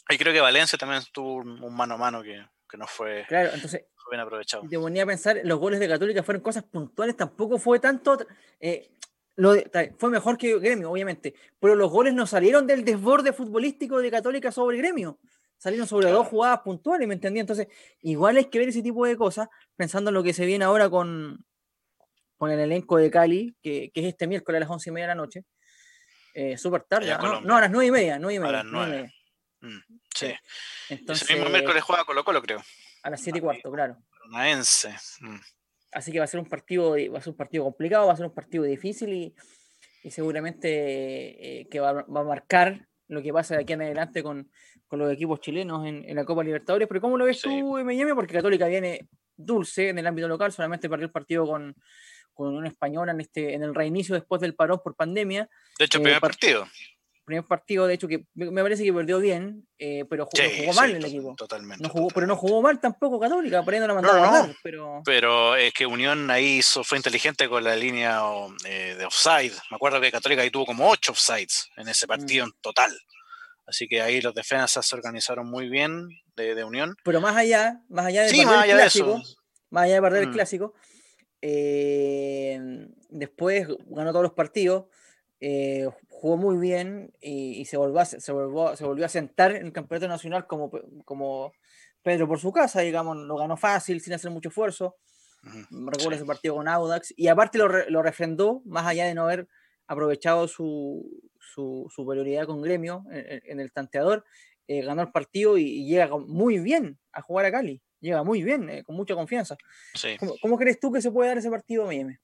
Y 0.09 0.19
creo 0.19 0.33
que 0.33 0.41
Valencia 0.41 0.79
también 0.79 1.03
tuvo 1.13 1.35
un, 1.37 1.77
mano 1.77 1.95
a 1.95 1.99
mano 1.99 2.23
que, 2.23 2.47
que 2.69 2.77
no 2.77 2.87
fue. 2.87 3.25
Claro, 3.27 3.51
entonces 3.55 3.87
bien 4.09 4.21
aprovechado. 4.21 4.63
Te 4.69 4.79
ponía 4.79 5.03
a 5.05 5.07
pensar, 5.07 5.41
los 5.45 5.59
goles 5.59 5.81
de 5.81 5.89
Católica 5.89 6.23
fueron 6.23 6.43
cosas 6.43 6.65
puntuales, 6.65 7.17
tampoco 7.17 7.59
fue 7.59 7.81
tanto. 7.81 8.19
Eh, 8.61 8.91
lo 9.37 9.55
fue 9.97 10.11
mejor 10.11 10.37
que 10.37 10.59
Gremio, 10.59 10.91
obviamente, 10.91 11.35
pero 11.59 11.75
los 11.75 11.91
goles 11.91 12.13
no 12.13 12.27
salieron 12.27 12.67
del 12.67 12.85
desborde 12.85 13.33
futbolístico 13.33 13.99
de 13.99 14.11
Católica 14.11 14.53
sobre 14.53 14.77
Gremio, 14.79 15.19
salieron 15.61 15.87
sobre 15.87 16.11
dos 16.11 16.27
jugadas 16.27 16.61
puntuales, 16.61 17.07
¿me 17.07 17.15
entendí? 17.15 17.39
Entonces, 17.39 17.69
igual 18.01 18.39
hay 18.39 18.47
que 18.47 18.59
ver 18.59 18.71
ese 18.71 18.83
tipo 18.83 19.07
de 19.07 19.17
cosas, 19.17 19.49
pensando 19.77 20.09
en 20.09 20.15
lo 20.15 20.23
que 20.23 20.33
se 20.33 20.47
viene 20.47 20.65
ahora 20.65 20.89
con, 20.89 21.45
con 22.39 22.51
el 22.51 22.59
elenco 22.59 22.97
de 22.97 23.11
Cali, 23.11 23.55
que, 23.63 23.91
que 23.93 24.01
es 24.01 24.07
este 24.07 24.27
miércoles 24.27 24.57
a 24.57 24.61
las 24.61 24.71
once 24.71 24.89
y 24.89 24.93
media 24.93 25.09
de 25.09 25.15
la 25.15 25.21
noche. 25.21 25.45
Eh, 26.33 26.57
súper 26.57 26.85
tarde, 26.85 27.15
¿no? 27.45 27.57
a 27.57 27.61
las 27.61 27.71
nueve 27.71 27.87
y 27.87 27.91
media, 27.91 28.19
nueve 28.19 28.35
y 28.35 28.39
media. 28.39 28.61
A 28.61 28.65
las 28.65 28.73
nueve. 28.73 29.15
Mm, 29.61 29.79
sí. 30.15 30.33
Entonces, 30.89 31.29
Ese 31.29 31.35
mismo 31.35 31.51
miércoles 31.51 31.83
juega 31.83 32.05
Colo 32.05 32.25
Colo, 32.25 32.41
creo. 32.41 32.63
A 33.03 33.11
las 33.11 33.21
7 33.21 33.39
y 33.39 33.43
cuarto, 33.43 33.71
claro. 33.71 33.97
Mm. 34.29 35.37
Así 35.93 36.13
que 36.13 36.19
va 36.19 36.25
a 36.25 36.29
ser 36.29 36.41
un 36.41 36.49
partido, 36.49 36.93
va 36.93 37.19
a 37.19 37.23
ser 37.23 37.33
un 37.33 37.37
partido 37.37 37.65
complicado, 37.65 38.07
va 38.07 38.13
a 38.13 38.17
ser 38.17 38.27
un 38.27 38.35
partido 38.35 38.65
difícil 38.65 39.13
y, 39.13 39.35
y 40.03 40.11
seguramente 40.11 41.61
eh, 41.61 41.69
que 41.69 41.81
va, 41.81 41.93
va, 41.93 42.21
a 42.21 42.25
marcar 42.25 42.87
lo 43.09 43.23
que 43.23 43.33
pasa 43.33 43.57
de 43.57 43.63
aquí 43.63 43.73
en 43.73 43.83
adelante 43.83 44.23
con, 44.23 44.51
con 44.91 44.99
los 44.99 45.13
equipos 45.13 45.41
chilenos 45.41 45.87
en, 45.87 46.05
en, 46.05 46.17
la 46.17 46.25
Copa 46.25 46.43
Libertadores. 46.43 46.89
Pero 46.89 47.01
¿cómo 47.01 47.17
lo 47.17 47.25
ves 47.25 47.41
tú, 47.41 47.79
Miami? 47.85 48.13
Porque 48.13 48.35
Católica 48.35 48.67
viene 48.67 49.07
dulce 49.37 49.91
en 49.91 49.99
el 49.99 50.07
ámbito 50.07 50.27
local, 50.27 50.51
solamente 50.51 50.91
perdió 50.91 51.07
el 51.07 51.13
partido 51.13 51.47
con, 51.47 51.75
con 52.35 52.55
un 52.55 52.67
español 52.67 53.09
en, 53.09 53.21
este, 53.21 53.55
en 53.55 53.63
el 53.63 53.73
reinicio 53.73 54.17
después 54.17 54.41
del 54.41 54.57
parón 54.57 54.81
por 54.83 54.97
pandemia. 54.97 55.49
De 55.79 55.85
hecho, 55.85 56.01
primer 56.01 56.19
eh, 56.19 56.21
partido 56.21 56.67
primer 57.31 57.45
partido, 57.45 57.87
de 57.87 57.95
hecho, 57.95 58.09
que 58.09 58.25
me 58.35 58.61
parece 58.61 58.83
que 58.83 58.93
perdió 58.93 59.21
bien, 59.21 59.65
eh, 59.79 60.05
pero 60.11 60.27
jugó, 60.27 60.73
mal 60.75 60.91
el 60.91 61.05
equipo. 61.05 61.37
Totalmente, 61.37 61.81
no 61.81 61.89
jugó, 61.89 62.09
Pero 62.09 62.27
no 62.27 62.35
jugó 62.35 62.61
mal 62.61 62.81
tampoco 62.81 63.21
Católica, 63.21 63.63
por 63.63 63.73
ahí 63.73 63.79
no 63.79 63.87
la 63.87 63.95
mandaba 63.95 64.41
a 64.41 64.55
pero... 64.65 65.01
pero 65.05 65.55
es 65.55 65.73
que 65.73 65.87
Unión 65.87 66.29
ahí 66.29 66.59
hizo, 66.59 66.83
fue 66.83 66.99
inteligente 66.99 67.49
con 67.49 67.63
la 67.63 67.77
línea 67.77 68.21
eh, 68.65 68.97
de 68.99 69.05
offside. 69.05 69.53
Me 69.71 69.77
acuerdo 69.77 70.01
que 70.01 70.11
Católica 70.11 70.43
ahí 70.43 70.51
tuvo 70.51 70.67
como 70.67 70.89
ocho 70.89 71.13
offsides 71.13 71.71
en 71.77 71.89
ese 71.89 72.09
partido 72.09 72.47
mm. 72.47 72.49
en 72.49 72.55
total. 72.61 72.99
Así 73.71 73.89
que 73.89 74.03
ahí 74.03 74.21
los 74.21 74.35
defensas 74.35 74.87
se 74.87 74.95
organizaron 74.95 75.49
muy 75.49 75.69
bien 75.69 76.09
de, 76.37 76.63
Unión. 76.65 76.97
Pero 77.05 77.21
más 77.21 77.37
allá, 77.37 77.83
más 77.89 78.07
allá 78.07 78.23
de 78.23 78.33
perder 78.33 78.71
el 78.71 78.77
clásico, 78.77 79.23
más 79.71 79.85
allá 79.85 79.95
de 79.95 80.03
perder 80.03 80.23
el 80.23 80.29
mm. 80.29 80.33
clásico, 80.33 80.75
eh, 81.43 82.59
después 83.09 83.67
ganó 83.87 84.11
todos 84.11 84.25
los 84.25 84.33
partidos 84.33 84.85
eh, 85.43 85.89
jugó 86.11 86.37
muy 86.37 86.59
bien 86.59 87.15
y, 87.21 87.65
se, 87.65 87.79
volvió 87.79 88.01
a, 88.01 88.05
se, 88.05 88.31
volvió, 88.31 88.77
se 88.77 88.85
volvió 88.85 89.07
a 89.07 89.09
sentar 89.09 89.53
en 89.53 89.67
el 89.67 89.73
campeonato 89.73 90.07
nacional 90.07 90.47
como, 90.47 90.71
como 91.07 91.53
Pedro 92.03 92.29
por 92.29 92.39
su 92.39 92.53
casa, 92.53 92.81
digamos, 92.81 93.17
lo 93.17 93.37
ganó 93.37 93.57
fácil, 93.57 94.03
sin 94.03 94.13
hacer 94.13 94.31
mucho 94.31 94.51
esfuerzo. 94.51 94.97
Recuerdo 95.71 96.17
ese 96.17 96.27
partido 96.27 96.57
con 96.57 96.69
Audax 96.69 97.15
y 97.17 97.29
aparte 97.29 97.57
lo, 97.57 97.69
lo, 97.89 98.03
refrendó, 98.03 98.61
más 98.67 98.87
allá 98.87 99.07
de 99.07 99.15
no 99.15 99.23
haber 99.23 99.49
aprovechado 99.87 100.47
su, 100.47 101.09
su 101.53 101.91
superioridad 101.95 102.47
con 102.47 102.63
Gremio 102.63 103.05
en, 103.11 103.61
el 103.61 103.73
tanteador, 103.73 104.25
eh, 104.67 104.83
ganó 104.83 105.03
el 105.03 105.11
partido 105.11 105.59
y, 105.59 105.87
llega 105.87 106.09
muy 106.17 106.59
bien 106.59 106.99
a 107.13 107.23
jugar 107.23 107.47
a 107.47 107.53
Cali. 107.53 107.83
Llega 108.01 108.23
muy 108.23 108.43
bien, 108.43 108.83
con 108.85 108.97
mucha 108.97 109.15
confianza. 109.15 109.57
¿Cómo, 110.41 110.57
crees 110.57 110.81
tú 110.81 110.91
que 110.91 111.03
se 111.03 111.11
puede 111.11 111.29
dar 111.29 111.39
ese 111.39 111.51
partido 111.51 111.83
a 111.85 111.87
Miami? 111.87 112.17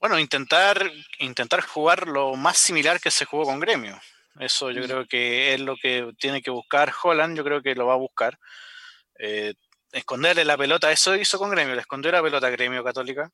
Bueno, 0.00 0.18
intentar, 0.18 0.90
intentar 1.20 1.60
jugar 1.60 2.08
lo 2.08 2.34
más 2.34 2.58
similar 2.58 3.00
que 3.00 3.12
se 3.12 3.24
jugó 3.24 3.44
con 3.44 3.60
Gremio. 3.60 3.96
Eso 4.40 4.72
yo 4.72 4.82
mm. 4.82 4.84
creo 4.84 5.06
que 5.06 5.54
es 5.54 5.60
lo 5.60 5.76
que 5.76 6.10
tiene 6.18 6.42
que 6.42 6.50
buscar 6.50 6.92
Holland, 7.02 7.36
yo 7.36 7.44
creo 7.44 7.62
que 7.62 7.76
lo 7.76 7.86
va 7.86 7.94
a 7.94 7.98
buscar. 7.98 8.38
Eh, 9.18 9.54
esconderle 9.92 10.44
la 10.44 10.58
pelota, 10.58 10.90
eso 10.90 11.14
hizo 11.14 11.38
con 11.38 11.50
Gremio, 11.50 11.74
le 11.74 11.82
escondió 11.82 12.10
la 12.10 12.22
pelota 12.22 12.48
a 12.48 12.50
Gremio 12.50 12.82
Católica 12.82 13.30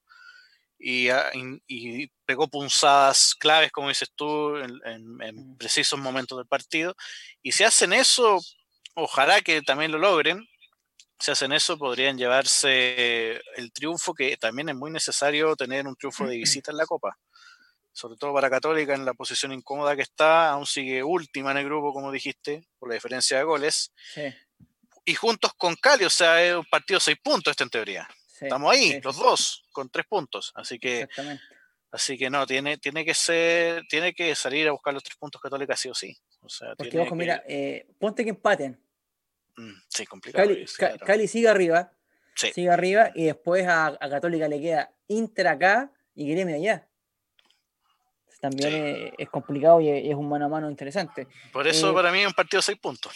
y, 0.81 1.11
ah, 1.11 1.31
pegó 2.25 2.49
punzadas 2.49 3.35
claves, 3.35 3.71
como 3.71 3.88
dices 3.88 4.11
tú, 4.14 4.57
en, 4.57 5.16
mm. 5.16 5.57
precisos 5.59 5.99
momentos 5.99 6.38
del 6.38 6.47
partido. 6.47 6.95
Y 7.43 7.53
si 7.53 7.64
hacen 7.64 7.93
eso, 7.93 8.40
ojalá 8.95 9.43
que 9.43 9.61
también 9.62 9.93
lo 9.93 9.99
logren. 9.99 10.47
Si 11.19 11.31
hacen 11.31 11.53
eso, 11.53 11.77
podrían 11.77 12.16
llevarse 12.16 13.43
el 13.57 13.73
triunfo, 13.73 14.14
que 14.14 14.38
también 14.38 14.71
es 14.71 14.75
muy 14.75 14.90
necesario 14.90 15.55
tener 15.55 15.87
un 15.87 15.97
triunfo 15.97 16.27
de 16.27 16.37
visita 16.38 16.71
en 16.71 16.79
la 16.79 16.87
Copa 16.87 17.16
sobre 17.93 18.16
todo 18.16 18.33
para 18.33 18.49
Católica 18.49 18.95
en 18.95 19.05
la 19.05 19.14
posición 19.14 19.53
incómoda 19.53 19.97
que 19.97 20.03
está, 20.03 20.51
aún 20.51 20.64
sigue 20.64 21.03
última 21.03 21.51
en 21.51 21.59
el 21.59 21.64
grupo, 21.64 21.93
como 21.93 22.12
dijiste, 22.12 22.66
por 22.79 22.88
la 22.88 22.95
diferencia 22.95 23.37
de 23.37 23.45
goles. 23.45 23.93
Y 25.05 25.14
juntos 25.14 25.53
con 25.57 25.75
Cali, 25.75 26.05
o 26.05 26.11
sea, 26.11 26.43
es 26.43 26.55
un 26.55 26.64
partido 26.64 27.01
seis 27.01 27.19
puntos 27.23 27.51
este 27.51 27.64
en 27.64 27.71
teoría. 27.71 28.09
Estamos 28.40 28.72
ahí, 28.72 29.00
los 29.03 29.16
dos, 29.16 29.64
con 29.72 29.88
tres 29.90 30.07
puntos. 30.07 30.53
Así 30.55 30.79
que, 30.79 31.09
así 31.90 32.16
que 32.16 32.31
no, 32.31 32.46
tiene, 32.46 32.79
tiene 32.79 33.05
que 33.05 33.14
ser, 33.14 33.83
tiene 33.88 34.14
que 34.14 34.35
salir 34.35 34.68
a 34.68 34.72
buscar 34.72 34.94
los 34.94 35.03
tres 35.03 35.16
puntos 35.16 35.40
Católica 35.40 35.76
sí 35.76 35.88
o 35.88 35.94
sí. 35.94 36.16
O 36.42 36.48
sea, 36.48 36.74
Porque 36.74 36.98
ojo, 36.98 37.14
mira, 37.14 37.42
eh, 37.46 37.87
ponte 37.98 38.24
que 38.24 38.31
empaten. 38.31 38.81
Mm, 39.57 39.74
sí, 39.88 40.07
complicado. 40.07 40.48
Cali, 41.05 41.29
sigue 41.29 41.48
arriba. 41.48 41.92
Sigue 42.35 42.70
arriba 42.70 43.11
y 43.14 43.24
después 43.24 43.66
a, 43.66 43.88
a 43.88 44.09
Católica 44.09 44.48
le 44.48 44.61
queda 44.61 44.94
Inter 45.09 45.48
acá 45.48 45.92
y 46.14 46.31
Gremio 46.31 46.57
allá 46.57 46.90
también 48.40 49.12
es, 49.18 49.29
complicado 49.29 49.81
y 49.81 49.90
es, 49.90 50.14
un 50.14 50.29
mano 50.29 50.46
a 50.46 50.48
mano 50.48 50.70
interesante. 50.70 51.29
Por 51.53 51.68
eso 51.68 51.90
eh, 51.90 51.94
para 51.94 52.11
mí 52.11 52.20
es 52.20 52.26
un 52.26 52.33
partido 52.33 52.59
de 52.59 52.62
seis 52.62 52.79
puntos. 52.79 53.12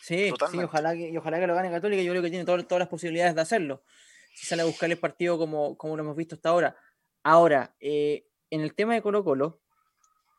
Sí, 0.00 0.32
sí 0.50 0.58
ojalá, 0.58 0.94
que, 0.94 1.16
ojalá 1.16 1.38
que 1.38 1.46
lo 1.46 1.54
gane 1.54 1.70
Católica, 1.70 2.02
yo 2.02 2.10
creo 2.10 2.22
que 2.22 2.30
tiene 2.30 2.44
todas 2.44 2.78
las 2.78 2.88
posibilidades 2.88 3.34
de 3.34 3.40
hacerlo. 3.40 3.82
Si 4.32 4.46
sale 4.46 4.62
a 4.62 4.66
buscar 4.66 4.90
el 4.90 4.98
partido 4.98 5.38
como, 5.38 5.76
como 5.76 5.96
lo 5.96 6.02
hemos 6.02 6.16
visto 6.16 6.34
hasta 6.34 6.48
ahora. 6.48 6.76
Ahora, 7.22 7.74
eh, 7.80 8.26
en 8.50 8.62
el 8.62 8.74
tema 8.74 8.94
de 8.94 9.02
Colo 9.02 9.24
Colo, 9.24 9.60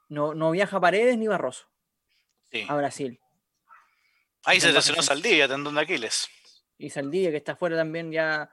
no, 0.09 0.33
no 0.33 0.51
viaja 0.51 0.79
Paredes 0.79 1.17
ni 1.17 1.27
Barroso 1.27 1.67
a 2.67 2.75
Brasil. 2.75 3.19
Ahí 4.45 4.59
se 4.59 4.71
lesionó 4.71 5.01
Saldivia, 5.01 5.47
tendón 5.47 5.75
de 5.75 5.81
Aquiles. 5.81 6.27
Y 6.77 6.89
Saldivia, 6.89 7.31
que 7.31 7.37
está 7.37 7.55
fuera 7.55 7.77
también 7.77 8.11
ya 8.11 8.51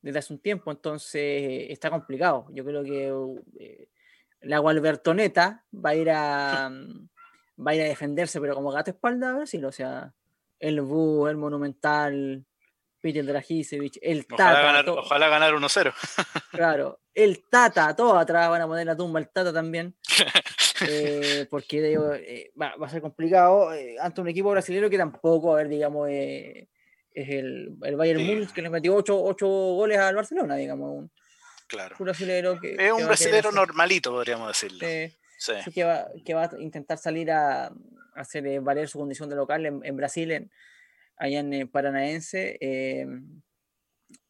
desde 0.00 0.20
hace 0.20 0.32
un 0.32 0.40
tiempo, 0.40 0.70
entonces 0.70 1.66
está 1.70 1.90
complicado. 1.90 2.46
Yo 2.50 2.64
creo 2.64 2.82
que 2.84 3.12
eh, 3.58 3.88
la 4.40 4.58
Gualbertoneta 4.58 5.64
va 5.74 5.90
a 5.90 5.94
ir 5.94 6.10
a 6.10 6.70
va 6.70 7.70
a 7.70 7.74
ir 7.74 7.82
a 7.82 7.86
defenderse, 7.86 8.40
pero 8.40 8.54
como 8.54 8.72
gato 8.72 8.90
espalda 8.90 9.30
a 9.30 9.34
Brasil, 9.34 9.64
o 9.64 9.72
sea, 9.72 10.14
el 10.58 10.80
Bu, 10.80 11.26
el 11.28 11.36
Monumental, 11.36 12.44
Peter 13.02 13.26
Dragicevic, 13.26 13.98
el 14.00 14.26
Tata. 14.26 14.84
Ojalá 14.92 15.28
ganar, 15.28 15.52
1-0. 15.52 15.92
claro, 16.52 17.00
el 17.12 17.44
Tata, 17.50 17.94
todos 17.94 18.16
atrás 18.16 18.48
van 18.48 18.62
a 18.62 18.66
poner 18.66 18.86
la 18.86 18.96
tumba 18.96 19.20
el 19.20 19.28
Tata 19.28 19.52
también. 19.52 19.94
Eh, 20.88 21.46
porque 21.48 21.92
eh, 21.92 22.50
va, 22.60 22.74
a 22.84 22.88
ser 22.88 23.00
complicado 23.00 23.72
eh, 23.72 23.94
ante 24.00 24.20
un 24.20 24.26
equipo 24.26 24.50
brasileño 24.50 24.90
que 24.90 24.98
tampoco, 24.98 25.52
a 25.52 25.58
ver, 25.58 25.68
digamos, 25.68 26.08
es 26.10 26.66
el, 27.14 27.76
el 27.82 27.96
Bayern 27.96 28.26
Múnich 28.26 28.52
que 28.52 28.62
le 28.62 28.68
metió 28.68 28.96
8, 28.96 29.46
goles 29.46 29.98
al 29.98 30.16
Barcelona, 30.16 30.56
digamos. 30.56 31.08
Claro. 31.68 31.94
es 31.94 32.92
un 32.92 33.06
brasilero 33.06 33.52
normalito, 33.52 34.10
podríamos 34.10 34.48
decirlo. 34.48 34.80
Sí. 35.38 35.70
Que, 35.72 35.84
va, 35.84 36.08
que, 36.24 36.34
va, 36.34 36.44
a 36.46 36.50
intentar 36.58 36.98
salir 36.98 37.30
a, 37.30 37.70
hacer 38.16 38.60
valer 38.60 38.88
su 38.88 38.98
condición 38.98 39.28
de 39.28 39.36
local 39.36 39.66
en, 39.66 39.96
Brasil, 39.96 40.32
en, 40.32 40.50
allá 41.22 41.38
en 41.38 41.68
Paranaense. 41.68 42.58
Eh, 42.60 43.06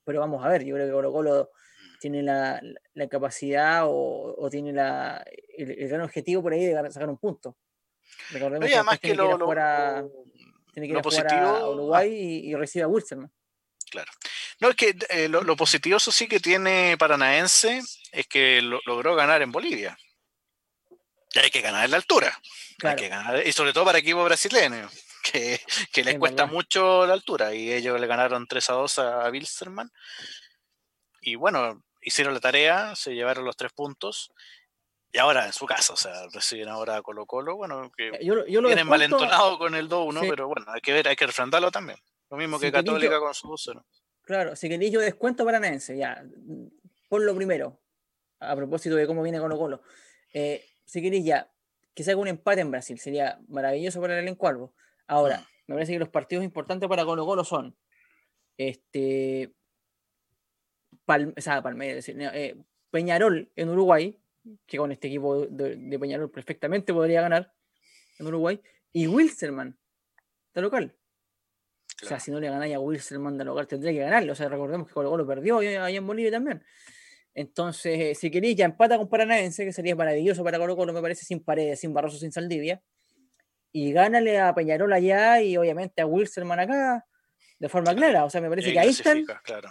pero 0.05 0.21
vamos 0.21 0.45
a 0.45 0.49
ver, 0.49 0.65
yo 0.65 0.75
creo 0.75 0.87
que 0.87 0.93
Colo 0.93 1.13
Colo 1.13 1.51
tiene 1.99 2.23
la, 2.23 2.61
la 2.95 3.09
capacidad 3.09 3.87
o, 3.87 4.35
o 4.37 4.51
tiene 4.51 4.73
la, 4.73 5.25
el, 5.57 5.89
gran 5.89 6.03
objetivo 6.03 6.43
por 6.43 6.53
ahí 6.53 6.67
de 6.67 6.91
sacar 6.91 7.09
un 7.09 7.19
punto. 7.19 7.57
Recordemos 8.31 8.69
que 8.69 8.83
más 8.83 8.99
que, 8.99 9.15
lo, 9.15 9.39
tiene 10.75 10.87
que 10.87 10.93
ir 10.93 10.99
a 10.99 11.03
jugar 11.03 11.35
a 11.35 11.69
Uruguay 11.69 12.13
y, 12.13 12.51
y, 12.51 12.55
recibe 12.55 12.85
a 12.85 12.89
Wilson. 12.89 13.33
Claro. 13.91 14.11
No, 14.61 14.71
es 14.71 14.77
que 14.77 14.97
eh, 15.09 15.29
lo, 15.29 15.43
lo, 15.43 15.57
positivo, 15.57 15.97
eso 15.97 16.13
sí, 16.13 16.27
que 16.27 16.41
tiene 16.41 16.97
Paranaense 16.99 17.81
es 18.11 18.27
que 18.27 18.61
logró 18.61 19.15
ganar 19.15 19.41
en 19.41 19.53
Bolivia. 19.53 19.97
Y 21.33 21.39
hay 21.39 21.51
que 21.51 21.63
ganar 21.63 21.85
en 21.85 21.93
la 21.93 21.97
altura. 21.97 22.39
Hay 22.83 22.97
que 22.97 23.09
ganar, 23.09 23.47
y 23.47 23.53
sobre 23.53 23.73
todo 23.73 23.85
para 23.85 23.99
equipos 23.99 24.25
brasileños, 24.25 24.93
que, 25.23 25.61
que 25.93 26.05
les 26.05 26.19
cuesta 26.19 26.47
mucho 26.47 27.07
la 27.07 27.15
altura. 27.15 27.55
Y 27.55 27.73
ellos 27.73 28.01
le 28.01 28.07
ganaron 28.07 28.47
3 28.47 28.71
a 28.71 28.73
2 28.75 28.99
a, 28.99 29.31
Wilstermann. 29.31 29.91
Y 31.21 31.37
bueno, 31.37 31.83
hicieron 32.01 32.35
la 32.35 32.41
tarea, 32.41 32.95
se 32.97 33.15
llevaron 33.15 33.45
los 33.45 33.57
tres 33.57 33.73
puntos. 33.73 34.33
Y 35.13 35.19
ahora 35.19 35.47
en 35.47 35.53
su 35.53 35.67
casa, 35.67 35.93
o 35.93 35.97
sea, 35.97 36.27
reciben 36.33 36.69
ahora 36.69 36.97
a 36.97 37.03
Colo 37.03 37.27
Colo, 37.27 37.57
bueno, 37.57 37.93
que 37.95 38.09
eh, 38.09 38.19
yo, 38.23 38.47
yo 38.47 38.63
vienen 38.63 38.89
malentonados 38.89 39.59
con 39.59 39.75
el 39.75 39.89
2-1, 39.89 40.27
pero 40.29 40.49
bueno, 40.49 40.65
hay 40.73 40.81
que 40.81 40.93
ver, 40.95 41.07
hay 41.07 41.17
que 41.17 41.27
refrendarlo 41.27 41.71
también. 41.71 41.99
Lo 42.31 42.39
mismo 42.39 42.59
que 42.59 42.73
Católica 42.73 43.21
con 43.21 43.35
su 43.35 43.47
2-0. 43.47 43.85
Claro, 44.23 44.57
si 44.57 44.71
queréis 44.71 44.91
yo 44.91 45.01
descuento 45.01 45.45
paranaense, 45.45 45.99
ya, 45.99 46.25
por 47.11 47.21
lo 47.21 47.35
primero, 47.37 47.79
a 48.41 48.57
propósito 48.57 48.97
de 48.97 49.07
cómo 49.07 49.23
viene 49.23 49.39
Colo 49.39 49.59
Colo. 49.59 49.83
Eh, 50.33 50.65
si 50.87 51.03
queréis 51.03 51.27
ya, 51.27 51.51
que 51.95 52.05
se 52.05 52.13
haga 52.13 52.21
un 52.21 52.29
empate 52.29 52.63
en 52.63 52.71
Brasil, 52.71 52.99
sería 52.99 53.39
maravilloso 53.49 54.01
para 54.01 54.15
el 54.15 54.21
elenco. 54.21 54.73
Ahora, 55.13 55.41
mm. 55.41 55.45
me 55.67 55.75
parece 55.75 55.93
que 55.93 55.99
los 55.99 56.09
partidos 56.09 56.43
importantes 56.43 56.89
para 56.89 57.05
Colo 57.05 57.27
Colo 57.27 57.45
son 57.45 57.77
este 58.57 59.53
eh, 61.07 62.57
Peñarol 62.91 63.53
en 63.55 63.69
Uruguay, 63.69 64.19
que 64.67 64.79
con 64.79 64.91
este 64.91 65.09
equipo 65.09 65.47
de, 65.47 65.99
Peñarol 65.99 66.31
perfectamente 66.31 66.95
podría 66.95 67.21
ganar 67.21 67.53
en 68.19 68.27
Uruguay, 68.27 68.61
y 68.93 69.07
Wilstermann, 69.07 69.79
de 70.55 70.63
local. 70.63 70.97
O 72.03 72.07
sea, 72.07 72.19
si 72.19 72.31
no 72.31 72.41
le 72.41 72.49
ganáis 72.49 72.75
a 72.75 72.81
Wilson, 72.81 73.23
manda 73.23 73.45
local, 73.45 73.67
tendría 73.69 73.93
que 73.93 73.99
ganarle. 73.99 74.33
O 74.33 74.35
sea, 74.35 74.49
recordemos 74.49 74.89
que 74.89 74.95
Colo 74.95 75.11
Colo 75.11 75.27
perdió 75.27 75.59
ahí 75.59 75.97
en 75.97 76.07
Bolivia 76.07 76.31
también. 76.31 76.65
Entonces, 77.35 78.01
eh, 78.01 78.15
si 78.15 78.31
queréis, 78.31 78.57
ya 78.57 78.65
empata 78.65 78.97
con 78.97 79.09
Paranaense, 79.09 79.65
que 79.65 79.73
sería 79.73 79.95
maravilloso 79.95 80.43
para 80.43 80.59
Colo 80.59 80.75
Colo, 80.75 80.93
me 80.95 81.03
parece, 81.03 81.25
sin 81.25 81.45
paredes, 81.45 81.81
sin 81.81 81.93
Barroso, 81.93 82.17
sin 82.17 82.33
Saldivia. 82.33 82.83
Y 83.73 83.93
gánale 83.93 84.39
a 84.39 84.55
Peñarol 84.55 84.93
allá 84.93 85.41
y 85.41 85.57
obviamente 85.57 86.03
a 86.03 86.07
Wilson 86.07 86.51
acá, 86.53 87.07
de 87.59 87.69
forma 87.69 87.95
clara. 87.95 88.25
O 88.25 88.31
sea, 88.31 88.41
me 88.41 88.49
parece 88.49 88.73
que 88.73 88.79
ahí 88.79 88.91
están. 88.91 89.25
Claro. 89.45 89.71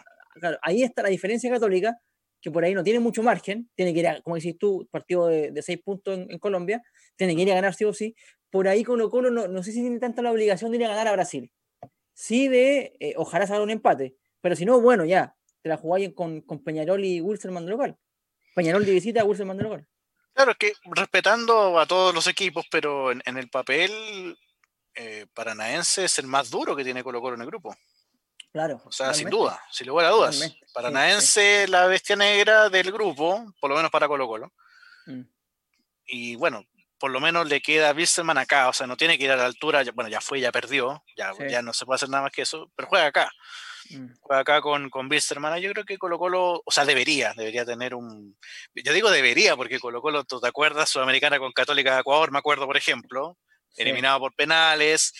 ahí 0.63 0.83
está 0.83 1.03
la 1.03 1.09
diferencia 1.09 1.49
católica, 1.51 1.97
que 2.41 2.49
por 2.49 2.63
ahí 2.63 2.73
no 2.73 2.83
tiene 2.83 2.99
mucho 2.99 3.21
margen. 3.21 3.69
Tiene 3.75 3.93
que 3.93 3.99
ir, 3.99 4.07
a, 4.07 4.21
como 4.21 4.35
decís 4.35 4.57
tú, 4.57 4.87
partido 4.91 5.27
de, 5.27 5.61
seis 5.61 5.79
puntos 5.83 6.17
en, 6.17 6.39
Colombia. 6.39 6.81
Tiene 7.15 7.35
que 7.35 7.43
ir 7.43 7.51
a 7.51 7.55
ganar 7.55 7.75
sí 7.75 7.85
o 7.85 7.93
sí. 7.93 8.15
Por 8.49 8.67
ahí 8.67 8.83
Colo 8.83 9.09
Colo 9.09 9.29
no, 9.29 9.47
no 9.47 9.63
sé 9.63 9.71
si 9.71 9.81
tiene 9.81 9.99
tanta 9.99 10.21
la 10.21 10.31
obligación 10.31 10.71
de 10.71 10.77
ir 10.77 10.85
a 10.85 10.89
ganar 10.89 11.07
a 11.07 11.13
Brasil 11.13 11.51
sí 12.21 12.47
de 12.47 12.93
eh, 12.99 13.13
ojalá 13.17 13.47
salga 13.47 13.63
un 13.63 13.71
empate. 13.71 14.15
Pero 14.41 14.55
si 14.55 14.65
no, 14.65 14.79
bueno, 14.79 15.05
ya, 15.05 15.35
te 15.61 15.69
la 15.69 15.77
jugáis 15.77 16.13
con, 16.13 16.41
con 16.41 16.63
Peñarol 16.63 17.03
y 17.03 17.21
Wilson 17.21 17.53
mando 17.53 17.71
local. 17.71 17.97
Peñarol 18.55 18.85
de 18.85 18.91
visita, 18.91 19.23
Wilson 19.23 19.47
mando 19.47 19.63
local. 19.63 19.87
Claro, 20.33 20.55
que 20.55 20.73
respetando 20.85 21.79
a 21.79 21.85
todos 21.85 22.13
los 22.13 22.27
equipos, 22.27 22.65
pero 22.71 23.11
en, 23.11 23.21
el 23.25 23.49
papel 23.49 24.37
eh, 24.95 25.27
paranaense 25.33 26.05
es 26.05 26.19
el 26.19 26.27
más 26.27 26.49
duro 26.49 26.75
que 26.75 26.83
tiene 26.83 27.03
Colo 27.03 27.21
Colo 27.21 27.35
en 27.35 27.41
el 27.41 27.47
grupo. 27.47 27.75
Claro. 28.51 28.81
O 28.85 28.91
sea, 28.91 29.13
sin 29.13 29.29
duda, 29.29 29.61
sin 29.71 29.88
lugar 29.88 30.07
a 30.07 30.09
dudas. 30.09 30.55
Paranaense, 30.73 31.67
la 31.67 31.88
bestia 31.88 32.15
negra 32.15 32.69
del 32.69 32.91
grupo, 32.91 33.53
por 33.59 33.69
lo 33.69 33.75
menos 33.75 33.91
para 33.91 34.07
Colo 34.07 34.27
Colo. 34.27 34.53
Mm. 35.05 35.21
Y 36.05 36.36
bueno, 36.36 36.65
por 36.97 37.11
lo 37.11 37.19
menos 37.19 37.47
le 37.47 37.61
queda 37.61 37.89
a 37.89 37.93
Wilstermann 37.93 38.38
acá, 38.38 38.69
o 38.69 38.73
sea, 38.73 38.88
no 38.88 38.97
tiene 38.97 39.17
que 39.17 39.23
ir 39.23 39.32
a 39.32 39.36
la 39.36 39.45
altura, 39.45 39.84
bueno, 39.93 40.09
ya 40.09 40.21
fue, 40.21 40.39
ya 40.39 40.51
perdió, 40.51 41.03
ya, 41.17 41.32
ya 41.49 41.61
no 41.61 41.73
se 41.73 41.86
puede 41.86 41.95
hacer 41.95 42.09
nada 42.09 42.23
más 42.23 42.32
que 42.32 42.43
eso, 42.43 42.71
pero 42.75 42.88
juega 42.88 43.07
acá. 43.07 43.32
Mm. 43.97 44.13
Juega 44.21 44.41
acá 44.41 44.61
con, 44.61 44.89
con 44.89 45.09
Wilstermann, 45.09 45.59
yo 45.59 45.71
creo 45.71 45.85
que 45.85 45.97
Colo 45.97 46.17
Colo, 46.17 46.61
o 46.65 46.71
sea, 46.71 46.85
debería, 46.85 47.33
debería 47.35 47.65
tener 47.65 47.95
un... 47.95 48.37
Yo 48.75 48.93
digo 48.93 49.11
debería, 49.11 49.55
porque 49.55 49.79
Colo 49.79 50.01
Colo, 50.01 50.23
¿tú 50.23 50.39
te 50.39 50.47
acuerdas? 50.47 50.89
Sudamericana 50.89 51.39
con 51.39 51.51
Católica 51.51 51.95
de 51.95 52.01
Ecuador, 52.01 52.31
me 52.31 52.39
acuerdo, 52.39 52.65
por 52.65 52.77
ejemplo, 52.77 53.37
eliminado 53.75 54.19
por 54.19 54.35
penales, 54.35 55.13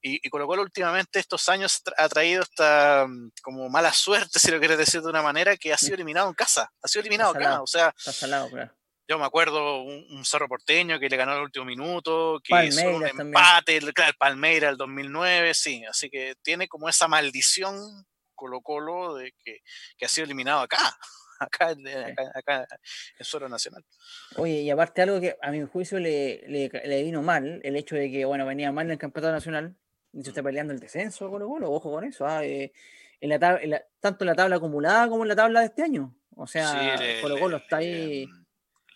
y, 0.00 0.20
y, 0.26 0.30
Colo 0.30 0.46
Colo 0.46 0.62
últimamente 0.62 1.18
estos 1.18 1.48
años 1.48 1.82
ha 1.96 2.08
traído 2.08 2.42
esta 2.42 3.06
mm, 3.08 3.30
como 3.42 3.68
mala 3.68 3.92
suerte, 3.92 4.38
si 4.38 4.50
lo 4.50 4.58
quieres 4.58 4.78
decir 4.78 5.02
de 5.02 5.08
una 5.08 5.22
manera, 5.22 5.56
que 5.56 5.72
ha 5.72 5.78
sido 5.78 5.94
eliminado 5.94 6.28
en 6.28 6.34
casa, 6.34 6.70
ha 6.82 6.88
sido 6.88 7.00
eliminado 7.00 7.30
acá, 7.32 7.62
o 7.62 7.66
sea... 7.66 7.94
claro 8.20 8.48
yo 9.08 9.18
me 9.18 9.24
acuerdo 9.24 9.82
un, 9.82 10.24
Cerro 10.24 10.48
Porteño 10.48 10.98
que 10.98 11.08
le 11.08 11.16
ganó 11.16 11.34
el 11.34 11.42
último 11.42 11.64
minuto, 11.64 12.40
que 12.42 12.66
hizo 12.66 12.96
un 12.96 13.06
empate, 13.06 13.76
el, 13.76 13.94
claro, 13.94 14.10
el 14.10 14.16
Palmeira 14.16 14.68
el 14.68 14.76
2009, 14.76 15.54
sí, 15.54 15.84
así 15.84 16.10
que 16.10 16.34
tiene 16.42 16.66
como 16.66 16.88
esa 16.88 17.06
maldición 17.06 17.76
Colo 18.34 18.60
Colo 18.60 19.14
de 19.14 19.32
que, 19.44 19.60
ha 20.04 20.08
sido 20.08 20.24
eliminado 20.24 20.60
acá, 20.60 20.78
acá, 21.38 21.76
acá, 22.34 22.66
en 23.18 23.24
suelo 23.24 23.48
nacional. 23.48 23.84
Oye, 24.36 24.62
y 24.62 24.70
aparte 24.70 25.02
algo 25.02 25.20
que 25.20 25.36
a 25.40 25.50
mi 25.52 25.64
juicio 25.64 26.00
le, 26.00 26.42
le, 26.48 27.02
vino 27.04 27.22
mal, 27.22 27.60
el 27.62 27.76
hecho 27.76 27.94
de 27.94 28.10
que, 28.10 28.24
bueno, 28.24 28.44
venía 28.44 28.72
mal 28.72 28.86
en 28.86 28.92
el 28.92 28.98
campeonato 28.98 29.32
nacional, 29.32 29.76
de 30.10 30.20
hecho 30.20 30.30
está 30.30 30.42
peleando 30.42 30.72
el 30.72 30.80
descenso 30.80 31.30
Colo 31.30 31.46
Colo, 31.46 31.70
ojo 31.70 31.92
con 31.92 32.04
eso, 32.04 32.26
ah, 32.26 32.44
eh, 32.44 32.72
en 33.20 33.30
la 33.30 33.84
tanto 34.00 34.24
en 34.24 34.26
la 34.26 34.34
tabla 34.34 34.56
acumulada 34.56 35.08
como 35.08 35.22
en 35.22 35.28
la 35.28 35.36
tabla 35.36 35.60
de 35.60 35.66
este 35.66 35.82
año. 35.82 36.14
O 36.38 36.46
sea, 36.46 36.96
Colo 37.22 37.38
Colo 37.38 37.56
está 37.56 37.78
ahí 37.78 38.28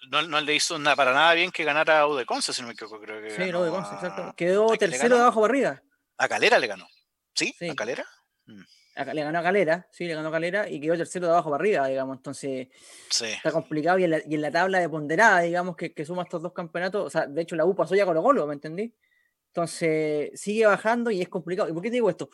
no, 0.08 0.22
no, 0.22 0.40
le 0.40 0.54
hizo 0.54 0.78
nada, 0.78 0.96
para 0.96 1.12
nada 1.12 1.34
bien 1.34 1.50
que 1.50 1.64
ganara 1.64 2.00
a 2.00 2.06
Udeconce, 2.06 2.52
si 2.52 2.62
no 2.62 2.68
me 2.68 2.74
equivoco, 2.74 3.00
creo 3.00 3.20
que. 3.20 3.30
Sí, 3.30 3.54
Udeconce, 3.54 3.94
exacto. 3.94 4.34
Quedó 4.36 4.68
tercero 4.76 5.16
de 5.16 5.22
abajo 5.22 5.40
barriga. 5.40 5.82
A 6.16 6.28
Calera 6.28 6.58
le 6.58 6.66
ganó. 6.66 6.86
¿Sí? 7.34 7.54
¿A 7.70 7.74
Calera? 7.74 8.04
Mm. 8.46 8.62
le 9.14 9.22
ganó 9.22 9.38
a 9.38 9.42
Calera, 9.42 9.88
sí, 9.90 10.06
le 10.06 10.14
ganó 10.14 10.28
a 10.28 10.32
Calera 10.32 10.68
y 10.68 10.80
quedó 10.80 10.96
tercero 10.96 11.26
de 11.26 11.32
abajo 11.32 11.50
barriga, 11.50 11.86
digamos. 11.86 12.16
Entonces, 12.16 12.68
está 13.08 13.52
complicado. 13.52 13.98
Y 13.98 14.04
en, 14.04 14.40
la, 14.40 14.50
tabla 14.50 14.80
de 14.80 14.88
ponderada, 14.88 15.40
digamos, 15.40 15.76
que, 15.76 15.92
que, 15.92 16.04
suma 16.04 16.22
estos 16.22 16.42
dos 16.42 16.52
campeonatos, 16.52 17.06
o 17.06 17.10
sea, 17.10 17.26
de 17.26 17.42
hecho, 17.42 17.56
la 17.56 17.64
U 17.64 17.74
pasó 17.74 17.94
ya 17.94 18.04
Colo 18.04 18.22
Colo, 18.22 18.46
¿me 18.46 18.54
entendí? 18.54 18.94
Entonces, 19.48 20.30
sigue 20.40 20.66
bajando 20.66 21.10
y 21.10 21.20
es 21.20 21.28
complicado. 21.28 21.68
¿Y 21.68 21.72
por 21.72 21.82
qué 21.82 21.88
te 21.88 21.94
digo 21.94 22.10
esto? 22.10 22.30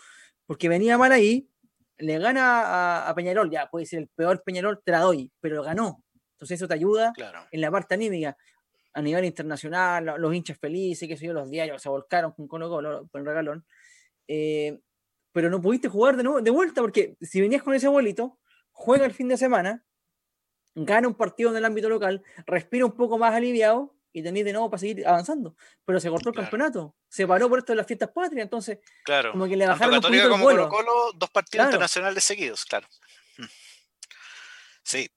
Porque 0.46 0.68
venía 0.68 0.98
mal 0.98 1.12
ahí, 1.12 1.48
le 1.98 2.18
gana 2.18 2.60
a, 2.60 3.08
a 3.08 3.14
Peñarol, 3.14 3.50
ya 3.50 3.68
puede 3.70 3.86
ser 3.86 4.00
el 4.00 4.08
peor 4.08 4.42
Peñarol, 4.44 4.82
te 4.84 4.92
la 4.92 5.00
doy, 5.00 5.32
pero 5.40 5.62
ganó. 5.62 6.04
Entonces 6.36 6.56
eso 6.56 6.68
te 6.68 6.74
ayuda 6.74 7.12
en 7.50 7.60
la 7.60 7.70
parte 7.70 7.94
anímica. 7.94 8.36
A 8.92 9.02
nivel 9.02 9.24
internacional, 9.24 10.14
los 10.18 10.34
hinchas 10.34 10.58
felices, 10.58 11.08
que 11.08 11.16
sé 11.16 11.26
yo, 11.26 11.32
los 11.32 11.50
diarios 11.50 11.82
se 11.82 11.88
volcaron 11.88 12.32
con 12.32 12.46
Colo 12.46 12.68
Colo, 12.68 13.08
con 13.10 13.20
el 13.20 13.26
regalón. 13.26 13.66
Eh, 14.28 14.78
pero 15.32 15.50
no 15.50 15.60
pudiste 15.60 15.88
jugar 15.88 16.16
de, 16.16 16.22
nuevo, 16.22 16.40
de 16.40 16.50
vuelta, 16.50 16.80
porque 16.80 17.16
si 17.20 17.40
venías 17.40 17.62
con 17.62 17.74
ese 17.74 17.86
abuelito, 17.86 18.38
juega 18.72 19.04
el 19.04 19.12
fin 19.12 19.28
de 19.28 19.36
semana, 19.36 19.84
gana 20.74 21.08
un 21.08 21.14
partido 21.14 21.50
en 21.50 21.56
el 21.56 21.64
ámbito 21.64 21.88
local, 21.88 22.22
respira 22.46 22.86
un 22.86 22.92
poco 22.92 23.18
más 23.18 23.34
aliviado 23.34 23.94
y 24.12 24.22
tenés 24.22 24.46
de 24.46 24.52
nuevo 24.52 24.70
para 24.70 24.80
seguir 24.80 25.06
avanzando. 25.06 25.54
Pero 25.84 26.00
se 26.00 26.08
cortó 26.08 26.30
el 26.30 26.34
campeonato, 26.36 26.96
se 27.08 27.26
paró 27.26 27.50
por 27.50 27.58
esto 27.58 27.72
de 27.72 27.76
las 27.76 27.86
fiestas 27.86 28.10
patrias, 28.10 28.44
entonces 28.44 28.78
claro. 29.04 29.32
como 29.32 29.46
que 29.46 29.56
le 29.56 29.66
bajaron 29.66 29.96
un 29.96 30.00
poquito 30.00 30.30
como 30.30 30.44
Colo 30.44 30.68
Colo, 30.70 31.12
dos 31.14 31.28
partidos 31.28 31.66
internacionales 31.66 32.24
seguidos, 32.24 32.64
claro. 32.64 32.88
Mm. 33.36 33.44
Sí, 34.82 35.10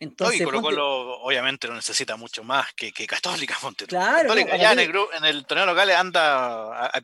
Entonces, 0.00 0.40
y 0.40 0.44
Colo 0.44 0.62
Colo 0.62 1.20
obviamente 1.20 1.68
no 1.68 1.74
necesita 1.74 2.16
mucho 2.16 2.42
más 2.42 2.72
que, 2.72 2.90
que 2.90 3.06
Católica 3.06 3.54
Monte. 3.62 3.84
Claro, 3.84 4.34
ya 4.34 4.72
en 4.72 4.78
el, 4.78 4.90
en 5.18 5.24
el, 5.26 5.44
torneo 5.44 5.66
local 5.66 5.90
anda 5.90 6.86
a, 6.86 6.86
a. 6.86 7.00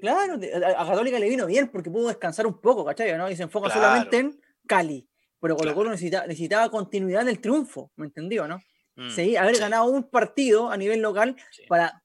Claro, 0.00 0.34
a 0.34 0.86
Católica 0.86 1.20
le 1.20 1.28
vino 1.28 1.46
bien 1.46 1.68
porque 1.68 1.90
pudo 1.90 2.08
descansar 2.08 2.44
un 2.48 2.60
poco, 2.60 2.84
¿cachai? 2.84 3.16
¿no? 3.16 3.30
Y 3.30 3.36
se 3.36 3.44
enfoca 3.44 3.70
solamente 3.70 4.18
en 4.18 4.40
Cali. 4.66 5.08
Pero 5.40 5.56
Colo 5.56 5.74
Colo 5.74 5.90
necesitaba, 5.90 6.26
necesitaba, 6.26 6.70
continuidad 6.70 7.22
en 7.22 7.28
el 7.28 7.40
triunfo, 7.40 7.92
¿me 7.96 8.06
entendió, 8.06 8.48
no? 8.48 8.60
Mm, 8.96 9.10
sí, 9.10 9.36
haber 9.36 9.58
ganado 9.58 9.84
un 9.84 10.10
partido 10.10 10.72
a 10.72 10.76
nivel 10.76 11.00
local 11.00 11.36
para. 11.68 12.02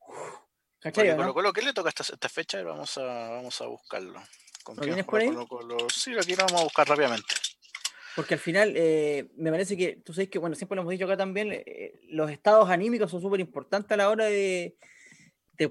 ¿Cachai? 0.79 1.15
Colo 1.15 1.33
Colo, 1.33 1.53
¿qué 1.53 1.63
le 1.63 1.73
toca 1.73 1.89
esta, 1.89 2.03
esta 2.03 2.29
fecha? 2.29 2.61
Vamos 2.61 2.95
a, 2.99 3.01
vamos 3.01 3.59
a 3.61 3.65
buscarlo. 3.65 4.21
¿Con 4.63 4.75
¿Lo 4.75 4.83
tienes 4.83 5.05
por 5.05 5.21
ahí? 5.21 5.33
Colo 5.47 5.77
Sí, 5.91 6.13
aquí 6.15 6.35
lo 6.35 6.45
vamos 6.45 6.61
a 6.61 6.63
buscar 6.65 6.87
rápidamente. 6.87 7.33
Porque 8.17 8.33
al 8.33 8.39
final, 8.39 8.73
eh, 8.75 9.29
me 9.35 9.51
parece 9.51 9.77
que, 9.77 9.97
tú 9.97 10.11
sabes 10.11 10.27
que, 10.27 10.39
bueno, 10.39 10.55
siempre 10.55 10.75
lo 10.75 10.81
hemos 10.81 10.91
dicho 10.91 11.05
acá 11.05 11.15
también, 11.15 11.51
eh, 11.51 11.99
los 12.09 12.31
estados 12.31 12.67
anímicos 12.67 13.11
son 13.11 13.21
súper 13.21 13.39
importantes 13.39 13.91
a 13.91 13.95
la 13.95 14.09
hora 14.09 14.25
de, 14.25 14.75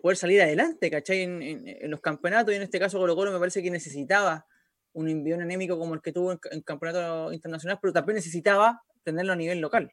poder 0.01 0.17
salir 0.17 0.41
adelante, 0.41 0.89
¿cachai? 0.89 1.23
En, 1.23 1.91
los 1.91 2.01
campeonatos, 2.01 2.55
y 2.55 2.57
en 2.57 2.63
este 2.63 2.79
caso 2.79 3.01
Colo 3.01 3.17
Colo 3.17 3.33
me 3.33 3.41
parece 3.41 3.65
que 3.65 3.71
necesitaba 3.73 4.47
un 4.93 5.09
envión 5.09 5.43
anémico 5.43 5.77
como 5.77 5.95
el 5.95 6.01
que 6.01 6.13
tuvo 6.13 6.31
en, 6.31 6.39
en 6.53 6.61
campeonato 6.61 7.33
internacional, 7.33 7.81
pero 7.83 7.93
también 7.93 8.15
necesitaba 8.15 8.81
tenerlo 9.03 9.33
a 9.33 9.37
nivel 9.37 9.59
local. 9.59 9.93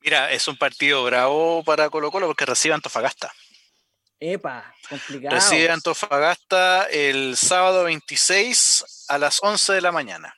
Mira, 0.00 0.32
es 0.32 0.48
un 0.48 0.56
partido 0.56 1.04
bravo 1.04 1.62
para 1.62 1.88
Colo 1.90 2.10
Colo 2.10 2.26
porque 2.26 2.44
recibe 2.44 2.74
Antofagasta. 2.74 3.32
Epa, 4.18 4.74
complicado. 4.88 5.36
Recibe 5.36 5.70
Antofagasta 5.70 6.88
el 6.90 7.36
sábado 7.36 7.84
26 7.84 9.06
a 9.06 9.18
las 9.18 9.38
11 9.40 9.74
de 9.74 9.80
la 9.80 9.92
mañana. 9.92 10.36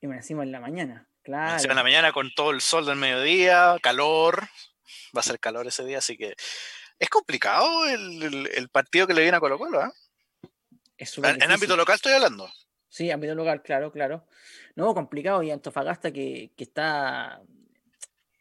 Y 0.00 0.06
me 0.06 0.16
decimos 0.16 0.44
en 0.44 0.52
la 0.52 0.60
mañana, 0.60 1.08
claro. 1.22 1.62
en 1.62 1.76
la 1.76 1.82
mañana 1.82 2.12
con 2.12 2.32
todo 2.34 2.52
el 2.52 2.60
sol 2.60 2.86
del 2.86 2.96
mediodía, 2.96 3.76
calor, 3.82 4.48
va 5.16 5.20
a 5.20 5.24
ser 5.24 5.40
calor 5.40 5.66
ese 5.66 5.84
día, 5.84 5.98
así 5.98 6.16
que 6.16 6.34
es 6.98 7.08
complicado 7.08 7.86
el, 7.86 8.68
partido 8.70 9.06
que 9.06 9.14
le 9.14 9.22
viene 9.22 9.36
a 9.36 9.40
Colo 9.40 9.58
Colo, 9.58 9.84
¿eh? 9.84 9.90
en, 10.98 11.50
ámbito 11.50 11.76
local 11.76 11.96
estoy 11.96 12.12
hablando. 12.12 12.50
Sí, 12.88 13.10
ámbito 13.10 13.34
local, 13.34 13.62
claro, 13.62 13.92
claro. 13.92 14.26
No, 14.74 14.94
complicado. 14.94 15.42
Y 15.42 15.50
Antofagasta 15.50 16.10
que, 16.10 16.50
está, 16.56 17.40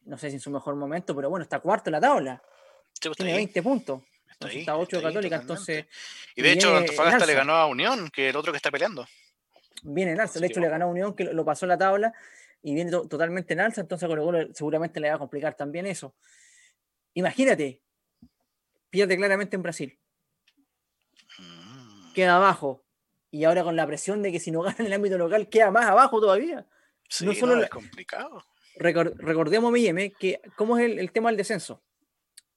no 0.05 0.18
sé 0.18 0.30
si 0.30 0.36
en 0.36 0.39
su 0.39 0.49
mejor 0.49 0.76
momento, 0.76 1.16
pero 1.16 1.30
bueno, 1.30 1.43
está 1.43 1.60
cuarto 1.60 1.89
en 1.89 1.93
la 1.93 2.01
tabla. 2.01 2.41
Pues 2.99 3.18
Tiene 3.18 3.34
20 3.34 3.62
puntos. 3.62 4.01
Está, 4.39 4.78
8 4.78 4.97
de 4.97 5.03
Católica, 5.03 5.36
entonces. 5.36 5.86
Y 6.36 6.41
de 6.41 6.51
hecho, 6.53 6.76
Antofagasta 6.76 7.26
le 7.26 7.34
ganó 7.34 7.53
a 7.53 7.66
Unión, 7.68 8.10
que 8.10 8.28
es 8.28 8.30
el 8.32 8.38
otro 8.38 8.51
que 8.51 8.58
está 8.58 8.72
peleando 8.72 9.08
viene 9.84 10.11
en 10.11 10.21
alza. 10.21 10.39
De 10.39 10.47
hecho, 10.47 10.59
le 10.59 10.69
ganó 10.69 10.86
a 10.86 10.89
Unión, 10.89 11.15
que 11.15 11.23
lo 11.25 11.45
pasó 11.45 11.65
la 11.65 11.78
tabla 11.78 12.13
y 12.61 12.73
viene 12.73 12.91
totalmente 12.91 13.53
en 13.53 13.61
alza, 13.61 13.82
entonces 13.82 14.07
Colo 14.07 14.53
seguramente 14.53 14.99
le 14.99 15.09
va 15.09 15.15
a 15.15 15.19
complicar 15.19 15.55
también 15.55 15.86
eso. 15.86 16.15
Imagínate, 17.13 17.82
pierde 18.89 19.15
claramente 19.17 19.55
en 19.55 19.63
Brasil. 19.63 19.99
Mm. 21.39 22.13
Queda 22.13 22.36
abajo. 22.38 22.84
Y 23.32 23.43
ahora 23.43 23.63
con 23.63 23.75
la 23.75 23.86
presión 23.86 24.21
de 24.21 24.32
que 24.32 24.39
si 24.39 24.51
no 24.51 24.61
gana 24.61 24.75
en 24.80 24.88
el 24.88 24.93
ámbito 24.93 25.17
local, 25.17 25.49
queda 25.49 25.71
más 25.71 25.86
abajo 25.86 26.19
todavía. 26.19 26.67
Sí, 27.09 27.25
no 27.25 27.34
solo 27.34 27.61
es 27.61 27.69
complicado. 27.69 28.43
recordemos, 28.75 29.71
Milleme, 29.71 30.11
que 30.11 30.41
cómo 30.55 30.78
es 30.78 30.86
el, 30.86 31.11
tema 31.11 31.30
del 31.30 31.38
descenso. 31.38 31.82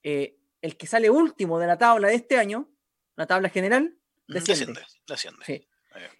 Eh, 0.02 0.36
el 0.62 0.76
que 0.76 0.86
sale 0.86 1.10
último 1.10 1.58
de 1.58 1.66
la 1.66 1.78
tabla 1.78 2.08
de 2.08 2.14
este 2.14 2.36
año, 2.36 2.68
la 3.16 3.26
tabla 3.26 3.48
general, 3.48 3.96
desciende. 4.26 4.80
desciende, 5.06 5.44
Sí. 5.44 5.66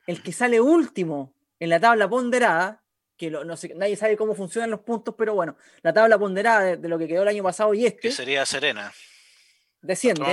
El 0.07 0.23
que 0.23 0.33
sale 0.33 0.61
último 0.61 1.35
en 1.59 1.71
la 1.71 1.81
tabla 1.81 2.09
ponderada, 2.09 2.83
que 3.17 3.31
no 3.31 3.57
sé, 3.57 3.75
nadie 3.75 3.97
sabe 3.97 4.17
cómo 4.17 4.35
funcionan 4.35 4.71
los 4.71 4.81
puntos, 4.81 5.15
pero 5.17 5.35
bueno, 5.35 5.57
la 5.83 5.93
tabla 5.93 6.19
ponderada 6.19 6.77
de, 6.77 6.89
lo 6.89 6.99
que 6.99 7.07
quedó 7.07 7.23
el 7.23 7.29
año 7.29 7.43
pasado 7.43 7.75
y 7.75 7.87
este. 7.87 8.01
Que 8.01 8.13
sería 8.13 8.47
Serena. 8.47 8.93
Desciende. 9.83 10.25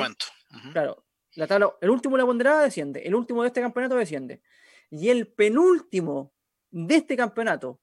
Claro. 0.72 1.06
La 1.36 1.46
tabla, 1.46 1.72
el 1.82 1.90
último 1.90 2.16
de 2.16 2.24
la 2.24 2.26
ponderada 2.26 2.64
desciende. 2.64 3.02
El 3.02 3.14
último 3.14 3.44
de 3.44 3.48
este 3.48 3.62
campeonato 3.62 3.96
desciende. 3.96 4.42
Y 4.90 5.10
el 5.10 5.28
penúltimo 5.28 6.34
de 6.72 6.96
este 6.96 7.16
campeonato 7.16 7.80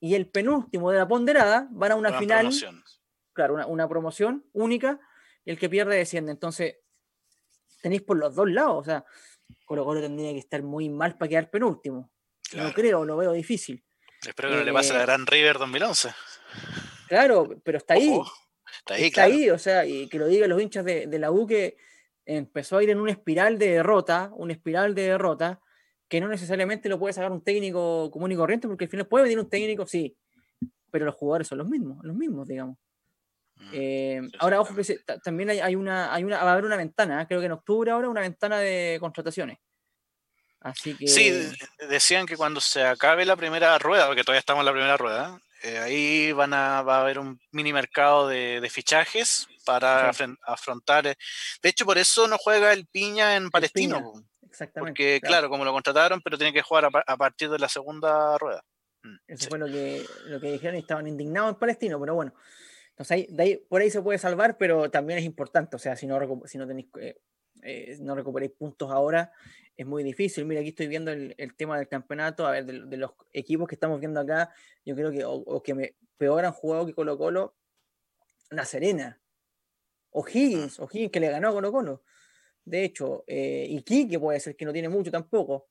y 0.00 0.14
el 0.14 0.28
penúltimo 0.28 0.92
de 0.92 0.98
la 0.98 1.08
ponderada 1.08 1.66
van 1.70 1.92
a 1.92 1.96
una, 1.96 2.18
final. 2.18 2.50
Claro, 3.32 3.54
una, 3.54 3.66
una, 3.66 3.88
promoción 3.88 4.44
única 4.52 5.00
y 5.44 5.50
el 5.50 5.58
que 5.58 5.68
pierde 5.68 5.96
desciende. 5.96 6.30
Entonces, 6.30 6.76
tenéis 7.82 8.02
por 8.02 8.16
los 8.16 8.34
dos 8.34 8.48
lados. 8.48 8.76
O 8.78 8.84
sea, 8.84 9.04
Colo 9.68 9.84
Colo 9.84 10.00
tendría 10.00 10.32
que 10.32 10.38
estar 10.38 10.62
muy 10.62 10.88
mal 10.88 11.18
para 11.18 11.28
quedar 11.28 11.50
penúltimo. 11.50 12.10
No 12.56 12.72
creo, 12.72 13.04
lo 13.04 13.18
veo 13.18 13.32
difícil. 13.32 13.84
Espero 14.26 14.48
que 14.48 14.56
no 14.56 14.64
le 14.64 14.72
pase 14.72 14.92
a 14.92 14.94
la 14.94 15.02
eh, 15.02 15.06
Gran 15.06 15.26
River 15.26 15.58
2011. 15.58 16.08
Claro, 17.06 17.46
pero 17.62 17.76
está 17.76 17.94
ahí. 17.94 18.18
está 18.78 18.94
ahí, 18.94 19.04
está 19.04 19.22
ahí, 19.24 19.50
o 19.50 19.58
sea, 19.58 19.84
y 19.84 20.08
que 20.08 20.18
lo 20.18 20.26
digan 20.26 20.48
los 20.48 20.62
hinchas 20.62 20.86
de, 20.86 21.18
la 21.18 21.30
U 21.30 21.46
que 21.46 21.76
empezó 22.24 22.78
a 22.78 22.82
ir 22.82 22.88
en 22.88 22.98
una 22.98 23.12
espiral 23.12 23.58
de 23.58 23.68
derrota, 23.72 24.30
una 24.36 24.54
espiral 24.54 24.94
de 24.94 25.02
derrota, 25.02 25.60
que 26.08 26.22
no 26.22 26.28
necesariamente 26.28 26.88
lo 26.88 26.98
puede 26.98 27.12
sacar 27.12 27.30
un 27.30 27.44
técnico 27.44 28.10
común 28.10 28.32
y 28.32 28.36
corriente, 28.36 28.68
porque 28.68 28.86
al 28.86 28.90
final 28.90 29.06
puede 29.06 29.24
venir 29.24 29.38
un 29.38 29.50
técnico, 29.50 29.86
sí, 29.86 30.16
pero 30.90 31.04
los 31.04 31.14
jugadores 31.14 31.46
son 31.46 31.58
los 31.58 31.68
mismos, 31.68 31.98
los 32.02 32.16
mismos, 32.16 32.48
digamos. 32.48 32.78
Mm, 33.58 33.70
eh, 33.72 34.20
ahora, 34.38 34.60
ojo 34.60 34.74
que 34.74 35.00
también 35.22 35.50
hay, 35.50 35.74
una, 35.74 36.12
hay 36.14 36.24
una, 36.24 36.42
va 36.42 36.50
a 36.50 36.52
haber 36.52 36.64
una 36.64 36.76
ventana, 36.76 37.22
¿eh? 37.22 37.26
creo 37.26 37.40
que 37.40 37.46
en 37.46 37.52
octubre 37.52 37.90
ahora, 37.90 38.08
una 38.08 38.20
ventana 38.20 38.58
de 38.58 38.98
contrataciones. 39.00 39.58
Así 40.60 40.96
que... 40.96 41.06
Sí, 41.06 41.32
decían 41.88 42.26
que 42.26 42.36
cuando 42.36 42.60
se 42.60 42.84
acabe 42.84 43.24
la 43.24 43.36
primera 43.36 43.78
rueda, 43.78 44.06
porque 44.06 44.24
todavía 44.24 44.40
estamos 44.40 44.62
en 44.62 44.66
la 44.66 44.72
primera 44.72 44.96
rueda, 44.96 45.38
eh, 45.62 45.78
ahí 45.78 46.32
van 46.32 46.54
a, 46.54 46.82
va 46.82 46.98
a 46.98 47.00
haber 47.02 47.18
un 47.18 47.40
mini 47.50 47.72
mercado 47.72 48.28
de, 48.28 48.66
fichajes 48.70 49.48
para 49.64 50.10
afrontar. 50.42 51.04
de 51.04 51.16
hecho, 51.62 51.84
por 51.84 51.98
eso 51.98 52.28
no 52.28 52.38
juega 52.38 52.72
el 52.72 52.86
Piña 52.86 53.36
en 53.36 53.50
Palestino. 53.50 54.12
Exactamente. 54.48 54.90
Porque, 54.90 55.20
claro. 55.20 55.48
como 55.48 55.64
lo 55.64 55.72
contrataron, 55.72 56.20
pero 56.22 56.38
tiene 56.38 56.52
que 56.52 56.62
jugar 56.62 56.88
a, 57.06 57.16
partir 57.16 57.50
de 57.50 57.58
la 57.58 57.68
segunda 57.68 58.38
rueda. 58.38 58.62
Mm, 59.02 59.16
eso 59.26 59.48
fue 59.48 59.58
lo 59.58 59.66
que, 59.66 60.04
lo 60.26 60.40
que 60.40 60.52
dijeron 60.52 60.76
y 60.76 60.80
estaban 60.80 61.06
indignados 61.06 61.50
en 61.50 61.58
Palestino, 61.58 62.00
pero 62.00 62.14
bueno. 62.14 62.32
Entonces, 62.98 63.28
ahí, 63.38 63.56
por 63.68 63.80
ahí 63.80 63.90
se 63.90 64.02
puede 64.02 64.18
salvar, 64.18 64.58
pero 64.58 64.90
también 64.90 65.20
es 65.20 65.24
importante. 65.24 65.76
O 65.76 65.78
sea, 65.78 65.94
si 65.94 66.08
no, 66.08 66.18
si 66.46 66.58
no 66.58 66.66
tenéis, 66.66 66.88
eh, 67.00 67.16
eh, 67.62 67.96
no 68.00 68.16
recuperéis 68.16 68.50
puntos 68.50 68.90
ahora, 68.90 69.30
es 69.76 69.86
muy 69.86 70.02
difícil. 70.02 70.44
Mira, 70.46 70.60
aquí 70.60 70.70
estoy 70.70 70.88
viendo 70.88 71.12
el, 71.12 71.54
tema 71.56 71.78
del 71.78 71.86
campeonato. 71.86 72.44
A 72.44 72.50
ver, 72.50 72.66
de, 72.66 72.96
los 72.96 73.12
equipos 73.32 73.68
que 73.68 73.76
estamos 73.76 74.00
viendo 74.00 74.18
acá, 74.18 74.52
yo 74.84 74.96
creo 74.96 75.12
que 75.12 75.22
o, 75.24 75.62
que 75.62 75.74
me, 75.74 75.94
peor 76.16 76.44
han 76.44 76.52
jugado 76.52 76.86
que 76.86 76.92
Colo 76.92 77.16
Colo, 77.16 77.54
La 78.50 78.64
Serena. 78.64 79.20
O 80.10 80.26
Higgins, 80.26 80.80
o 80.80 80.88
Higgins 80.90 81.12
que 81.12 81.20
le 81.20 81.30
ganó 81.30 81.50
a 81.50 81.52
Colo 81.52 81.70
Colo. 81.70 82.02
De 82.64 82.82
hecho, 82.82 83.22
eh, 83.28 83.64
Iquique 83.70 84.18
puede 84.18 84.40
ser 84.40 84.56
que 84.56 84.64
no 84.64 84.72
tiene 84.72 84.88
mucho 84.88 85.12
tampoco. 85.12 85.68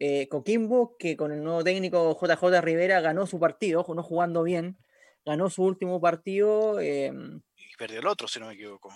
eh, 0.00 0.26
Coquimbo, 0.28 0.96
que 0.98 1.16
con 1.16 1.30
el 1.30 1.44
nuevo 1.44 1.62
técnico 1.62 2.18
JJ 2.20 2.60
Rivera 2.60 3.00
ganó 3.00 3.24
su 3.26 3.38
partido, 3.38 3.86
no 3.94 4.02
jugando 4.02 4.42
bien, 4.42 4.76
ganó 5.26 5.50
su 5.50 5.64
último 5.64 6.00
partido. 6.00 6.80
Em, 6.80 7.42
y 7.56 7.76
perdió 7.76 7.98
el 7.98 8.06
otro, 8.06 8.28
si 8.28 8.38
no 8.40 8.46
me 8.46 8.54
equivoco. 8.54 8.90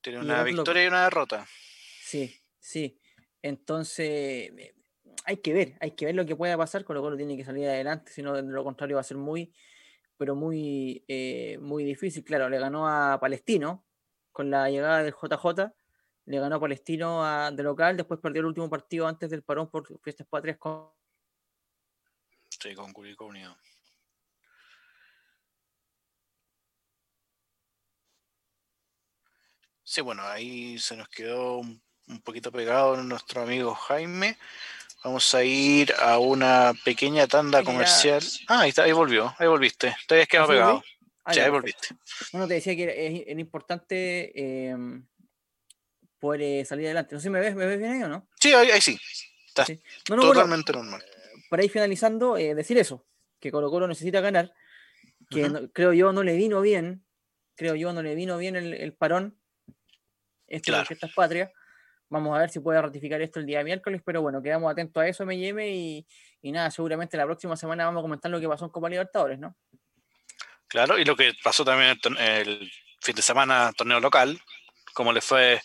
Tiene 0.00 0.20
una 0.20 0.42
victoria 0.42 0.84
y 0.84 0.86
una 0.86 1.04
derrota. 1.04 1.46
Sí, 2.00 2.40
sí. 2.58 2.98
Entonces, 3.42 4.08
eh, 4.08 4.74
hay 5.24 5.38
que 5.38 5.52
ver, 5.52 5.76
hay 5.80 5.92
que 5.92 6.06
ver 6.06 6.14
lo 6.14 6.24
que 6.24 6.36
pueda 6.36 6.56
pasar, 6.56 6.84
con 6.84 6.94
lo 6.94 7.02
cual 7.02 7.16
tiene 7.16 7.36
que 7.36 7.44
salir 7.44 7.68
adelante, 7.68 8.12
si 8.12 8.22
no, 8.22 8.32
de 8.32 8.42
lo 8.42 8.64
contrario 8.64 8.96
va 8.96 9.00
a 9.00 9.04
ser 9.04 9.16
muy, 9.16 9.52
pero 10.16 10.34
muy, 10.34 11.04
eh, 11.08 11.58
muy 11.60 11.84
difícil. 11.84 12.24
Claro, 12.24 12.48
le 12.48 12.58
ganó 12.58 12.88
a 12.88 13.18
Palestino 13.20 13.84
con 14.30 14.50
la 14.50 14.70
llegada 14.70 15.02
del 15.02 15.12
JJ, 15.12 15.72
le 16.26 16.38
ganó 16.38 16.56
a 16.56 16.60
Palestino 16.60 17.24
a, 17.24 17.50
de 17.50 17.62
local, 17.62 17.96
después 17.96 18.20
perdió 18.20 18.40
el 18.40 18.46
último 18.46 18.70
partido 18.70 19.06
antes 19.06 19.28
del 19.30 19.42
parón 19.42 19.68
por 19.68 19.86
Fiestas 20.00 20.26
Patrias 20.28 20.58
con... 20.58 20.90
Sí, 22.48 22.74
con 22.74 22.92
Curicó 22.92 23.26
Unido. 23.26 23.56
Sí, 29.92 30.00
bueno, 30.00 30.22
ahí 30.26 30.78
se 30.78 30.96
nos 30.96 31.06
quedó 31.10 31.58
un, 31.58 31.82
poquito 32.24 32.50
pegado 32.50 32.96
nuestro 33.02 33.42
amigo 33.42 33.74
Jaime. 33.74 34.38
Vamos 35.04 35.34
a 35.34 35.44
ir 35.44 35.92
a 35.98 36.18
una 36.18 36.72
pequeña 36.82 37.26
tanda 37.26 37.62
comercial. 37.62 38.22
Ah, 38.48 38.60
ahí, 38.60 38.70
está, 38.70 38.84
ahí 38.84 38.92
volvió, 38.92 39.34
ahí 39.38 39.46
volviste. 39.46 39.94
Te 40.08 40.14
habías 40.14 40.28
quedado 40.28 40.48
pegado. 40.48 40.82
Ah, 41.24 41.34
ya, 41.34 41.44
ahí 41.44 41.50
volviste. 41.50 41.88
Bueno, 42.32 42.48
te 42.48 42.54
decía 42.54 42.74
que 42.74 43.26
es, 43.26 43.38
importante 43.38 44.70
em, 44.70 45.06
poder 46.18 46.40
eh, 46.40 46.64
salir 46.64 46.86
adelante. 46.86 47.14
No 47.14 47.20
sé 47.20 47.24
si 47.24 47.30
me 47.30 47.40
ves, 47.40 47.54
¿me 47.54 47.66
ves 47.66 47.78
bien 47.78 47.92
ahí 47.92 48.02
o 48.02 48.08
no? 48.08 48.26
Sí, 48.40 48.54
ahí, 48.54 48.80
sí. 48.80 48.98
Está 49.46 49.66
totalmente 50.06 50.72
normal. 50.72 51.04
Para 51.50 51.64
ir 51.64 51.70
finalizando, 51.70 52.38
eh, 52.38 52.54
decir 52.54 52.78
eso, 52.78 53.04
que 53.38 53.52
Colo 53.52 53.70
Colo 53.70 53.86
necesita 53.86 54.22
ganar, 54.22 54.54
que 55.28 55.68
creo 55.74 55.92
yo 55.92 56.14
no 56.14 56.22
le 56.22 56.34
vino 56.34 56.62
bien, 56.62 57.04
creo 57.56 57.74
yo 57.74 57.92
no 57.92 58.02
le 58.02 58.14
vino 58.14 58.38
bien 58.38 58.56
el 58.56 58.94
parón 58.94 59.41
este 60.52 60.70
claro. 60.70 60.82
de 60.82 60.86
Fiestas 60.86 61.12
Patrias. 61.14 61.50
Vamos 62.08 62.36
a 62.36 62.40
ver 62.40 62.50
si 62.50 62.60
puede 62.60 62.80
ratificar 62.80 63.22
esto 63.22 63.40
el 63.40 63.46
día 63.46 63.64
miércoles, 63.64 64.02
pero 64.04 64.20
bueno, 64.20 64.42
quedamos 64.42 64.70
atentos 64.70 65.02
a 65.02 65.08
eso, 65.08 65.24
me 65.24 65.34
y, 65.34 66.06
y 66.42 66.52
nada, 66.52 66.70
seguramente 66.70 67.16
la 67.16 67.24
próxima 67.24 67.56
semana 67.56 67.86
vamos 67.86 68.00
a 68.00 68.02
comentar 68.02 68.30
lo 68.30 68.38
que 68.38 68.48
pasó 68.48 68.66
en 68.66 68.70
Copa 68.70 68.90
Libertadores, 68.90 69.38
¿no? 69.38 69.56
Claro, 70.68 70.98
y 70.98 71.04
lo 71.04 71.16
que 71.16 71.32
pasó 71.42 71.64
también 71.64 71.98
el 72.18 72.70
fin 73.00 73.14
de 73.14 73.22
semana, 73.22 73.72
torneo 73.76 74.00
local, 74.00 74.38
como 74.92 75.12
le 75.12 75.22
fue 75.22 75.62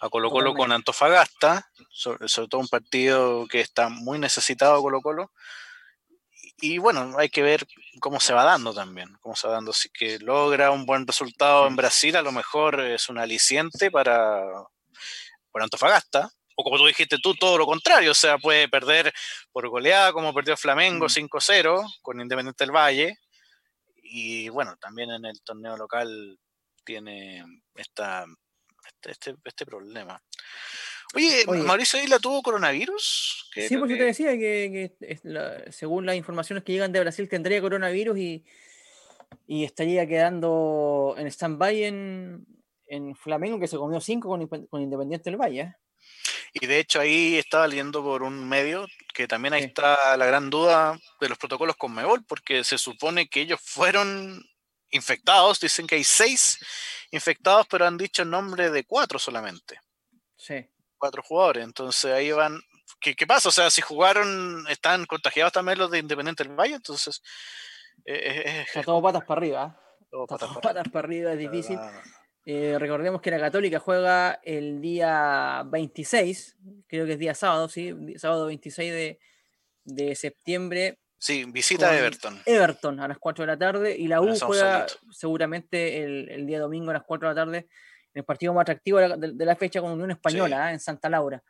a 0.00 0.08
Colo 0.08 0.30
Colo 0.30 0.54
con 0.54 0.70
Antofagasta, 0.70 1.68
sobre, 1.90 2.28
sobre, 2.28 2.48
todo 2.48 2.60
un 2.60 2.68
partido 2.68 3.46
que 3.48 3.60
está 3.60 3.88
muy 3.88 4.20
necesitado 4.20 4.80
Colo 4.80 5.00
Colo, 5.00 5.32
y 6.60 6.78
bueno, 6.78 7.14
hay 7.18 7.28
que 7.28 7.42
ver 7.42 7.66
cómo 8.00 8.18
se 8.18 8.34
va 8.34 8.42
dando 8.44 8.74
también, 8.74 9.16
cómo 9.20 9.36
se 9.36 9.46
va 9.46 9.54
dando. 9.54 9.72
Si 9.72 9.90
que 9.90 10.18
logra 10.18 10.72
un 10.72 10.86
buen 10.86 11.06
resultado 11.06 11.66
en 11.68 11.76
Brasil, 11.76 12.16
a 12.16 12.22
lo 12.22 12.32
mejor 12.32 12.80
es 12.80 13.08
un 13.08 13.18
aliciente 13.18 13.90
para, 13.90 14.42
para 15.52 15.64
Antofagasta. 15.64 16.28
O 16.56 16.64
como 16.64 16.76
tú 16.76 16.86
dijiste 16.86 17.18
tú, 17.22 17.36
todo 17.36 17.56
lo 17.56 17.66
contrario, 17.66 18.10
o 18.10 18.14
sea, 18.14 18.36
puede 18.38 18.68
perder 18.68 19.12
por 19.52 19.68
goleada, 19.68 20.12
como 20.12 20.34
perdió 20.34 20.56
Flamengo 20.56 21.06
5-0 21.06 21.84
mm. 21.84 21.86
con 22.02 22.20
Independiente 22.20 22.64
del 22.64 22.74
Valle. 22.74 23.16
Y 24.02 24.48
bueno, 24.48 24.76
también 24.80 25.10
en 25.12 25.24
el 25.26 25.40
torneo 25.42 25.76
local 25.76 26.36
tiene 26.84 27.44
esta, 27.76 28.26
este, 28.84 29.12
este, 29.12 29.34
este 29.44 29.64
problema. 29.64 30.20
Oye, 31.14 31.44
¿Mauricio 31.46 32.02
Isla 32.02 32.18
tuvo 32.18 32.42
coronavirus? 32.42 33.50
Sí, 33.54 33.76
pues 33.76 33.90
yo 33.90 33.96
te 33.96 34.04
decía 34.04 34.32
que, 34.32 34.94
según 35.70 36.04
las 36.04 36.16
informaciones 36.16 36.64
que 36.64 36.72
llegan 36.72 36.92
de 36.92 37.00
Brasil 37.00 37.28
tendría 37.28 37.62
coronavirus 37.62 38.18
y, 38.18 38.44
y 39.46 39.64
estaría 39.64 40.06
quedando 40.06 41.14
en 41.16 41.26
stand-by 41.26 41.84
en, 41.84 42.46
en, 42.86 43.16
Flamengo, 43.16 43.58
que 43.58 43.68
se 43.68 43.78
comió 43.78 44.00
cinco 44.00 44.28
con, 44.28 44.82
Independiente 44.82 45.30
del 45.30 45.40
Valle. 45.40 45.60
¿eh? 45.60 45.74
Y 46.52 46.66
de 46.66 46.78
hecho 46.78 47.00
ahí 47.00 47.36
estaba 47.36 47.66
leyendo 47.66 48.02
por 48.02 48.22
un 48.22 48.46
medio 48.46 48.86
que 49.14 49.26
también 49.26 49.54
ahí 49.54 49.64
está 49.64 50.16
la 50.16 50.26
gran 50.26 50.50
duda 50.50 50.98
de 51.20 51.28
los 51.28 51.38
protocolos 51.38 51.76
con 51.76 51.94
Mebol, 51.94 52.24
porque 52.26 52.64
se 52.64 52.76
supone 52.76 53.28
que 53.28 53.40
ellos 53.40 53.60
fueron 53.62 54.44
infectados, 54.90 55.58
dicen 55.58 55.86
que 55.86 55.94
hay 55.94 56.04
seis 56.04 56.58
infectados, 57.10 57.66
pero 57.66 57.86
han 57.86 57.96
dicho 57.96 58.22
el 58.22 58.30
nombre 58.30 58.70
de 58.70 58.84
cuatro 58.84 59.18
solamente. 59.18 59.80
Sí 60.36 60.66
cuatro 60.98 61.22
jugadores. 61.22 61.64
Entonces 61.64 62.12
ahí 62.12 62.32
van. 62.32 62.60
¿Qué, 63.00 63.14
¿Qué, 63.14 63.26
pasa? 63.26 63.48
O 63.48 63.52
sea, 63.52 63.70
si 63.70 63.80
jugaron, 63.80 64.66
están 64.68 65.06
contagiados 65.06 65.52
también 65.52 65.78
los 65.78 65.90
de 65.90 65.98
Independiente 65.98 66.44
del 66.44 66.54
Valle, 66.54 66.74
entonces. 66.74 67.22
Eh, 68.04 68.64
todo 68.84 69.02
patas 69.02 69.24
para 69.24 69.38
arriba. 69.38 69.76
¿eh? 69.76 70.06
Todo 70.10 70.26
patas, 70.26 70.50
para, 70.58 70.80
arriba 70.80 71.32
es 71.32 71.38
difícil. 71.38 71.78
Eh, 72.44 72.76
recordemos 72.78 73.20
que 73.20 73.30
la 73.30 73.38
Católica 73.38 73.78
juega 73.78 74.40
el 74.42 74.80
día 74.80 75.64
26, 75.66 76.56
creo 76.86 77.04
que 77.04 77.12
es 77.12 77.18
día 77.18 77.34
sábado, 77.34 77.68
sí, 77.68 77.94
sábado 78.16 78.46
26 78.46 78.90
de, 78.90 79.20
de 79.84 80.14
septiembre. 80.14 80.98
Sí, 81.18 81.44
visita 81.46 81.90
a 81.90 81.98
Everton. 81.98 82.40
Everton 82.46 83.00
a 83.00 83.08
las 83.08 83.18
4 83.18 83.42
de 83.42 83.46
la 83.48 83.58
tarde 83.58 83.96
y 83.98 84.08
la 84.08 84.22
U 84.22 84.34
juega 84.38 84.86
seguramente 85.10 86.02
el, 86.02 86.30
el, 86.30 86.46
día 86.46 86.60
domingo 86.60 86.90
a 86.90 86.94
las 86.94 87.02
4 87.02 87.28
de 87.28 87.34
la 87.34 87.44
tarde 87.44 87.68
el 88.14 88.24
partido 88.24 88.54
más 88.54 88.62
atractivo 88.62 88.98
de 88.98 89.44
la, 89.46 89.56
fecha 89.56 89.80
con 89.80 89.92
Unión 89.92 90.10
Española 90.10 90.70
¿eh? 90.70 90.74
en 90.74 90.80
Santa 90.80 91.08
Laura. 91.08 91.42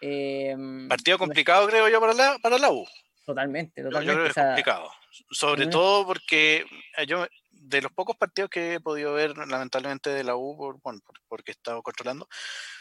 Em, 0.00 0.88
partido 0.88 1.18
complicado, 1.18 1.66
creo 1.66 1.88
yo, 1.88 2.00
para 2.00 2.12
la, 2.12 2.38
para 2.42 2.58
la 2.58 2.70
U. 2.70 2.86
Totalmente, 3.24 3.82
totalmente. 3.82 4.32
complicado. 4.34 4.90
Sobre 5.30 5.66
todo 5.66 6.06
porque 6.06 6.64
eh, 6.96 7.06
yo, 7.06 7.26
de 7.50 7.82
los 7.82 7.92
pocos 7.92 8.16
partidos 8.16 8.50
que 8.50 8.74
he 8.74 8.80
podido 8.80 9.14
ver, 9.14 9.36
lamentablemente, 9.36 10.10
de 10.10 10.24
la 10.24 10.36
U, 10.36 10.56
por, 10.56 10.80
bueno, 10.82 11.00
porque 11.28 11.52
he 11.52 11.54
estado 11.54 11.82
controlando, 11.82 12.28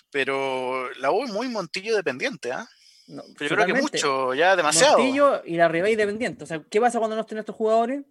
pero 0.10 0.92
la 0.96 1.12
U 1.12 1.24
es 1.24 1.32
muy 1.32 1.48
Montillo 1.48 1.96
dependiente, 1.96 2.52
¿ah? 2.52 2.68
yo 3.08 3.24
creo 3.36 3.66
que 3.66 3.74
mucho, 3.74 4.34
ya 4.34 4.56
demasiado. 4.56 5.00
Montillo 5.00 5.42
y 5.46 5.56
la 5.56 5.68
Ribey 5.68 5.96
dependiente. 5.96 6.44
O 6.44 6.48
sea, 6.48 6.64
¿qué 6.70 6.80
pasa 6.80 7.00
cuando 7.00 7.16
no 7.16 7.22
estén 7.22 7.40
estos 7.40 7.56
jugadores? 7.56 8.04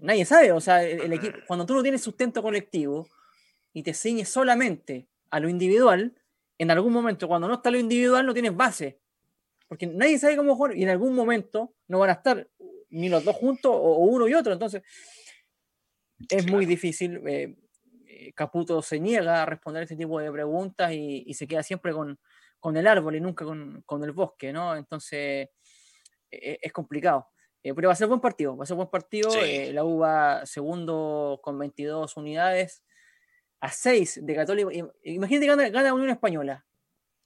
Nadie 0.00 0.24
sabe. 0.24 0.52
O 0.52 0.60
sea, 0.60 0.82
el 0.82 1.12
equipo, 1.12 1.38
cuando 1.46 1.66
tú 1.66 1.74
no 1.74 1.82
tienes 1.82 2.02
sustento 2.02 2.42
colectivo, 2.42 3.08
y 3.72 3.82
te 3.82 3.94
ciñes 3.94 4.28
solamente 4.28 5.08
a 5.30 5.40
lo 5.40 5.48
individual, 5.48 6.14
en 6.58 6.70
algún 6.70 6.92
momento, 6.92 7.26
cuando 7.26 7.48
no 7.48 7.54
está 7.54 7.70
lo 7.70 7.78
individual, 7.78 8.26
no 8.26 8.34
tienes 8.34 8.54
base. 8.54 9.00
Porque 9.66 9.86
nadie 9.86 10.18
sabe 10.18 10.36
cómo 10.36 10.54
jugar 10.54 10.76
y 10.76 10.82
en 10.82 10.90
algún 10.90 11.14
momento 11.14 11.74
no 11.88 11.98
van 11.98 12.10
a 12.10 12.14
estar 12.14 12.48
ni 12.90 13.08
los 13.08 13.24
dos 13.24 13.34
juntos 13.36 13.72
o, 13.74 13.96
uno 14.04 14.28
y 14.28 14.34
otro. 14.34 14.52
Entonces, 14.52 14.82
es 16.28 16.50
muy 16.50 16.66
difícil. 16.66 17.26
Eh, 17.26 17.56
eh, 18.06 18.32
Caputo 18.34 18.82
se 18.82 19.00
niega 19.00 19.42
a 19.42 19.46
responder 19.46 19.84
este 19.84 19.96
tipo 19.96 20.20
de 20.20 20.30
preguntas 20.30 20.92
y, 20.92 21.32
se 21.32 21.46
queda 21.46 21.62
siempre 21.62 21.92
con, 21.92 22.18
el 22.76 22.86
árbol 22.86 23.16
y 23.16 23.20
nunca 23.20 23.46
con, 23.46 24.04
el 24.04 24.12
bosque, 24.12 24.52
¿no? 24.52 24.76
Entonces, 24.76 25.48
e, 26.30 26.36
e, 26.36 26.58
es 26.60 26.72
complicado. 26.72 27.28
Eh, 27.62 27.72
pero 27.74 27.88
va 27.88 27.92
a 27.94 27.96
ser 27.96 28.08
buen 28.08 28.20
partido, 28.20 28.56
va 28.56 28.64
a 28.64 28.66
ser 28.66 28.76
buen 28.76 28.90
partido. 28.90 29.30
la 29.72 29.84
U 29.84 29.98
va 29.98 30.44
segundo 30.44 31.40
con 31.42 31.58
22 31.58 32.16
unidades 32.18 32.82
a 33.62 33.70
6 33.70 34.26
de 34.26 34.34
Católica. 34.34 34.70
Imagínate 35.04 35.46
que 35.46 35.70
gana, 35.70 35.82
la 35.82 35.94
Unión 35.94 36.10
Española. 36.10 36.64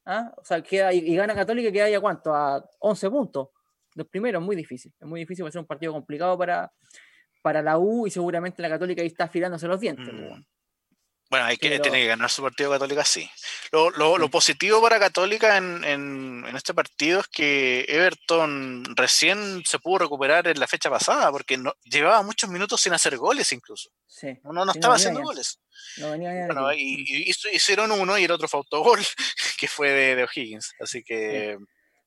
¿ah? 0.05 0.34
O 0.37 0.45
sea, 0.45 0.62
queda, 0.62 0.93
y, 0.93 1.16
gana 1.16 1.34
Católica, 1.34 1.72
queda 1.72 1.89
ya 1.89 1.99
cuánto? 1.99 2.34
A 2.34 2.62
11 2.78 3.11
puntos. 3.11 3.49
Los 3.95 4.07
primeros, 4.07 4.43
muy 4.43 4.55
difícil. 4.55 4.93
Es 5.01 5.07
muy 5.07 5.20
difícil, 5.20 5.47
va 5.47 5.49
a 5.49 5.53
ser 5.53 5.62
un 5.62 5.66
partido 5.66 5.95
complicado 5.95 6.37
para, 6.37 6.70
para 7.41 7.62
la 7.62 7.78
U 7.78 8.07
y 8.07 8.11
seguramente 8.11 8.61
la 8.61 8.68
Católica 8.68 9.01
ahí 9.01 9.09
está 9.09 9.24
afilándose 9.24 9.66
los 9.66 9.80
dientes. 9.80 10.12
Mm. 10.12 10.45
Bueno, 11.29 11.47
hay 11.47 11.57
que, 11.57 11.81
tiene 11.81 12.03
que 12.03 12.07
ganar 12.07 12.31
su 12.31 12.41
partido 12.41 12.70
Católica, 12.70 13.05
sí. 13.05 13.29
Lo, 13.72 14.31
positivo 14.31 14.81
para 14.81 15.01
Católica 15.01 15.57
en, 15.57 16.45
este 16.55 16.72
partido 16.72 17.20
es 17.20 17.27
que 17.29 17.85
Everton 17.89 18.85
recién 18.95 19.62
se 19.64 19.81
pudo 19.81 19.99
recuperar 19.99 20.47
en 20.47 20.61
la 20.61 20.68
fecha 20.68 20.89
pasada, 20.89 21.33
porque 21.33 21.57
no, 21.57 21.74
llevaba 21.83 22.22
muchos 22.22 22.49
minutos 22.49 22.81
sin 22.81 22.93
hacer 22.93 23.16
goles 23.16 23.51
incluso. 23.53 23.91
Sí. 24.07 24.39
No, 24.45 24.64
no, 24.64 24.70
estaba 24.70 24.95
haciendo 24.95 25.20
goles. 25.22 25.59
bueno, 25.99 26.72
y, 26.72 27.29
hicieron 27.53 27.91
uno 27.91 28.16
y 28.18 28.24
el 28.24 28.31
otro 28.31 28.47
fue 28.47 28.59
autogol, 28.59 29.01
que 29.59 29.66
fue 29.66 29.91
de, 29.91 30.24
O'Higgins. 30.24 30.74
Así 30.81 31.03
que 31.03 31.59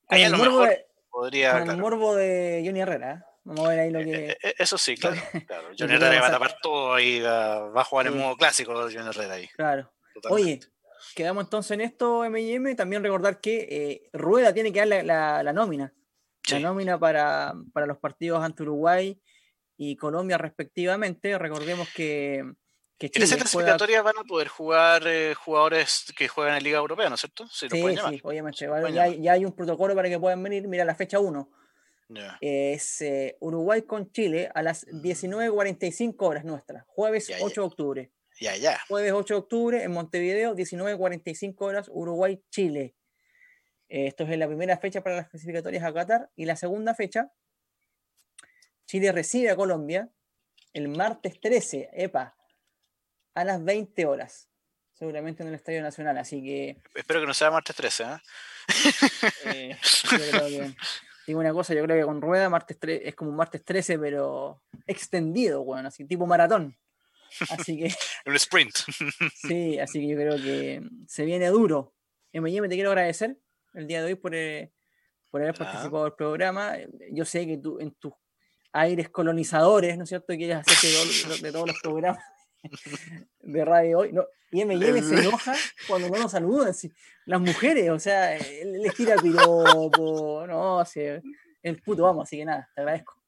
ahí 0.08 0.24
a 0.24 0.30
lo 0.30 0.38
mejor 0.38 0.78
podría. 1.10 1.60
Con 1.60 1.70
el 1.70 1.78
morbo 1.78 2.16
de 2.16 2.64
Johnny 2.66 2.80
Herrera. 2.80 3.29
¿Eh? 3.40 3.42
Vamos 3.46 3.66
a 3.66 3.70
ver 3.70 3.80
ahí 3.80 3.92
lo 3.92 4.00
que. 4.00 4.30
Eh, 4.32 4.38
eh, 4.44 4.54
eso 4.58 4.78
sí, 4.78 4.96
claro. 4.96 5.16
claro. 5.48 5.70
Johnny 5.78 5.96
Herrera 5.96 6.22
va 6.22 6.28
a 6.28 6.32
tapar 6.32 6.58
todo 6.62 7.00
y 7.00 7.22
va, 7.22 7.82
a 7.82 7.84
jugar 7.84 8.08
en 8.08 8.18
modo 8.18 8.36
clásico 8.36 8.74
Johnny 8.74 9.10
Herrera 9.10 9.34
ahí. 9.34 9.48
Claro. 9.50 9.92
Oye, 10.30 10.60
quedamos 11.16 11.46
entonces 11.46 11.72
en 11.72 11.82
esto, 11.82 12.24
MM. 12.30 12.76
También 12.76 13.04
recordar 13.04 13.40
que 13.40 13.68
eh, 13.70 14.10
Rueda 14.14 14.54
tiene 14.54 14.72
que 14.72 14.86
dar 14.86 15.06
la, 15.06 15.54
nómina. 15.54 15.94
La 16.52 16.60
nómina 16.60 17.00
para, 17.00 17.54
los 17.76 17.98
partidos 17.98 18.44
ante 18.44 18.64
Uruguay 18.64 19.20
y 19.78 19.96
Colombia 19.96 20.38
respectivamente. 20.38 21.38
Recordemos 21.38 21.88
que 21.94 22.44
que 23.00 23.10
En 23.14 23.24
esa 23.24 23.36
juega- 23.36 23.44
clasificatoria 23.44 24.02
van 24.02 24.18
a 24.18 24.24
poder 24.26 24.50
jugar 24.50 25.04
eh, 25.06 25.34
jugadores 25.34 26.04
que 26.18 26.28
juegan 26.28 26.58
en 26.58 26.64
Liga 26.64 26.80
Europea, 26.80 27.08
¿no 27.08 27.16
es 27.16 27.22
cierto? 27.22 27.48
Sí, 27.48 27.70
los 27.70 27.80
Sí, 27.80 27.96
sí, 27.96 28.22
obviamente. 28.24 28.68
Ya, 28.94 29.08
ya 29.08 29.32
hay 29.32 29.46
un 29.46 29.56
protocolo 29.56 29.96
para 29.96 30.10
que 30.10 30.20
puedan 30.20 30.44
venir. 30.44 30.68
Mira, 30.68 30.84
la 30.84 30.96
fecha 30.96 31.18
1 31.18 31.50
Es 32.42 33.02
eh, 33.02 33.38
Uruguay 33.40 33.84
con 33.84 34.12
Chile 34.12 34.50
a 34.54 34.62
las 34.64 34.88
19.45 34.88 36.16
horas 36.20 36.44
nuestras, 36.46 36.86
jueves 36.88 37.28
ya. 37.28 37.38
8 37.42 37.62
de 37.62 37.68
octubre. 37.68 38.12
Ya, 38.40 38.56
ya. 38.56 38.80
Jueves 38.88 39.12
8 39.12 39.34
de 39.34 39.38
octubre 39.38 39.84
en 39.84 39.92
Montevideo, 39.92 40.56
19.45 40.56 41.56
horas, 41.60 41.90
Uruguay-Chile. 41.92 42.96
Eh, 43.90 44.08
Esto 44.08 44.24
es 44.24 44.38
la 44.38 44.48
primera 44.48 44.78
fecha 44.78 45.02
para 45.02 45.18
las 45.18 45.30
clasificatorias 45.30 45.84
a 45.84 45.94
Qatar. 45.94 46.30
Y 46.36 46.46
la 46.46 46.56
segunda 46.56 46.96
fecha, 46.96 47.32
Chile 48.86 49.12
recibe 49.12 49.50
a 49.50 49.56
Colombia 49.56 50.10
el 50.74 50.88
martes 50.88 51.40
13, 51.42 51.90
epa, 51.94 52.38
a 53.34 53.44
las 53.44 53.64
20 53.64 54.06
horas. 54.06 54.50
Seguramente 54.94 55.44
en 55.44 55.50
el 55.50 55.56
Estadio 55.56 55.82
Nacional. 55.82 56.18
Así 56.18 56.44
que 56.44 56.82
Espero 56.96 57.22
que 57.22 57.28
no 57.28 57.34
sea 57.34 57.52
martes 57.52 57.76
13, 57.76 58.04
¿eh? 58.04 58.08
eh, 59.46 59.78
yo 60.12 60.18
creo 60.18 60.48
que. 60.48 60.76
Digo 61.30 61.42
una 61.42 61.54
cosa, 61.54 61.76
yo 61.76 61.84
creo 61.84 61.96
que 61.96 62.06
con 62.06 62.22
rueda 62.22 62.50
martes 62.50 62.76
es 62.82 63.14
como 63.14 63.30
un 63.30 63.36
martes 63.38 63.64
13, 63.64 64.00
pero 64.00 64.64
extendido, 64.88 65.64
bueno, 65.64 65.88
así 65.90 66.04
tipo 66.06 66.26
maratón. 66.26 66.76
Así 67.52 67.78
que 67.78 67.94
Un 68.26 68.36
sprint. 68.36 68.74
Sí, 69.36 69.78
así 69.78 70.00
que 70.00 70.08
yo 70.08 70.16
creo 70.16 70.38
que 70.38 70.82
se 71.08 71.26
viene 71.26 71.50
duro. 71.50 71.94
M&M, 72.34 72.68
te 72.68 72.74
quiero 72.74 72.90
agradecer 72.90 73.38
el 73.76 73.86
día 73.86 74.00
de 74.02 74.08
hoy 74.08 74.16
por, 74.16 74.34
eh, 74.34 74.72
por 75.30 75.44
haber 75.44 75.54
participado 75.54 76.06
del 76.06 76.14
programa. 76.14 76.74
Yo 77.12 77.26
sé 77.26 77.46
que 77.46 77.60
tú 77.60 77.80
en 77.80 77.92
tus 77.92 78.14
aires 78.74 79.10
colonizadores, 79.10 79.98
¿no 80.00 80.06
es 80.06 80.10
cierto?, 80.10 80.34
quieres 80.36 80.58
hacerte 80.58 80.88
de, 80.88 80.94
todo- 81.28 81.38
de 81.44 81.52
todos 81.52 81.68
los 81.68 81.80
programas 81.80 82.18
de 83.42 83.66
radio 83.66 84.00
hoy. 84.00 84.14
No, 84.14 84.26
y 84.52 84.62
M&M 84.62 85.02
se 85.02 85.20
enoja 85.20 85.54
cuando 85.88 86.10
no 86.10 86.20
nos 86.20 86.32
saludan. 86.32 86.74
Las 87.26 87.42
mujeres, 87.42 87.90
o 87.90 88.00
sea, 88.00 88.38
les 88.38 88.96
tira 88.96 89.16
piropo, 89.16 90.46
no, 90.48 90.84
sí, 90.86 91.02
el 91.62 91.82
puto 91.82 92.04
vamos, 92.04 92.24
así 92.24 92.38
que 92.38 92.46
nada, 92.46 92.70
te 92.74 92.82
agradezco. 92.82 93.19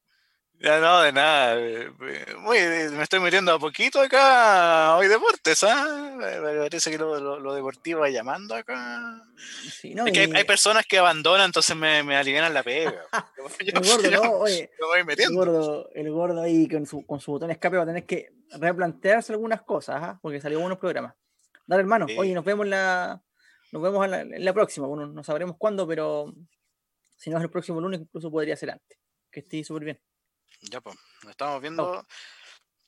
Ya 0.63 0.79
no, 0.79 1.01
de 1.01 1.11
nada. 1.11 1.59
eh, 1.59 1.89
eh, 2.01 2.35
Muy, 2.39 2.57
eh, 2.57 2.89
me 2.91 3.01
estoy 3.03 3.19
metiendo 3.19 3.51
a 3.53 3.57
poquito 3.59 3.99
acá 3.99 4.95
hoy 4.95 5.07
deportes, 5.07 5.63
¿ah? 5.63 6.13
Me 6.17 6.59
parece 6.59 6.91
que 6.91 6.97
lo, 6.99 7.19
lo- 7.19 7.39
lo 7.39 7.53
deportivo 7.55 8.01
va 8.01 8.09
llamando 8.09 8.53
acá. 8.53 9.23
Sí, 9.71 9.95
no, 9.95 10.05
es 10.05 10.13
que 10.13 10.19
hay, 10.19 10.31
hay 10.35 10.43
personas 10.43 10.85
que 10.85 10.99
abandonan, 10.99 11.47
entonces 11.47 11.75
me, 11.75 12.03
me 12.03 12.15
alivianan 12.15 12.53
la 12.53 12.61
pega. 12.61 12.93
El 13.59 13.73
gordo, 13.81 14.09
yo 14.09 14.21
no, 14.23 14.31
oye, 14.33 14.69
me 14.79 14.85
voy 15.03 15.15
el 15.17 15.33
gordo, 15.33 15.89
el 15.95 16.11
gordo 16.11 16.41
ahí 16.43 16.67
con 16.67 16.85
su, 16.85 17.05
con 17.07 17.19
su 17.19 17.31
botón 17.31 17.49
escape 17.49 17.77
va 17.77 17.83
a 17.83 17.87
tener 17.87 18.05
que 18.05 18.29
replantearse 18.51 19.33
algunas 19.33 19.63
cosas, 19.63 19.97
¿ah? 19.99 20.19
porque 20.21 20.39
salió 20.41 20.59
buenos 20.59 20.77
programas. 20.77 21.15
Dale, 21.65 21.81
hermano, 21.81 22.05
Sí. 22.07 22.15
oye, 22.19 22.33
nos 22.35 22.45
vemos 22.45 22.67
la, 22.67 23.19
nos 23.71 23.81
vemos 23.81 24.05
en 24.05 24.11
la, 24.11 24.21
en 24.21 24.45
la 24.45 24.53
próxima. 24.53 24.85
Bueno, 24.85 25.07
no 25.07 25.23
sabremos 25.23 25.55
cuándo, 25.57 25.87
pero 25.87 26.33
si 27.17 27.29
no 27.31 27.37
es 27.37 27.43
el 27.43 27.49
próximo 27.49 27.81
lunes, 27.81 28.01
incluso 28.01 28.29
podría 28.29 28.55
ser 28.55 28.71
antes. 28.71 28.99
Que 29.31 29.39
esté 29.39 29.63
súper 29.63 29.85
bien 29.85 29.99
Ya, 30.61 30.81
pues, 30.81 30.95
nos 31.23 31.31
estamos 31.31 31.61
viendo. 31.61 32.05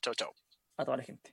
Chao, 0.02 0.14
chao. 0.14 0.34
a 0.76 0.84
toda 0.84 0.96
la 0.96 1.02
gente. 1.02 1.32